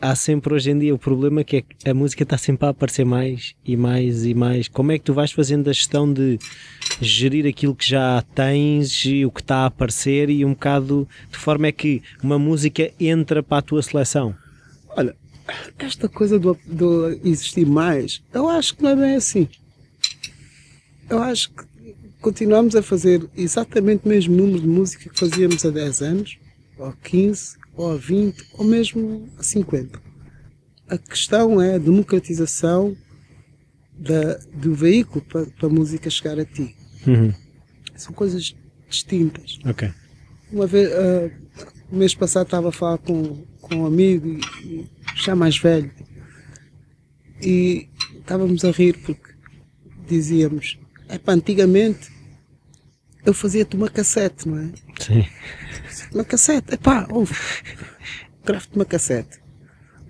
[0.00, 2.70] há sempre hoje em dia o problema que é que a música está sempre a
[2.70, 4.68] aparecer mais e mais e mais.
[4.68, 6.38] Como é que tu vais fazendo a gestão de
[7.00, 11.38] gerir aquilo que já tens e o que está a aparecer e um bocado de
[11.38, 14.34] forma é que uma música entra para a tua seleção?
[14.96, 15.16] Olha,
[15.78, 19.48] esta coisa do, do existir mais, eu acho que não é bem assim.
[21.08, 21.64] Eu acho que
[22.20, 26.38] continuamos a fazer exatamente o mesmo número de música que fazíamos há 10 anos,
[26.78, 30.00] ou 15, ou a 20, ou mesmo a 50.
[30.88, 32.96] A questão é a democratização
[33.92, 36.74] da, do veículo para, para a música chegar a ti.
[37.06, 37.32] Uhum.
[37.96, 38.54] São coisas
[38.88, 39.58] distintas.
[39.64, 39.90] Ok.
[40.52, 41.30] Uma vez, ah,
[41.90, 44.28] o mês passado estava a falar com, com um amigo,
[44.62, 44.86] e
[45.16, 45.90] já mais velho,
[47.42, 47.88] e
[48.18, 49.32] estávamos a rir porque
[50.08, 50.78] dizíamos:
[51.08, 52.12] é antigamente
[53.24, 54.70] eu fazia-te uma cassete, não é?
[55.00, 55.24] Sim.
[56.12, 57.34] Uma cassete, epá, ouve,
[58.44, 59.40] gravo-te uma cassete.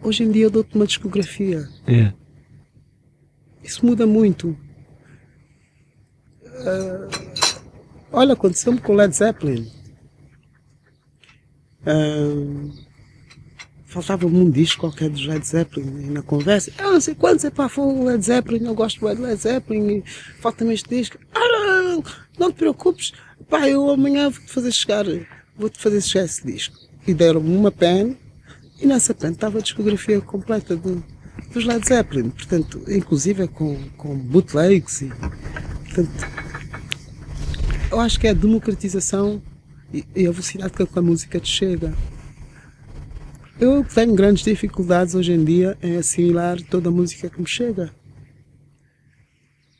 [0.02, 1.68] Hoje em dia eu dou-te uma discografia.
[1.86, 2.12] É.
[3.62, 4.58] Isso muda muito.
[6.44, 7.08] Ah,
[8.12, 9.70] olha, aconteceu-me com Led Zeppelin.
[11.86, 12.83] Ah,
[13.94, 16.72] Faltava-me um disco qualquer dos Led Zeppelin na conversa.
[16.76, 20.02] Eu não sei quantos, é pá, foi o Led Zeppelin, eu gosto do Led Zeppelin
[20.40, 21.16] falta-me este disco.
[21.32, 22.02] Ah,
[22.36, 23.12] não, te preocupes,
[23.48, 25.04] pá, eu amanhã vou-te fazer chegar,
[25.56, 26.76] vou-te fazer chegar esse disco.
[27.06, 28.16] E deram-me uma pen
[28.80, 31.00] e nessa pen estava a discografia completa de,
[31.52, 35.12] dos Led Zeppelin, portanto, inclusive é com, com bootlegs e,
[35.84, 36.26] portanto,
[37.92, 39.40] eu acho que é a democratização
[39.92, 41.94] e, e a velocidade com a música te chega.
[43.60, 47.94] Eu tenho grandes dificuldades hoje em dia em assimilar toda a música que me chega.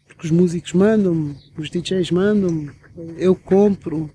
[0.07, 2.71] Porque os músicos mandam-me, os DJs mandam-me,
[3.19, 4.09] eu compro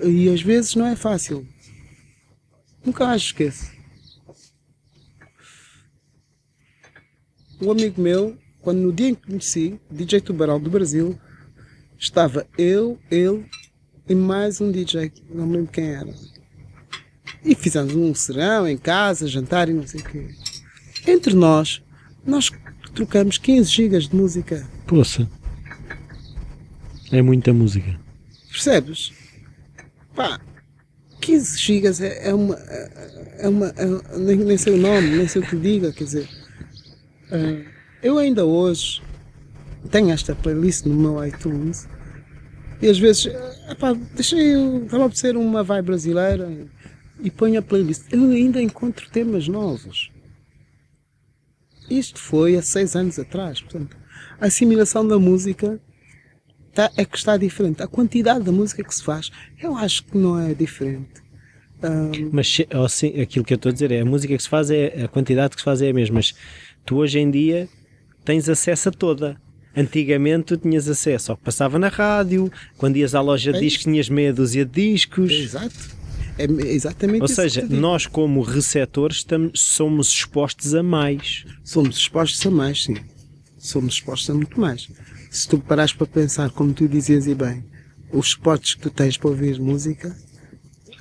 [0.00, 1.46] e às vezes não é fácil.
[2.84, 3.72] Nunca mais esqueço.
[7.60, 11.18] Um amigo meu, quando no dia em que conheci, DJ Tubarão do Brasil,
[11.98, 13.44] estava eu, ele
[14.08, 16.37] e mais um DJ, não me lembro quem era.
[17.48, 20.28] E fizemos um serão em casa, jantar e não sei o quê.
[21.06, 21.82] Entre nós,
[22.26, 22.50] nós
[22.94, 24.66] trocamos 15 gigas de música.
[24.86, 25.26] Poça.
[27.10, 27.98] É muita música.
[28.50, 29.12] Percebes?
[30.14, 30.38] Pá,
[31.22, 32.54] 15 gigas é, é uma.
[33.38, 36.28] É uma é- nem, nem sei o nome, nem sei o que diga, quer dizer.
[37.32, 37.64] ah,
[38.02, 39.00] eu ainda hoje
[39.90, 41.88] tenho esta playlist no meu iTunes
[42.82, 43.32] e às vezes,
[43.68, 46.46] ah, pá, deixei a ser uma vai brasileira
[47.20, 48.02] e ponho a playlist.
[48.12, 50.10] Eu ainda encontro temas novos.
[51.90, 53.60] Isto foi há seis anos atrás.
[53.60, 53.96] Portanto,
[54.40, 55.80] a assimilação da música
[56.74, 57.82] tá, é que está diferente.
[57.82, 61.22] A quantidade da música que se faz, eu acho que não é diferente.
[61.82, 64.42] Ahm, Mas se- ou sim, aquilo que eu estou a dizer é a música que
[64.42, 66.34] se faz é a quantidade que se faz é a mesma, mas
[66.84, 67.68] tu hoje em dia
[68.24, 69.40] tens acesso a toda.
[69.76, 73.60] Antigamente tu tinhas acesso ao que passava na rádio, quando ias à loja de É
[73.60, 75.30] discos tinhas meia dúzia de discos.
[75.30, 75.96] exato.
[76.38, 81.44] É exatamente Ou isso seja, nós como receptores estamos, somos expostos a mais.
[81.64, 82.96] somos expostos a mais, sim.
[83.58, 84.88] Somos expostos a muito mais.
[85.30, 87.64] Se tu parares para pensar, como tu dizias e bem,
[88.12, 90.16] os spots que tu tens para ouvir música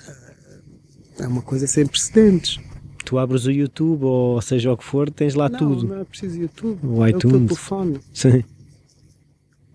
[0.07, 2.59] eh, é uma coisa sem precedentes.
[3.05, 5.88] Tu abres o YouTube ou seja o que for, tens lá não, tudo.
[5.88, 6.79] não é preciso YouTube.
[6.85, 7.47] O É o iTunes.
[7.47, 7.99] telefone.
[8.13, 8.43] Sim.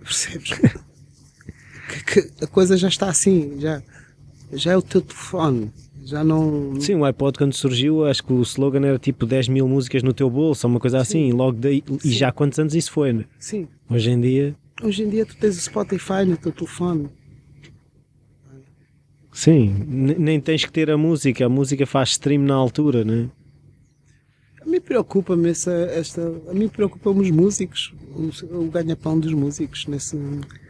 [0.00, 0.50] Percebes?
[1.88, 3.82] que, que a coisa já está assim, já,
[4.52, 5.70] já é o teu telefone.
[6.04, 6.80] Já não.
[6.80, 10.12] Sim, o iPod quando surgiu, acho que o slogan era tipo 10 mil músicas no
[10.12, 13.12] teu bolso, uma coisa assim, e logo daí, e já há quantos anos isso foi?
[13.12, 13.24] né?
[13.38, 13.68] Sim.
[13.88, 17.08] Hoje em dia, Hoje em dia tu tens o Spotify no teu telefone.
[19.32, 23.28] sim, ne- nem tens que ter a música, a música faz stream na altura, né?
[24.64, 26.22] A mim preocupa-me essa, esta.
[26.48, 30.16] A mim preocupa-me os músicos, o, o ganha-pão dos músicos nesse,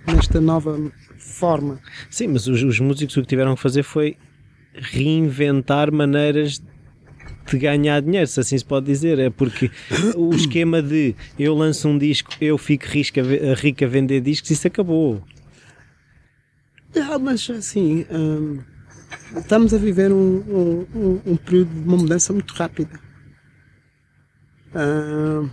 [0.06, 0.78] nesta nova
[1.18, 1.78] forma.
[2.10, 4.16] Sim, mas os, os músicos o que tiveram que fazer foi
[4.74, 6.62] reinventar maneiras
[7.50, 9.18] de ganhar dinheiro, se assim se pode dizer.
[9.18, 9.70] É porque
[10.16, 14.50] o esquema de eu lanço um disco, eu fico rico a, rico a vender discos,
[14.50, 15.22] isso acabou.
[16.96, 18.58] Ah, mas assim, hum,
[19.36, 22.98] estamos a viver um, um, um- um período de uma mudança muito rápida.
[24.74, 25.48] Ah,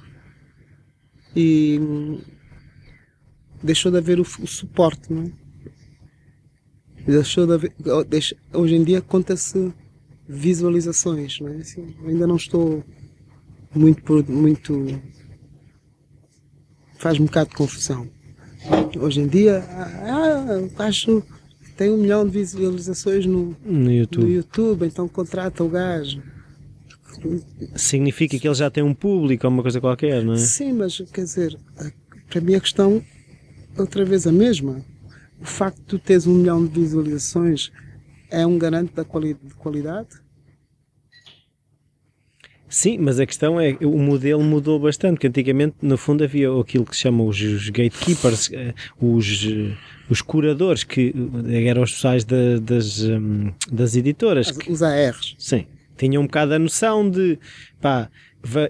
[1.35, 1.79] e
[3.63, 5.31] deixou de haver o, o suporte, não é?
[7.05, 7.73] Deixou de haver,
[8.07, 9.73] deixa, hoje em dia conta-se
[10.27, 11.57] visualizações, não é?
[11.57, 12.83] Assim, ainda não estou
[13.73, 15.01] muito, muito
[16.97, 18.07] faz um bocado de confusão.
[18.99, 21.23] Hoje em dia, ah, acho
[21.79, 24.23] tem um milhão de visualizações no, no, YouTube.
[24.25, 26.21] no YouTube, então contrata o gajo.
[27.75, 30.37] Significa que ele já tem um público ou uma coisa qualquer, não é?
[30.37, 31.57] Sim, mas quer dizer,
[32.29, 33.01] para mim a questão
[33.77, 34.83] outra vez a mesma.
[35.41, 37.71] O facto de tu teres um milhão de visualizações
[38.29, 40.09] é um garante da quali de qualidade?
[42.67, 46.85] Sim, mas a questão é o modelo mudou bastante, porque antigamente no fundo havia aquilo
[46.85, 49.47] que se chama os, os gatekeepers, eh, os,
[50.07, 51.11] os curadores, que
[51.49, 54.51] eram os pessoais da, das, hum, das editoras.
[54.51, 55.35] Que, os ARs.
[55.39, 55.65] Sim,
[55.99, 57.37] tinham um bocado a noção de
[57.81, 58.09] pá,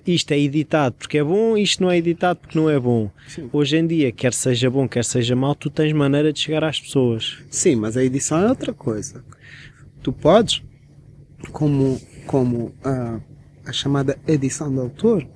[0.06, 3.12] isto é editado porque é bom, isto não é editado porque não é bom.
[3.28, 3.50] Sim.
[3.54, 6.80] Hoje em dia, quer seja bom, quer seja mau, tu tens maneira de chegar às
[6.80, 7.38] pessoas.
[7.52, 9.24] Sim, mas a edição é outra coisa.
[10.02, 10.64] Tu podes,
[11.52, 13.20] como, como a,
[13.66, 15.28] a chamada edição de autor,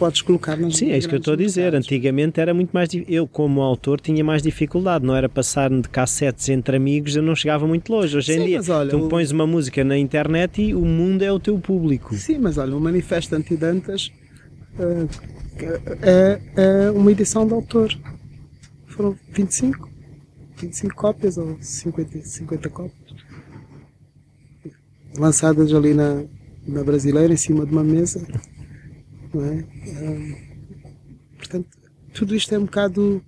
[0.00, 1.74] podes colocar nas Sim, é isso que eu estou a dizer.
[1.74, 6.48] Antigamente era muito mais eu como autor tinha mais dificuldade, não era passar de cassetes
[6.48, 8.16] entre amigos, eu não chegava muito longe.
[8.16, 9.08] Hoje em Sim, dia, olha, tu o...
[9.08, 12.14] pões uma música na internet e o mundo é o teu público.
[12.14, 14.10] Sim, mas olha, o Manifesto Antidantas
[14.78, 15.08] uh,
[16.02, 17.94] é, é uma edição de autor.
[18.86, 19.88] Foram 25,
[20.56, 23.10] 25 cópias ou 50, 50 cópias.
[25.18, 26.22] Lançadas ali na,
[26.66, 28.26] na brasileira, em cima de uma mesa
[29.32, 29.64] não é?
[31.36, 31.68] portanto,
[32.12, 33.24] tudo isto é um bocado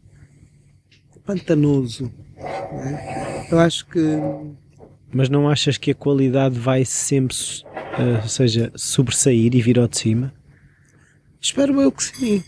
[1.24, 2.12] pantanoso.
[2.36, 3.48] É?
[3.50, 4.00] Eu acho que.
[5.12, 9.98] Mas não achas que a qualidade vai sempre, uh, seja, sobressair e vir ao de
[9.98, 10.32] cima?
[11.40, 12.42] Espero eu que sim.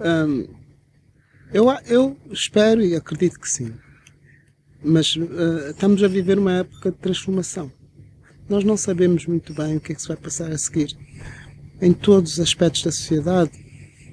[0.00, 0.48] Um,
[1.52, 3.72] eu, eu espero e acredito que sim.
[4.82, 7.70] Mas uh, estamos a viver uma época de transformação.
[8.48, 10.96] Nós não sabemos muito bem o que é que se vai passar a seguir
[11.80, 13.50] em todos os aspectos da sociedade.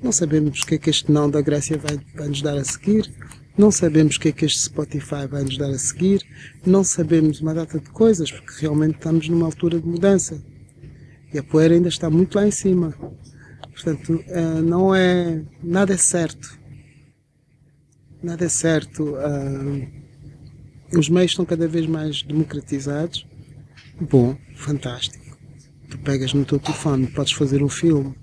[0.02, 2.64] Não sabemos o que é que este não da Grécia vai, vai nos dar a
[2.64, 3.12] seguir,
[3.58, 6.22] não sabemos o que é que este Spotify vai nos dar a seguir,
[6.66, 10.44] não sabemos uma data de coisas, porque realmente estamos numa altura de mudança.
[11.34, 12.94] E a poeira ainda está muito lá em cima.
[13.72, 15.44] Portanto, eh, não é.
[15.62, 16.58] Nada é certo.
[18.24, 19.16] Nada é certo.
[19.18, 19.88] Eh,
[20.98, 23.26] os meios estão cada vez mais democratizados.
[24.00, 25.25] Bom, fantástico
[25.96, 28.14] tu pegas no teu telefone, podes fazer um filme,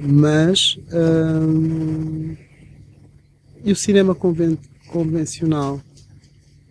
[0.00, 2.36] mas hum,
[3.64, 5.80] e o cinema conven convencional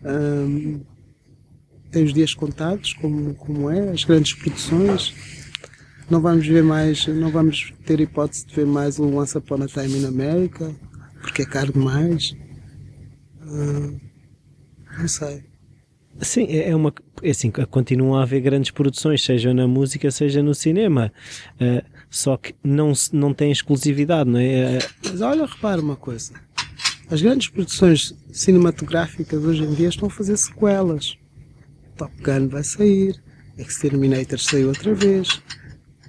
[0.03, 0.81] hum,
[1.91, 5.13] tem os dias contados, como, como é, as grandes produções.
[6.09, 9.67] Não vamos ver mais, não vamos ter hipótese de ver mais o Once Upon a
[9.67, 10.73] Time in America,
[11.21, 12.35] porque é caro demais.
[13.41, 13.99] Hum,
[14.97, 15.43] não sei.
[16.21, 16.93] Sim, é, é uma.
[17.21, 21.11] É assim, continuam a haver grandes produções, seja na música, seja no cinema.
[21.55, 24.79] Uh, só que não, não tem exclusividade, não é?
[25.03, 26.33] Mas olha, repara uma coisa.
[27.09, 31.17] As grandes produções cinematográficas hoje em dia estão a fazer sequelas.
[31.95, 33.15] Top Gun vai sair,
[33.57, 35.41] Exterminator saiu outra vez,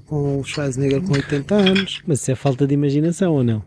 [0.07, 2.03] com o Schwarzenegger com 80 anos.
[2.07, 3.65] Mas isso é falta de imaginação ou não?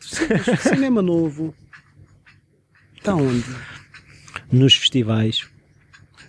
[0.00, 1.54] Cinema novo.
[2.96, 3.44] Está onde?
[4.50, 5.46] Nos festivais.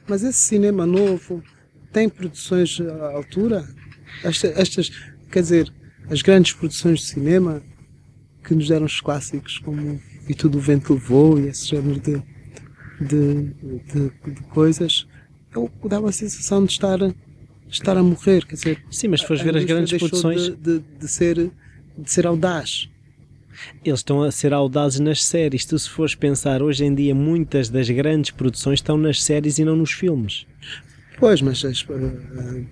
[0.07, 1.43] Mas esse cinema novo
[1.91, 3.67] tem produções à altura?
[4.23, 4.89] Esta, estas,
[5.31, 5.73] quer dizer,
[6.09, 7.61] as grandes produções de cinema
[8.43, 12.21] que nos deram os clássicos como E Tudo o Vento Levou e esse género de,
[12.99, 15.07] de, de, de coisas,
[15.55, 17.15] eu dava a sensação de estar, de
[17.69, 18.45] estar a morrer.
[18.45, 20.49] Quer dizer, Sim, mas se fores ver as grandes produções.
[20.49, 21.51] De, de, de, ser,
[21.97, 22.89] de ser audaz.
[23.83, 25.65] Eles estão a ser audazes nas séries.
[25.65, 29.65] Tu, se fores pensar, hoje em dia, muitas das grandes produções estão nas séries e
[29.65, 30.45] não nos filmes.
[31.19, 31.63] Pois, mas.
[31.63, 32.65] Uh,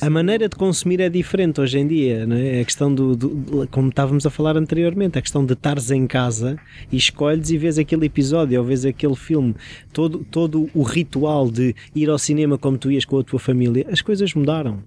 [0.00, 2.60] a maneira de consumir é diferente hoje em dia, não é?
[2.60, 6.58] A questão do, do, como estávamos a falar anteriormente, a questão de estares em casa
[6.90, 9.54] e escolhes e vês aquele episódio ou vês aquele filme,
[9.92, 13.86] todo, todo o ritual de ir ao cinema como tu ias com a tua família,
[13.90, 14.82] as coisas mudaram.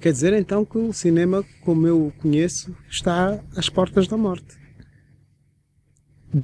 [0.00, 4.59] Quer dizer então que o cinema, como eu o conheço, está às portas da morte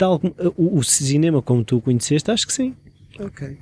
[0.01, 2.75] algum, o, o, cinema como tu o conheceste, acho que sim.
[3.19, 3.57] Ok.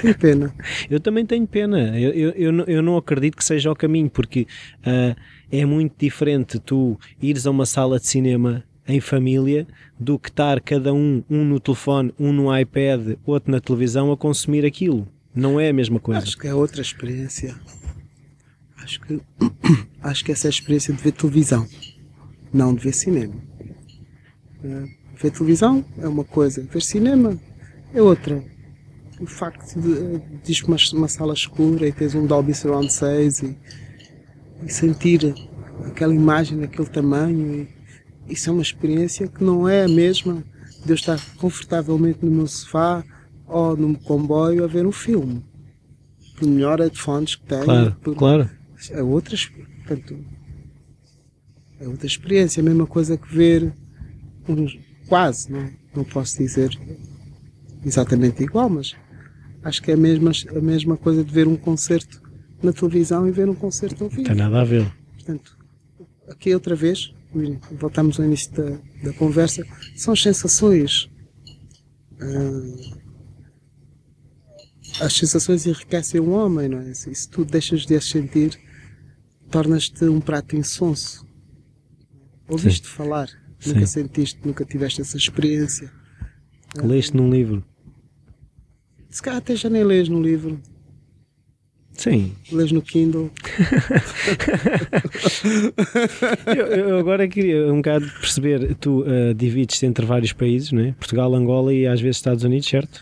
[0.00, 0.54] Tenho pena.
[0.90, 1.98] eu também tenho pena.
[1.98, 4.46] Eu, eu, eu, não, eu não acredito que seja o caminho, porque
[4.80, 5.16] uh,
[5.50, 9.66] é muito diferente tu ires a uma sala de cinema em família
[9.98, 14.16] do que estar cada um, um no telefone, um no iPad, outro na televisão a
[14.16, 15.08] consumir aquilo.
[15.34, 16.22] Não é a mesma coisa.
[16.22, 17.54] Acho que é outra experiência.
[18.76, 19.20] Acho que,
[20.02, 21.66] acho que essa é a experiência de ver televisão,
[22.52, 23.34] não de ver cinema.
[24.62, 27.34] Uh, Ver televisão é uma coisa, ver cinema
[27.94, 28.44] é outra.
[29.18, 33.56] O facto de, de uma, uma sala escura e teres um Dolby Surround 6 e,
[34.66, 35.34] e sentir
[35.86, 37.66] aquela imagem daquele tamanho,
[38.28, 40.44] e, isso é uma experiência que não é a mesma
[40.84, 43.02] de eu estar confortavelmente no meu sofá
[43.46, 45.42] ou num comboio a ver um filme.
[46.36, 47.64] Por melhor headphones que tenho.
[47.64, 48.50] Claro, por, claro.
[48.90, 49.38] É outra,
[49.86, 50.22] portanto,
[51.80, 53.72] é outra experiência, a mesma coisa que ver
[54.46, 54.66] um,
[55.08, 56.78] quase, não, não posso dizer
[57.84, 58.94] exatamente igual, mas
[59.62, 62.22] acho que é a mesma, a mesma coisa de ver um concerto
[62.62, 64.22] na televisão e ver um concerto ao vivo.
[64.22, 64.90] Não tem nada a ver.
[65.14, 65.58] Portanto,
[66.28, 67.14] aqui outra vez,
[67.72, 69.64] voltamos ao início da, da conversa,
[69.96, 71.10] são as sensações.
[72.20, 73.04] Ah,
[75.00, 76.94] as sensações enriquecem o homem, não é?
[76.94, 78.58] Se tu deixas de as sentir,
[79.50, 81.26] tornas-te um prato insonso.
[82.48, 82.94] Ouviste Sim.
[82.94, 83.28] falar,
[83.64, 83.74] Sim.
[83.74, 85.90] nunca sentiste, nunca tiveste essa experiência.
[86.76, 87.64] Leste num livro.
[89.10, 90.60] Se calhar até já nem lês no livro,
[91.92, 92.32] Sim.
[92.50, 93.30] lês no Kindle.
[96.46, 100.92] Eu, eu agora queria um bocado perceber, tu uh, divides-te entre vários países, não é?
[100.92, 103.00] Portugal, Angola e às vezes Estados Unidos, certo?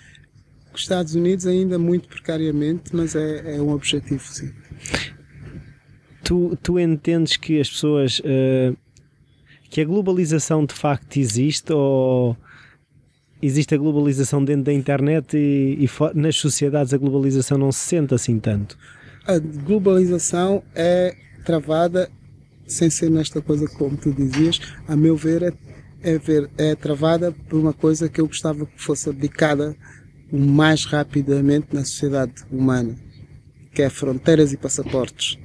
[0.74, 4.52] Os Estados Unidos ainda muito precariamente, mas é, é um objetivo, sim.
[6.24, 8.20] Tu, tu entendes que as pessoas.
[8.20, 8.76] uh,
[9.72, 12.36] que a globalização de facto existe ou
[13.40, 18.14] existe a globalização dentro da internet e, e nas sociedades a globalização não se sente
[18.14, 18.76] assim tanto?
[19.26, 21.16] A globalização é
[21.46, 22.10] travada,
[22.66, 25.52] sem ser nesta coisa como tu dizias, a meu ver, é,
[26.02, 29.74] é, ver, é travada por uma coisa que eu gostava que fosse abdicada
[30.30, 32.94] o mais rapidamente na sociedade humana,
[33.74, 35.38] que é fronteiras e passaportes.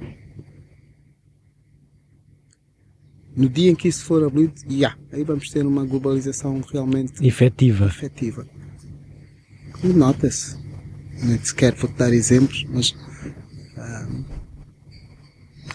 [3.38, 7.86] No dia em que isso for abolido, yeah, aí vamos ter uma globalização realmente Efetiva.
[7.86, 8.44] efetiva.
[9.84, 10.56] E nota-se.
[11.22, 12.96] Nem sequer vou dar exemplos, mas
[13.76, 14.08] ah,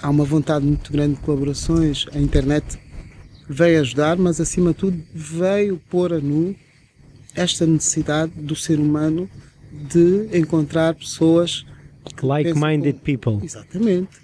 [0.01, 2.05] há uma vontade muito grande de colaborações.
[2.13, 2.77] A internet
[3.47, 6.53] veio ajudar, mas acima de tudo veio pôr a nu
[7.33, 9.29] esta necessidade do ser humano
[9.71, 11.65] de encontrar pessoas
[12.21, 13.39] Like-minded people.
[13.41, 14.22] Exatamente.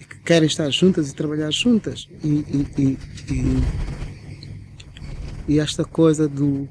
[0.00, 2.08] E que querem estar juntas e trabalhar juntas.
[2.22, 2.98] E, e,
[3.30, 3.62] e,
[5.48, 6.68] e, esta coisa do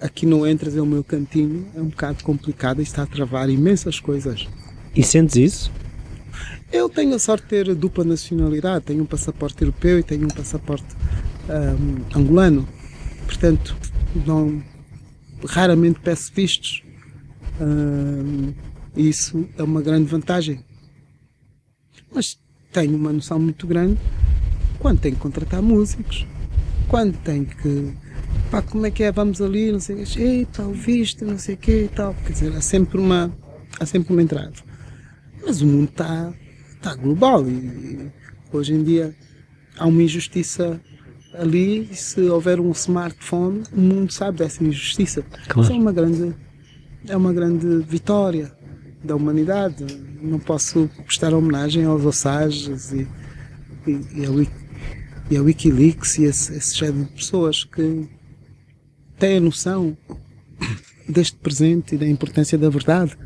[0.00, 3.50] aqui não entras é o meu cantinho é um bocado complicado e está a travar
[3.50, 4.46] imensas coisas.
[4.94, 5.72] E sentes isso?
[6.72, 10.28] Eu tenho a sorte de ter dupla nacionalidade, tenho um passaporte europeu e tenho um
[10.28, 10.86] passaporte
[11.48, 12.68] ahm, angolano.
[13.26, 13.76] Portanto,
[14.26, 14.62] não,
[15.46, 16.82] raramente peço vistos.
[17.60, 18.52] Ahm,
[18.96, 20.64] isso é uma grande vantagem.
[22.12, 22.38] Mas
[22.78, 23.98] tenho uma noção muito grande
[24.78, 26.24] quando tenho que contratar músicos,
[26.86, 27.92] quando tenho que.
[28.50, 29.10] Pá, como é que é?
[29.10, 32.14] Vamos ali, não sei o quê, eita, o visto, não sei o quê e tal.
[32.24, 33.32] Quer dizer, há sempre uma,
[33.80, 34.52] há sempre uma entrada.
[35.44, 36.32] Mas o mundo está
[36.80, 38.12] tá global e, e
[38.52, 39.12] hoje em dia
[39.76, 40.80] há uma injustiça
[41.34, 45.22] ali e se houver um smartphone, o mundo sabe dessa injustiça.
[45.48, 45.62] Claro.
[45.62, 46.34] Isso é uma grande,
[47.08, 48.52] é uma grande vitória
[49.08, 49.84] da humanidade.
[50.22, 53.08] Não posso prestar homenagem aos Ossages e,
[53.86, 54.52] e, e, a, Wiki-
[55.30, 58.08] e a Wikileaks e esse, esse género de pessoas que
[59.18, 59.96] têm a noção
[61.08, 63.16] deste presente e da importância da verdade.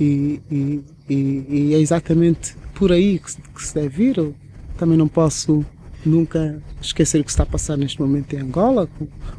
[0.00, 4.18] E, e, e- é exatamente por aí que se, que se deve ir.
[4.18, 4.34] Eu
[4.78, 5.64] também não posso
[6.04, 8.88] nunca esquecer o que está a passar neste momento em Angola.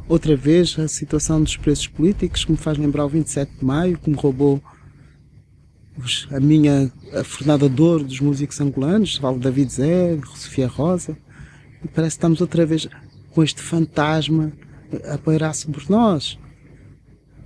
[0.08, 3.98] Outra vez a situação dos preços políticos, que me faz lembrar o 27 de maio,
[3.98, 4.62] que me roubou
[6.32, 11.18] a minha a fornada de ouro dos músicos angolanos, Valdo David Zé, Sofia Rosa.
[11.84, 12.88] E parece que estamos outra vez
[13.32, 14.52] com este fantasma
[15.12, 16.38] a pairar sobre nós.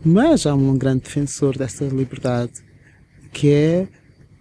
[0.06, 2.54] Mas há um grande defensor dessa liberdade,
[3.34, 3.88] que é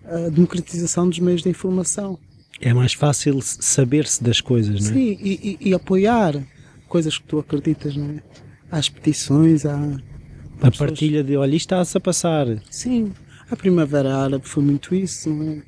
[0.04, 2.18] a democratização dos meios de informação.
[2.60, 4.94] É mais fácil saber-se das coisas, não é?
[4.94, 6.42] Sim, e, e- e apoiar
[6.88, 8.22] coisas que tu acreditas, não é?
[8.70, 9.76] Às petições, à...
[10.62, 12.46] A partilha de olha, isto está-se a passar.
[12.70, 13.12] Sim,
[13.50, 15.62] a Primavera Árabe foi muito isso, não é?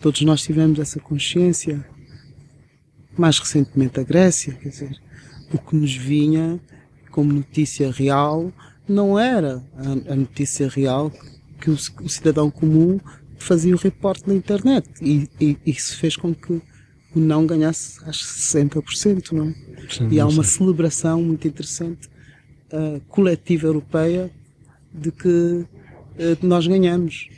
[0.00, 1.84] Todos nós tivemos essa consciência.
[3.16, 4.96] Mais recentemente a Grécia, quer dizer,
[5.52, 6.60] o que nos vinha
[7.10, 8.52] como notícia real
[8.88, 9.62] não era
[10.08, 11.12] a, notícia real
[11.60, 13.00] que o, cidadão comum
[13.36, 14.88] fazia o reporte na internet.
[15.02, 16.52] E, e isso fez com que
[17.14, 19.54] o não ganhasse, acho que 60%, não é?
[20.12, 22.08] E há uma celebração muito interessante,
[22.72, 24.30] uh, coletiva europeia,
[24.92, 25.66] de que
[26.42, 27.28] nós ganhamos.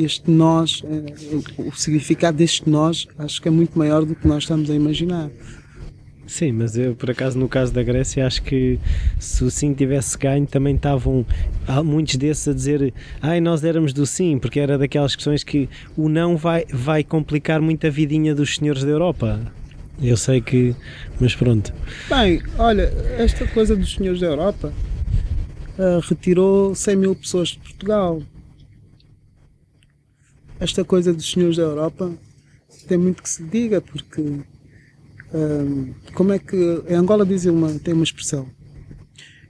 [0.00, 4.44] Este nós, uh, o, significado deste nós, acho que é muito maior do que nós
[4.44, 5.30] estamos a imaginar.
[6.26, 8.78] Sim, mas eu, por acaso, no caso da Grécia, acho que
[9.18, 11.26] se o sim tivesse ganho, também estavam
[11.84, 16.08] muitos desses a dizer ai, nós éramos do sim, porque era daquelas questões que o
[16.08, 19.40] não vai, vai complicar muito a vidinha dos senhores da Europa.
[20.00, 20.74] Eu sei que.
[21.20, 21.74] Mas pronto.
[22.08, 24.72] Bem, olha, esta coisa dos senhores da Europa
[25.80, 28.22] uh, retirou 100 mil pessoas de Portugal.
[30.60, 32.12] Esta coisa dos senhores da Europa
[32.86, 34.20] tem muito que se diga, porque.
[34.20, 36.56] Uh, como é que.
[36.88, 38.48] Em Angola dizem uma, tem uma expressão: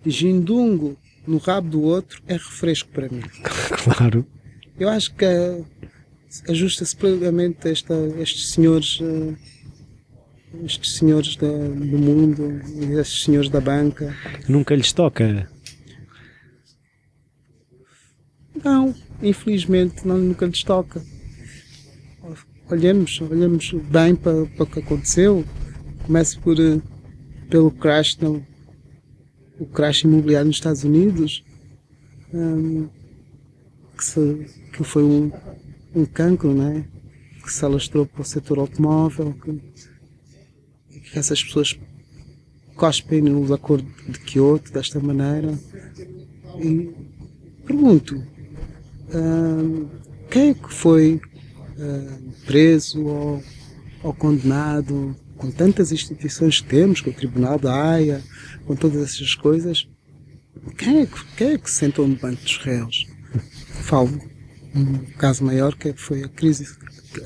[0.07, 3.23] Gindungo no rabo do outro é refresco para mim.
[3.81, 4.27] Claro.
[4.79, 5.67] Eu acho que uh,
[6.49, 9.01] ajusta-se plenamente esta, estes senhores.
[9.01, 9.37] Uh,
[10.65, 14.15] estes senhores da, do mundo e estes senhores da banca.
[14.49, 15.49] Nunca lhes toca?
[18.65, 21.03] Não, infelizmente não, nunca lhes toca.
[22.71, 23.21] Olhemos,
[23.91, 25.45] bem para, para o que aconteceu.
[26.07, 26.81] Começo por, eh,
[27.49, 28.45] pelo crash, não,
[29.59, 31.45] o crash imobiliário nos Estados Unidos,
[32.33, 32.89] um,
[33.97, 35.33] que, se, que foi um,
[35.95, 36.85] um cancro, né?
[37.43, 41.79] que se alastrou para o setor automóvel, que, que essas pessoas
[42.77, 45.59] cospem no acordo de Kyoto desta maneira.
[46.63, 46.95] E
[47.67, 48.23] pergunto,
[49.15, 49.89] uh,
[50.31, 51.21] quem é que foi
[51.77, 53.43] uh, preso ou,
[54.03, 58.23] ou, condenado com tantas instituições que temos, com o Tribunal da Haia,
[58.67, 59.89] com todas essas coisas?
[60.77, 63.07] Quem é que, quem é que sentou no banco dos réus?
[63.83, 64.21] Falo
[64.75, 66.67] um caso maior que foi a crise,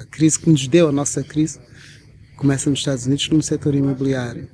[0.01, 1.59] a crise que nos deu, a nossa crise,
[2.37, 4.49] começa nos Estados Unidos no setor imobiliário.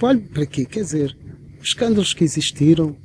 [0.00, 1.16] Olhe para aqui, quer dizer,
[1.60, 2.96] os escândalos que existiram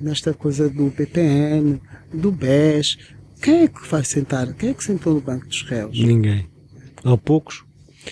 [0.00, 1.80] nesta coisa do PPN,
[2.12, 2.96] do BES,
[3.42, 4.52] quem é que vai sentar?
[4.54, 5.98] Quem é que sentou no banco dos réus?
[5.98, 6.48] Ninguém.
[7.04, 7.64] Há poucos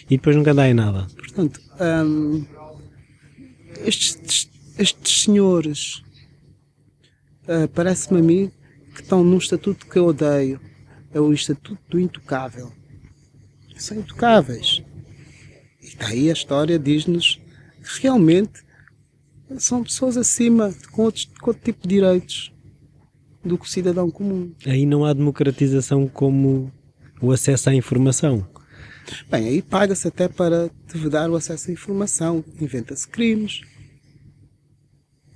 [0.09, 1.07] e depois nunca dá em nada.
[1.17, 2.45] Portanto, hum,
[3.85, 6.03] estes, estes senhores
[7.45, 8.51] uh, parece-me a mim
[8.95, 10.61] que estão num estatuto que eu odeio.
[11.13, 12.73] É o estatuto do intocável.
[13.77, 14.83] São intocáveis.
[15.81, 17.41] E daí a história diz-nos
[17.83, 18.63] que realmente
[19.57, 22.53] são pessoas acima, com, outros, com outro tipo de direitos
[23.45, 24.53] do que o cidadão comum.
[24.67, 26.71] Aí não há democratização como
[27.21, 28.47] o acesso à informação.
[29.31, 33.63] Bem, aí paga-se até para te dar o acesso à informação, inventa-se crimes.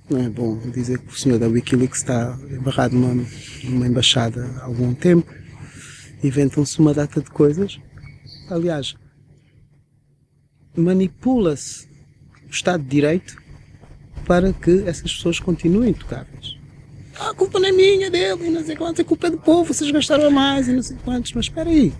[0.09, 3.25] Não é bom dizer que o senhor da Wikileaks está embarrado numa,
[3.63, 5.33] numa embaixada há algum tempo.
[6.23, 7.79] Inventam-se uma data de coisas.
[8.49, 8.95] Aliás,
[10.75, 11.87] manipula-se
[12.45, 13.42] o Estado de Direito
[14.25, 16.57] para que essas pessoas continuem intocáveis.
[17.19, 19.37] Ah, a culpa não é minha, dele, e não sei quantos, a culpa é do
[19.37, 21.93] povo, vocês gastaram a mais e não sei quantos, mas espera aí.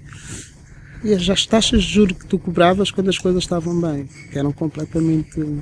[1.04, 4.52] E as taxas de juros que tu cobravas quando as coisas estavam bem, que eram
[4.52, 5.62] completamente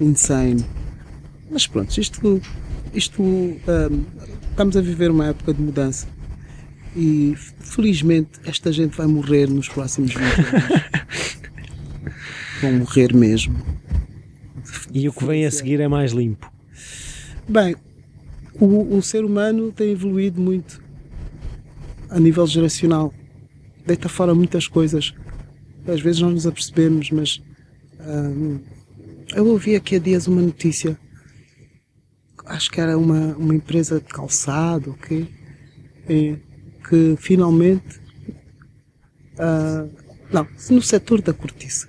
[0.00, 0.64] insane.
[1.50, 2.40] Mas pronto, isto,
[2.94, 3.58] isto um,
[4.50, 6.06] estamos a viver uma época de mudança
[6.94, 11.40] e felizmente esta gente vai morrer nos próximos 20 anos.
[12.62, 13.56] vão morrer mesmo.
[14.92, 16.50] E o que vem a seguir é mais limpo.
[17.48, 17.76] Bem,
[18.54, 20.82] o, o ser humano tem evoluído muito
[22.08, 23.12] a nível geracional.
[23.86, 25.14] Deita fora muitas coisas.
[25.86, 27.42] Às vezes não nos apercebemos, mas
[28.00, 28.60] hum,
[29.34, 30.98] eu ouvi aqui há dias uma notícia.
[32.46, 35.28] Acho que era uma, uma empresa de calçado, okay,
[36.08, 36.36] é,
[36.88, 38.00] que finalmente.
[39.34, 39.90] Uh,
[40.30, 41.88] não, no setor da cortiça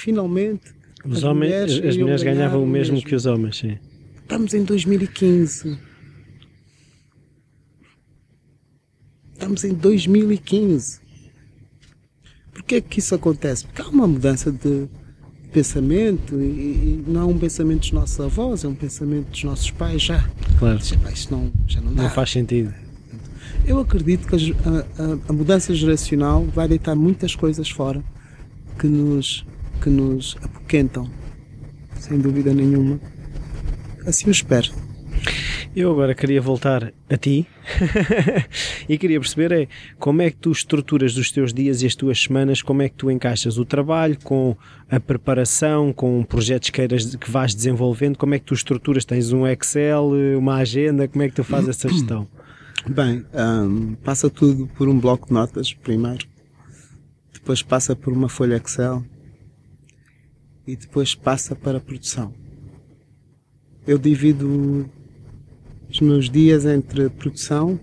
[0.00, 0.74] finalmente
[1.04, 3.78] os as homens, mulheres, as mulheres ganhavam o mesmo, mesmo, que os homens, sim.
[4.22, 5.78] Estamos em 2015.
[9.32, 11.00] Estamos em 2015.
[12.52, 13.66] Porquê é que isso acontece?
[13.66, 14.86] Porque há uma mudança de
[15.52, 19.70] pensamento e, e não é um pensamento dos nossos avós, é um pensamento dos nossos
[19.70, 20.28] pais já.
[20.58, 20.78] Claro.
[20.78, 22.04] Isso não, já não dá.
[22.04, 22.72] Não faz sentido.
[23.66, 28.02] Eu acredito que a, a, a mudança geracional vai deitar muitas coisas fora
[28.78, 29.44] que nos
[29.80, 31.10] que nos apoquentam,
[31.96, 33.00] sem dúvida nenhuma.
[34.06, 34.70] Assim o espero.
[35.74, 37.46] Eu agora queria voltar a ti
[38.88, 39.68] e queria perceber é
[40.00, 42.96] como é que tu estruturas os teus dias e as tuas semanas, como é que
[42.96, 44.56] tu encaixas o trabalho com
[44.90, 49.04] a preparação, com projetos queiras que vais desenvolvendo, como é que tu estruturas?
[49.04, 52.26] Tens um Excel, uma agenda, como é que tu fazes essa gestão?
[52.88, 56.26] Bem, um, passa tudo por um bloco de notas primeiro,
[57.32, 59.04] depois passa por uma folha Excel,
[60.70, 62.32] e depois passa para a produção.
[63.86, 64.88] Eu divido
[65.88, 67.78] os meus dias entre produção,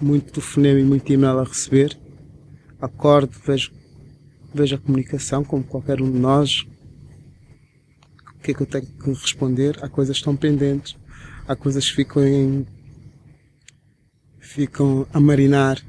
[0.00, 1.96] muito telefonema e muito e-mail a receber.
[2.80, 3.72] Acordo, vejo
[4.52, 6.66] vejo a comunicação como qualquer um de nós.
[8.34, 9.78] O que é que eu tenho que responder?
[9.82, 10.96] Há coisas que estão pendentes,
[11.46, 12.66] há coisas que ficam em,
[14.40, 15.80] ficam a marinar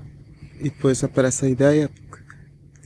[0.59, 1.89] e depois aparece a ideia.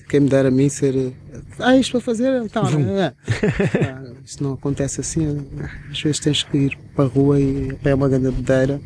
[0.07, 1.13] Quem me dera a mim ser.
[1.59, 2.41] Ah, isto para fazer?
[2.43, 3.05] Então, é.
[3.05, 5.45] ah, isto não acontece assim.
[5.91, 8.79] Às vezes tens que ir para a rua e é uma grande bedeira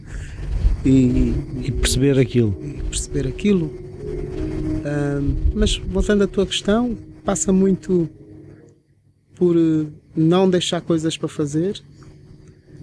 [0.86, 1.34] e,
[1.64, 2.57] E perceber aquilo.
[2.64, 3.72] e perceber aquilo.
[5.53, 8.10] Mas voltando à tua questão, passa muito
[9.36, 11.82] por eh, não deixar coisas para fazer.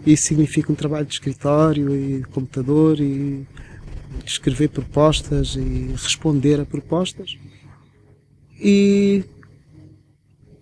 [0.06, 3.46] Isso significa um trabalho de escritório e de computador e
[4.24, 7.38] escrever propostas e responder a propostas.
[8.60, 9.24] E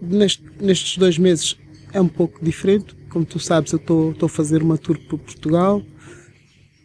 [0.03, 1.57] neste- nestes dois meses
[1.93, 2.95] é um pouco diferente.
[3.09, 5.83] Como tu sabes, eu estou a fazer uma tour por Portugal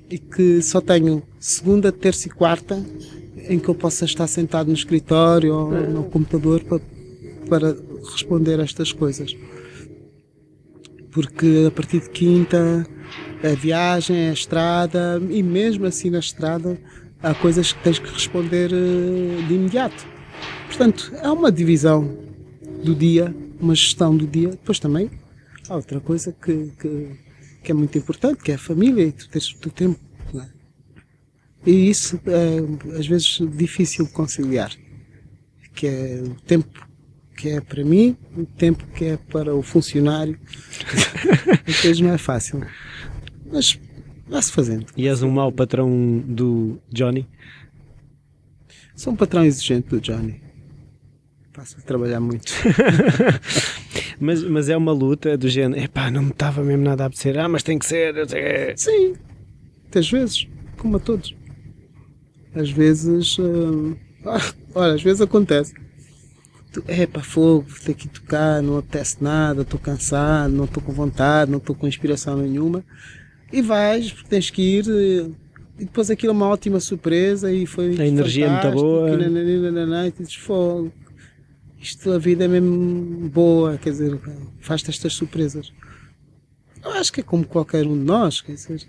[0.10, 2.84] e que só tenho segunda, terça e quarta
[3.50, 6.82] em que eu possa estar sentado no escritório ou no computador para,
[7.50, 7.78] para
[8.12, 9.36] responder a estas coisas.
[11.12, 12.86] Porque a partir de quinta
[13.44, 16.80] a viagem, a estrada e mesmo assim na estrada
[17.22, 20.06] há coisas que tens que responder eh, de imediato.
[20.68, 22.18] Portanto, é uma divisão
[22.84, 24.50] do dia, uma gestão do dia.
[24.50, 25.10] Depois também
[25.70, 27.12] há outra coisa que, que,
[27.64, 30.00] que é muito importante, que é a família e tu tens o teu tempo.
[30.36, 30.48] é?
[31.66, 34.72] E isso é às vezes difícil de conciliar.
[35.74, 36.88] Que é o tempo
[37.36, 40.40] que é para mim, o tempo que é para o funcionário.
[41.68, 42.66] Às vezes não é fácil.
[43.52, 43.80] Mas
[44.28, 44.88] vai-se fazendo.
[44.98, 47.28] E és um mau patrão do Johnny?
[48.96, 50.47] Sou um patrão exigente do Johnny.
[51.58, 52.54] Passo a trabalhar muito.
[54.20, 57.38] Mas, mas é uma luta do género, epá, não me estava mesmo nada a apetecer,
[57.38, 58.16] ah, mas tem que ser,
[58.76, 59.14] Sim,
[59.84, 61.36] muitas vezes, como a todos.
[62.56, 63.96] Às vezes, hum,
[64.74, 65.76] olha, às vezes acontece.
[66.88, 70.92] É para fogo, vou ter que tocar, não apetece nada, estou cansado, não estou com
[70.92, 72.84] vontade, não estou com inspiração nenhuma.
[73.54, 74.86] E vais, porque tens que ir,
[75.78, 79.12] e depois aquilo é uma ótima surpresa e foi A energia é muito boa.
[79.12, 80.92] E, nananana, e dizes, fogo,
[81.88, 84.20] isto a vida é mesmo boa, quer dizer,
[84.60, 85.72] faz-te estas surpresas.
[86.84, 88.86] Eu acho que é como qualquer um de nós, quer dizer,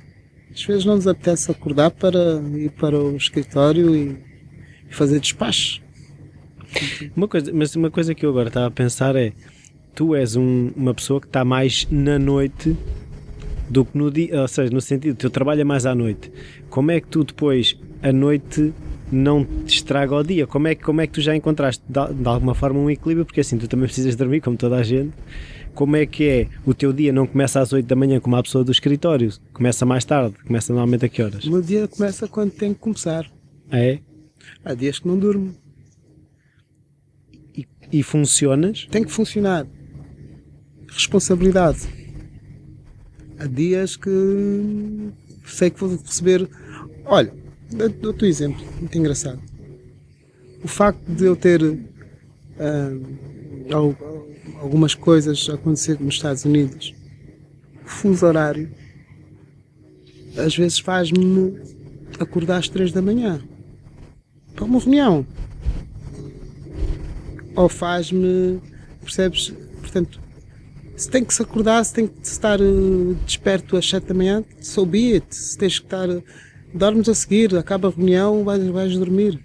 [0.52, 4.18] às vezes não nos apetece acordar para ir para o escritório e
[4.90, 5.80] fazer despacho.
[7.16, 9.32] Uma coisa, mas uma coisa que eu agora estava a pensar é,
[9.94, 12.76] tu és um- uma pessoa que está mais na noite
[13.70, 16.32] do que no dia, ou seja, no sentido, o teu trabalho é mais à noite.
[16.68, 18.72] Como é que tu depois, à noite,
[19.10, 20.46] não te estraga o dia?
[20.46, 23.24] Como é, que- como é que tu já encontraste de, de alguma forma um equilíbrio?
[23.24, 25.12] Porque assim, tu também precisas dormir, como toda a gente.
[25.74, 26.48] Como é que é?
[26.66, 29.86] O teu dia não começa às 8 da manhã como a pessoa do escritório, começa
[29.86, 31.44] mais tarde, começa normalmente a que horas?
[31.44, 33.30] O meu dia começa quando tem que começar.
[33.70, 34.00] Ah, É?
[34.64, 35.54] Há dias que não durmo.
[37.56, 38.86] E, e funcionas?
[38.90, 39.66] Tem que funcionar.
[40.88, 41.80] Responsabilidade.
[43.38, 45.10] Há dias que
[45.46, 46.48] sei que vou receber.
[47.04, 47.32] Olha,
[47.70, 49.40] dou-te um exemplo, muito engraçado.
[50.62, 51.60] O facto de eu ter
[53.72, 53.96] al-
[54.60, 56.94] algumas coisas a acontecer nos Estados Unidos,
[57.84, 58.68] o fuso horário,
[60.36, 61.58] às vezes faz-me
[62.18, 63.40] acordar às três da manhã
[64.54, 65.26] para uma reunião
[67.54, 68.60] ou faz-me,
[69.02, 69.52] percebes?
[69.80, 70.20] Portanto,
[70.96, 74.44] se tem que se acordar, se tem que estar eh, desperto às 7 da manhã,
[74.60, 75.34] so be it.
[75.34, 76.22] Se tens que estar, eh,
[76.72, 79.40] dormes a seguir, acaba a reunião, vais, vais dormir.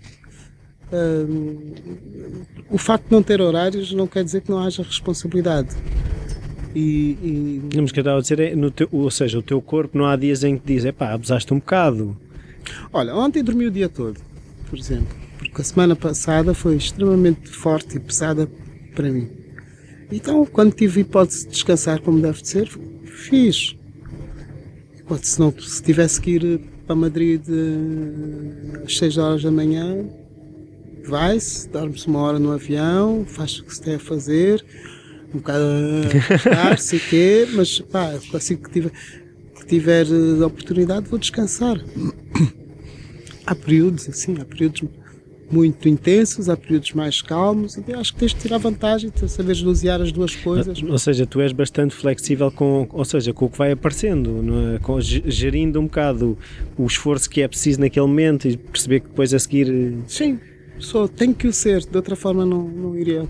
[0.91, 5.69] Ahm, o facto de não ter horários não quer dizer que não haja responsabilidade.
[6.75, 9.41] E, e mas o que eu estava a dizer é, no teu, ou seja, o
[9.41, 12.17] teu corpo não há dias em que diz, epá, abusaste um bocado.
[12.91, 14.19] Olha, ontem dormi o dia todo,
[14.69, 18.49] por exemplo, porque a semana passada foi extremamente forte e pesada
[18.95, 19.29] para mim.
[20.11, 22.69] Então, quando tive hipótese de descansar como deve de ser,
[23.05, 23.75] fiz.
[24.99, 30.05] Enquanto se, não, se tivesse que ir para Madrid eh, às 6 horas da manhã,
[31.05, 34.63] vai-se, dorme-se uma hora no avião, faz o que se tem a fazer,
[35.33, 35.63] um bocado
[36.33, 38.91] a ficar, sei quê, mas pá, assim que tiver,
[39.55, 41.77] que tiver eh, oportunidade vou descansar.
[43.45, 44.83] Há períodos, assim, há períodos
[45.53, 49.29] muito intensos, há períodos mais calmos, e eu acho que tens de tirar vantagem, de
[49.29, 50.81] saberes dosear as duas coisas.
[50.81, 54.43] Ou seja, tu és bastante flexível com, ou seja, com o que vai aparecendo,
[54.75, 54.79] é?
[54.79, 56.37] com, ge- gerindo um bocado
[56.77, 60.39] o esforço que é preciso naquele momento e perceber que depois a seguir eh, Sim,
[60.79, 63.23] só tenho que o ser, de outra forma não, não, iria,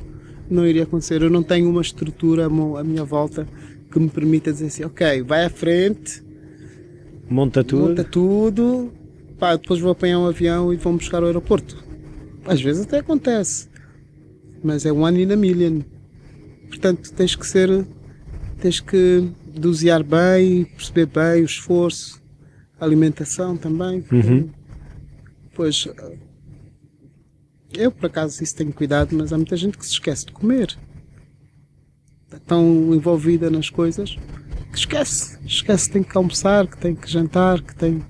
[0.50, 1.22] não iria acontecer.
[1.22, 3.46] Eu não tenho uma estrutura à minha volta
[3.92, 6.24] que me permita dizer assim, ok, vai à frente,
[7.30, 7.90] monta tudo.
[7.90, 8.92] monta tudo,
[9.38, 11.83] pá, depois vou apanhar um avião e vão buscar ao aeroporto.
[12.46, 13.70] Às vezes até acontece.
[14.64, 15.82] mas é one in a million.
[16.70, 17.86] Portanto, tens que ser,
[18.60, 22.22] tens que dosear bem, perceber bem o esforço,
[22.80, 24.04] a alimentação também.
[24.12, 24.50] Uhum.
[25.54, 25.88] Pois,
[27.74, 30.78] eu por acaso isso tenho cuidado, mas há muita gente que se esquece de comer.
[32.26, 34.18] Está tão envolvida nas coisas
[34.72, 35.38] que esquece.
[35.46, 38.04] Esquece que tem que almoçar, que tem que jantar, que tem.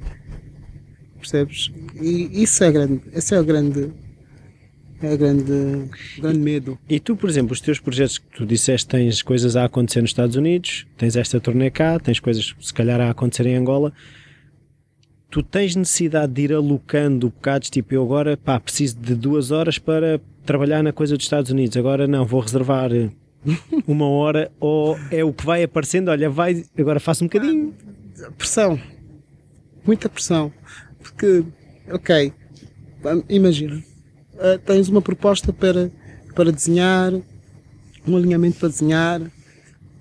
[1.17, 1.71] Percebes?
[1.99, 3.01] E isso é grande.
[3.11, 3.91] Esse é o grande.
[5.03, 6.79] É grande, grande medo.
[6.89, 10.11] E tu, por exemplo, os teus projetos que tu disseste, tens coisas a acontecer nos
[10.11, 13.91] Estados Unidos, tens esta turnê cá, tens coisas se calhar a acontecer em Angola.
[15.29, 19.77] Tu tens necessidade de ir alocando bocados, tipo eu agora, pá, preciso de duas horas
[19.77, 22.89] para trabalhar na coisa dos Estados Unidos, agora não, vou reservar
[23.85, 27.73] uma hora, ou é o que vai aparecendo, olha, vai, agora faço um bocadinho.
[28.37, 28.79] Pressão.
[29.85, 30.53] Muita pressão.
[31.01, 31.43] Porque,
[31.91, 32.31] ok,
[33.27, 33.83] imagina,
[34.43, 35.89] uh, tens uma proposta para,
[36.35, 37.13] para desenhar,
[38.05, 39.21] um alinhamento para desenhar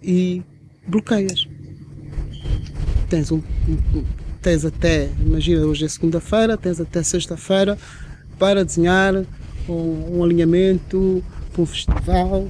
[0.03, 0.43] e
[0.87, 1.47] bloqueias.
[3.09, 3.41] Tens, um,
[4.41, 7.79] tens até, imagina, hoje é segunda-feira, tens até sexta-feira
[8.39, 9.15] para desenhar
[9.69, 12.49] um, um alinhamento para um festival,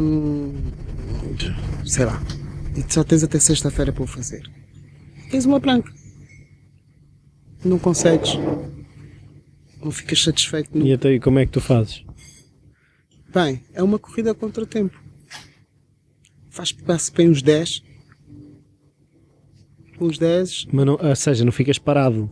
[0.00, 0.52] um,
[1.86, 2.20] sei lá,
[2.76, 4.42] e só tens até sexta-feira para o fazer.
[5.30, 5.90] Tens uma branca.
[7.64, 8.36] Não consegues.
[9.82, 10.76] Não ficas satisfeito.
[10.78, 12.04] E até aí, como é que tu fazes?
[13.34, 15.00] Bem, é uma corrida contra o tempo.
[16.50, 17.82] Faz passo bem uns 10.
[19.98, 20.66] Uns 10.
[20.70, 22.30] Mas não, ou seja, não ficas parado.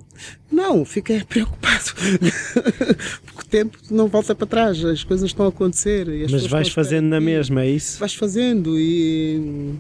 [0.53, 1.95] Não, fiquei preocupado.
[3.25, 6.07] Porque o tempo não volta para trás, as coisas estão a acontecer.
[6.31, 7.99] Mas vais fazendo na mesma, é isso?
[7.99, 9.79] Vais fazendo e.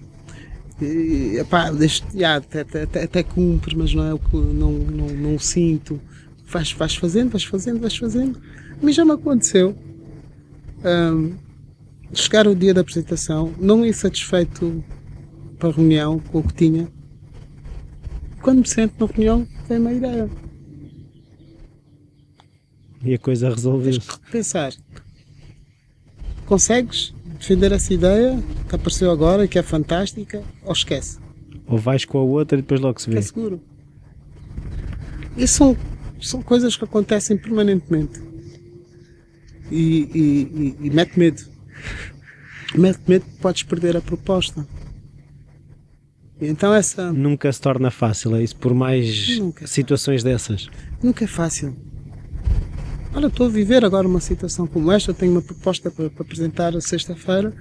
[0.80, 5.08] e epá, deixo, já, até, até, até cumpre, mas não é o que não, não,
[5.08, 6.00] não sinto.
[6.50, 8.40] Vais, vais fazendo, vais fazendo, vais fazendo.
[8.82, 9.76] Mim já me aconteceu.
[10.84, 11.34] Um,
[12.12, 14.82] chegar o dia da apresentação, não insatisfeito
[15.58, 16.88] para a reunião com o que tinha.
[18.42, 20.28] Quando me sento na reunião, tem uma ideia.
[23.04, 23.92] E a coisa resolveu.
[23.92, 24.72] Tens que pensar.
[26.46, 31.18] Consegues defender essa ideia que apareceu agora que é fantástica ou esquece?
[31.66, 33.18] Ou vais com a outra e depois logo se vê.
[33.18, 33.60] É seguro.
[35.36, 35.76] Isso são,
[36.20, 38.20] são coisas que acontecem permanentemente.
[39.70, 41.42] E, e, e, e mete medo.
[42.74, 44.66] Mete medo que podes perder a proposta.
[46.40, 47.12] E então essa.
[47.12, 48.56] Nunca se torna fácil, é isso?
[48.56, 50.68] Por mais Nunca situações dessas.
[51.02, 51.76] Nunca é fácil.
[53.14, 56.76] Olha, estou a viver agora uma situação como esta, tenho uma proposta para, para apresentar
[56.76, 57.52] a sexta-feira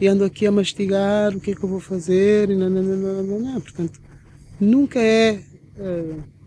[0.00, 2.82] e ando aqui a mastigar o que é que eu vou fazer e não, não,
[2.82, 3.60] não, não, não, não.
[3.60, 4.00] Portanto,
[4.60, 5.40] nunca é.
[5.76, 6.37] Uh,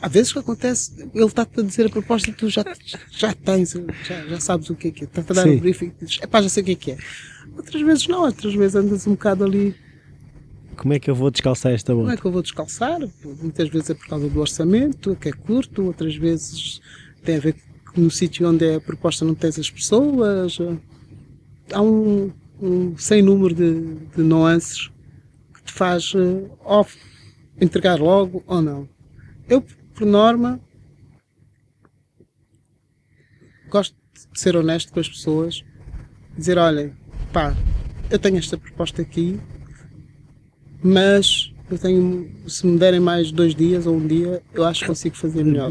[0.00, 2.64] há vezes que acontece, ele está-te a dizer a proposta e tu já,
[3.10, 3.72] já tens,
[4.06, 5.06] já, já sabes o que é que é.
[5.06, 5.56] Está-te a dar Sim.
[5.56, 6.98] um briefing e dizes, epá, já sei o que é que é.
[7.56, 9.74] Outras vezes não, outras vezes andas um bocado ali
[10.76, 12.14] Como é que eu vou descalçar esta não bota?
[12.14, 12.98] é que eu vou descalçar,
[13.42, 16.80] muitas vezes é por causa do orçamento, que é curto, outras vezes
[17.24, 20.58] tem a ver que no sítio onde é a proposta não tens as pessoas.
[21.72, 22.32] Há um,
[22.62, 24.88] um sem número de, de nuances
[25.54, 26.84] que te faz eh,
[27.60, 28.88] entregar logo ou não.
[29.48, 29.64] Eu,
[30.00, 30.58] por norma,
[33.68, 33.94] gosto
[34.32, 35.62] de ser honesto com as pessoas,
[36.38, 36.94] dizer, olhem,
[37.34, 37.54] pá,
[38.10, 39.38] eu tenho esta proposta aqui,
[40.82, 44.86] mas eu tenho, se me derem mais dois dias ou um dia, eu acho que
[44.86, 45.70] consigo fazer melhor.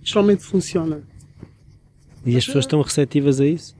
[0.00, 1.02] Geralmente funciona.
[2.24, 3.74] E as pessoas estão receptivas a isso?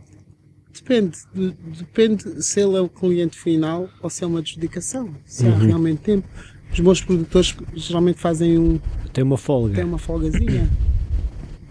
[0.72, 5.46] Depende, de- depende se ele é o cliente final ou se é uma adjudicação, se
[5.46, 5.58] há Uhum.
[5.66, 6.28] realmente tempo.
[6.72, 8.80] Os bons produtores geralmente fazem um,
[9.14, 9.76] Tem uma folga.
[9.76, 10.68] têm uma folgazinha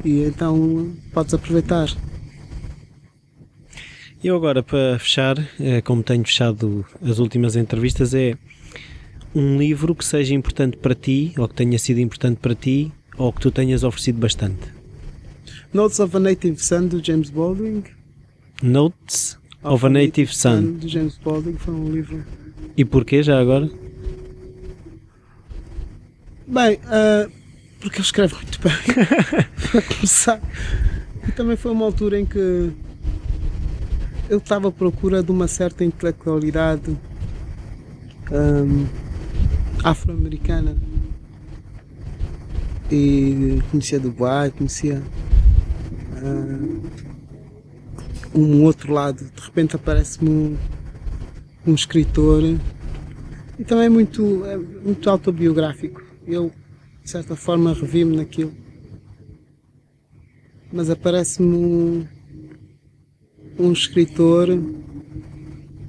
[0.04, 1.90] e então podes aproveitar.
[4.24, 8.38] E eu agora, para fechar, eh, como tenho fechado as últimas entrevistas, é
[9.36, 13.34] um livro que seja importante para ti, ou que tenha sido importante para ti, ou
[13.34, 14.72] que tu tenhas oferecido bastante.
[15.74, 17.84] Notes of a Native Son do James Baldwin.
[18.62, 20.78] Notes of a Native Son.
[20.78, 22.24] do James Baldwin foi um livro.
[22.78, 23.70] E porquê, já agora?
[26.46, 27.30] Bem, ah,
[27.80, 28.74] porque ele escreve muito bem,
[29.72, 30.42] para começar.
[31.26, 32.72] E também foi uma altura em que
[34.30, 36.98] eu estava à procura de uma certa intelectualidade
[38.30, 38.86] ahm,
[39.84, 40.76] afro-americana.
[42.92, 45.02] E conhecia Dubois, conhecia
[46.18, 46.94] ah,
[48.36, 49.24] um outro lado.
[49.24, 50.58] De repente aparece-me um,
[51.68, 52.44] um escritor
[53.58, 56.03] e também muito, é muito autobiográfico.
[56.26, 56.52] Eu,
[57.04, 58.54] de certa forma, revi-me naquilo.
[60.72, 62.08] Mas aparece-me um,
[63.60, 64.48] um escritor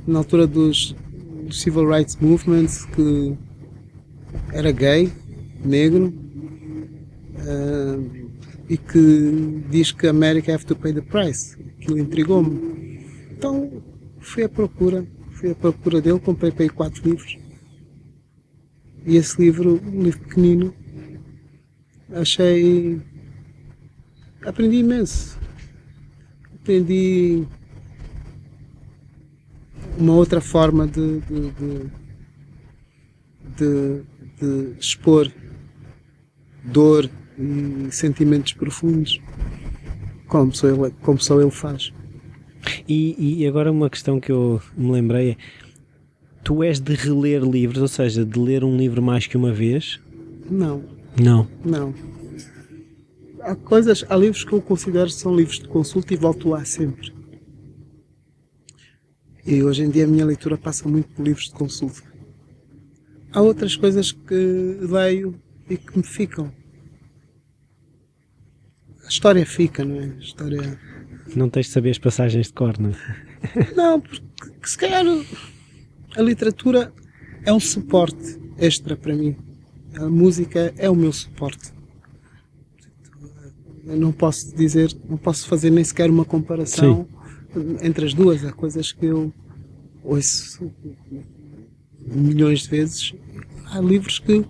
[0.07, 0.95] na altura dos,
[1.47, 3.37] dos Civil Rights Movements que
[4.53, 5.13] era gay,
[5.65, 6.13] negro,
[7.39, 8.25] uh,
[8.69, 11.57] e que diz que America have to pay the price.
[11.79, 13.01] Aquilo intrigou-me.
[13.31, 13.83] Então
[14.19, 17.44] fui à procura, fui à procura dele, comprei para aí quatro livros.
[19.07, 20.75] E esse livro, um livro pequenino,
[22.13, 23.01] achei.
[24.45, 25.39] aprendi imenso.
[26.55, 27.47] Aprendi
[29.99, 31.91] uma outra forma de, de, de,
[33.57, 34.03] de,
[34.41, 35.31] de expor
[36.65, 37.09] dor
[37.39, 39.21] e sentimentos profundos,
[40.27, 41.93] como só ele, como só ele faz.
[42.89, 45.37] E, e agora uma questão que eu me lembrei é,
[46.45, 49.99] tu és de reler livros, ou seja, de ler um livro mais que uma vez?
[50.51, 50.85] Não.
[51.21, 51.49] Não?
[51.65, 51.95] Não.
[53.41, 56.65] Há coisas, há livros que eu considero que são livros de consulta e volto lá
[56.65, 57.13] sempre.
[59.47, 62.03] E hoje em dia a minha leitura passa muito por livros de consulta.
[63.33, 65.35] Há outras coisas que leio
[65.69, 66.53] e que me ficam
[69.05, 70.05] a história fica, não é?
[70.05, 70.79] A história.
[71.37, 73.75] Não tens de saber as passagens de cor, não é?
[73.77, 74.23] Não, porque
[74.65, 75.05] se calhar
[76.17, 76.93] a literatura
[77.45, 79.37] é um suporte extra para mim.
[79.97, 81.73] A música é o meu suporte.
[83.87, 87.07] Eu não posso dizer, não posso fazer nem sequer uma comparação
[87.53, 87.77] Sim.
[87.83, 88.45] entre as duas.
[88.45, 89.33] Há coisas que eu
[90.03, 90.71] ouço
[92.01, 93.15] milhões de vezes.
[93.67, 94.45] Há livros que,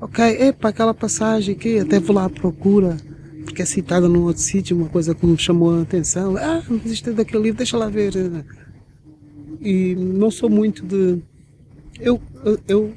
[0.00, 2.96] ok, é para aquela passagem que até vou lá à procura
[3.44, 6.36] porque é citada num outro sítio, uma coisa que me chamou a atenção.
[6.36, 8.12] Ah, isto é daquele livro, deixa lá ver.
[9.64, 11.20] E não sou muito de.
[11.98, 12.20] Eu,
[12.68, 12.92] eu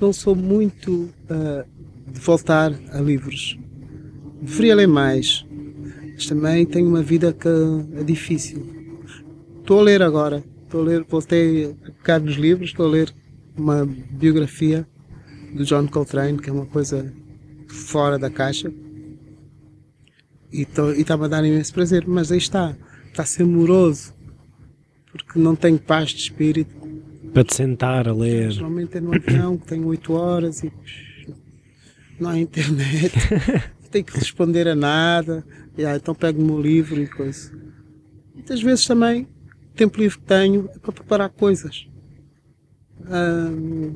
[0.00, 1.64] não sou muito uh,
[2.10, 3.58] de voltar a livros.
[4.40, 5.46] Preferia ler mais.
[6.14, 7.48] Mas também tenho uma vida que
[7.94, 8.66] é difícil.
[9.60, 10.42] Estou a ler agora.
[10.64, 13.14] Estou a ler, voltei a pegar nos livros, estou a ler
[13.56, 14.86] uma biografia
[15.54, 17.10] do John Coltrane, que é uma coisa
[17.68, 18.70] fora da caixa
[20.52, 22.76] e está-me a dar imenso prazer, mas aí está,
[23.06, 24.14] está a ser moroso,
[25.24, 26.74] porque não tenho paz de espírito.
[27.32, 28.50] Para te sentar a ler.
[28.50, 30.72] Geralmente é no avião que tenho 8 horas e
[32.18, 33.14] não há internet,
[33.90, 35.44] tenho que responder a nada,
[35.76, 37.52] e, ah, então pego o meu livro e coisa.
[38.34, 41.86] Muitas vezes também, o tempo livre que tenho é para preparar coisas.
[43.08, 43.94] Um,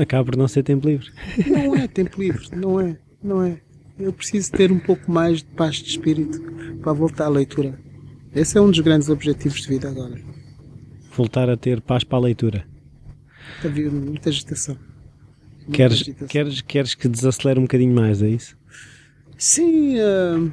[0.00, 1.10] Acaba por não ser tempo livre.
[1.46, 3.60] Não é tempo livre, não é, não é
[3.98, 6.40] eu preciso ter um pouco mais de paz de espírito
[6.80, 7.78] para voltar à leitura.
[8.38, 10.16] Esse é um dos grandes objetivos de vida agora.
[11.10, 12.64] Voltar a ter paz para a leitura.
[13.64, 14.76] Havia muita agitação.
[15.56, 16.28] Muita queres, agitação.
[16.28, 18.56] Queres, queres que desacelere um bocadinho mais, é isso?
[19.36, 20.52] Sim, uh,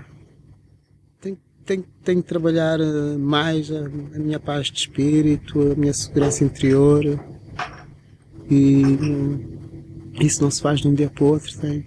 [1.21, 5.93] tenho, tenho, tenho que trabalhar uh, mais a, a, minha paz de espírito, a minha
[5.93, 7.03] segurança interior.
[8.49, 8.81] E
[10.25, 11.85] isso não se faz de um dia para o outro, tem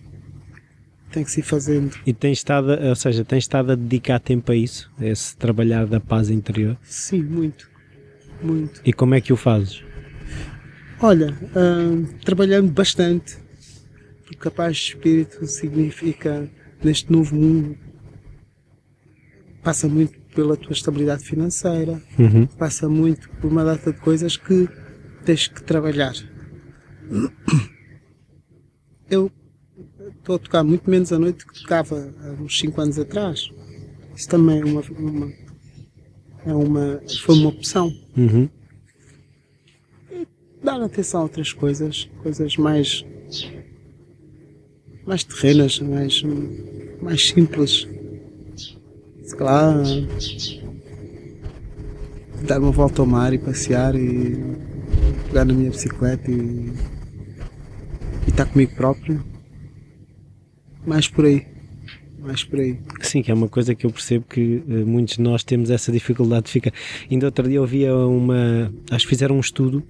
[1.10, 1.96] tem que se ir fazendo.
[2.06, 5.86] E tens estado, ou seja, tens estado a dedicar tempo a isso, a esse trabalhar
[5.86, 6.76] da paz interior?
[6.82, 7.68] Sim, muito,
[8.42, 8.80] muito.
[8.84, 9.82] E como é que o fazes?
[11.00, 13.38] Olha, uh, trabalhando bastante,
[14.26, 16.50] porque a paz de espírito significa,
[16.82, 17.76] neste novo mundo,
[19.62, 22.46] passa muito pela tua estabilidade financeira, uhum.
[22.46, 24.68] passa muito por uma data de coisas que
[25.24, 26.14] tens que trabalhar.
[29.10, 29.30] Eu
[30.28, 33.50] estou a tocar muito menos à noite do que tocava há uns 5 anos atrás.
[34.14, 35.32] Isso também é uma, uma,
[36.44, 37.90] é uma foi uma opção.
[38.14, 38.48] Uhum.
[40.12, 40.28] E
[40.62, 43.06] dar atenção a outras coisas, coisas mais
[45.06, 46.22] mais terrenas, mais,
[47.00, 47.88] mais simples.
[49.22, 49.82] Sei lá,
[52.46, 54.36] dar uma volta ao mar e passear e
[55.28, 56.34] pegar na minha bicicleta e,
[58.26, 59.37] e estar comigo próprio
[60.88, 61.46] mais por aí.
[62.18, 62.78] Mais por aí.
[63.00, 65.92] Sim, que é uma coisa que eu percebo que uh, muitos de nós temos essa
[65.92, 66.72] dificuldade de ficar.
[67.10, 68.72] Ainda outro dia ouvia uma.
[68.90, 69.82] Acho que fizeram um estudo.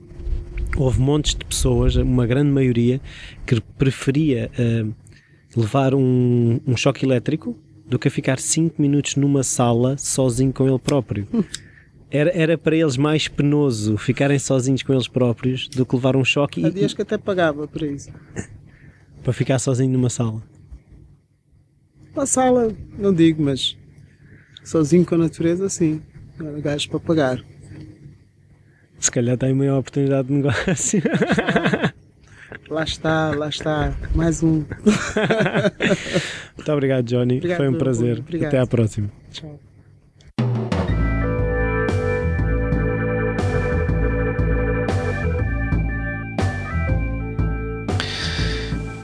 [0.76, 3.00] Houve montes de pessoas, uma grande maioria,
[3.46, 4.92] que preferia uh,
[5.56, 7.56] levar um, um choque elétrico
[7.86, 11.26] do que ficar 5 minutos numa sala sozinho com ele próprio.
[12.10, 16.24] Era, era para eles mais penoso ficarem sozinhos com eles próprios do que levar um
[16.24, 16.64] choque.
[16.64, 18.10] Há dias que até pagava para isso.
[19.22, 20.42] para ficar sozinho numa sala.
[22.18, 23.76] Uma sala, não digo, mas
[24.64, 26.02] sozinho com a natureza, sim.
[26.40, 27.44] Era gajo para pagar.
[28.98, 31.00] Se calhar tem uma oportunidade de negócio.
[32.68, 33.94] Lá está, lá está.
[34.14, 34.64] Mais um.
[36.56, 37.36] Muito obrigado, Johnny.
[37.36, 38.18] Obrigado, Foi um prazer.
[38.18, 38.48] Obrigado.
[38.48, 39.10] Até à próxima.
[39.30, 39.58] Tchau.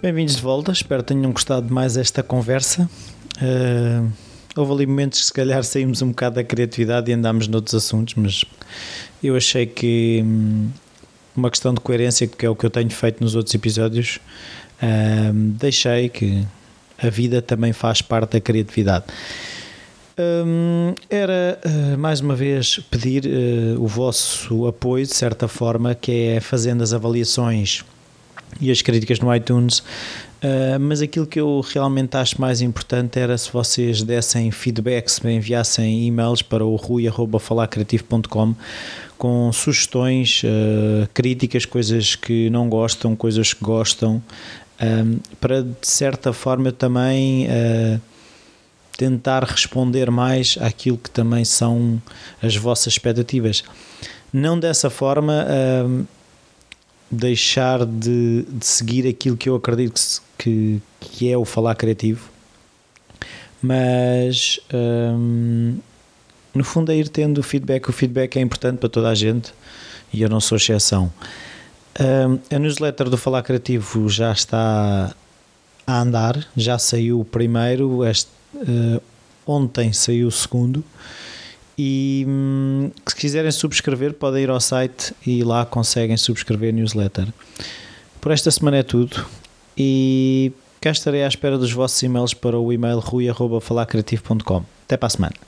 [0.04, 2.90] Bem-vindos de volta, espero que tenham gostado mais esta conversa.
[3.38, 4.12] Uh,
[4.54, 8.14] houve ali momentos que se calhar saímos um bocado da criatividade e andámos noutros assuntos,
[8.14, 8.44] mas
[9.22, 10.68] eu achei que hum,
[11.34, 14.18] uma questão de coerência, que é o que eu tenho feito nos outros episódios,
[14.82, 16.46] uh, deixei que
[17.02, 19.06] a vida também faz parte da criatividade.
[20.18, 26.12] Um, era uh, mais uma vez pedir uh, o vosso apoio, de certa forma, que
[26.12, 27.82] é fazendo as avaliações
[28.60, 29.78] e as críticas no iTunes.
[29.78, 35.24] Uh, mas aquilo que eu realmente acho mais importante era se vocês dessem feedback, se
[35.24, 38.54] me enviassem e-mails para o rui.falacreativo.com
[39.16, 40.42] com sugestões,
[41.14, 44.20] críticas, coisas que não gostam, coisas que gostam,
[44.80, 48.00] um, para de certa forma eu também uh,
[48.96, 52.02] tentar responder mais àquilo que também são
[52.42, 53.62] as vossas expectativas.
[54.32, 56.06] Não dessa forma uh,
[57.14, 60.00] deixar de, de, seguir aquilo que eu acredito
[60.38, 62.28] que, que é o falar criativo,
[63.62, 65.78] mas um,
[66.54, 67.88] no fundo é ir tendo feedback.
[67.88, 69.52] O feedback é importante para toda a gente
[70.12, 71.10] e eu não sou exceção
[72.50, 75.14] a newsletter do Falar Criativo já está
[75.86, 79.00] a andar, já saiu o primeiro, este, uh,
[79.46, 80.82] ontem saiu o segundo.
[81.76, 87.26] E um, se quiserem subscrever, podem ir ao site e lá conseguem subscrever newsletter.
[88.20, 89.26] Por esta semana é tudo
[89.76, 94.64] e cá estarei à espera dos vossos e-mails para o e-mail rui.falacreativo.com.
[94.84, 95.44] Até para a semana.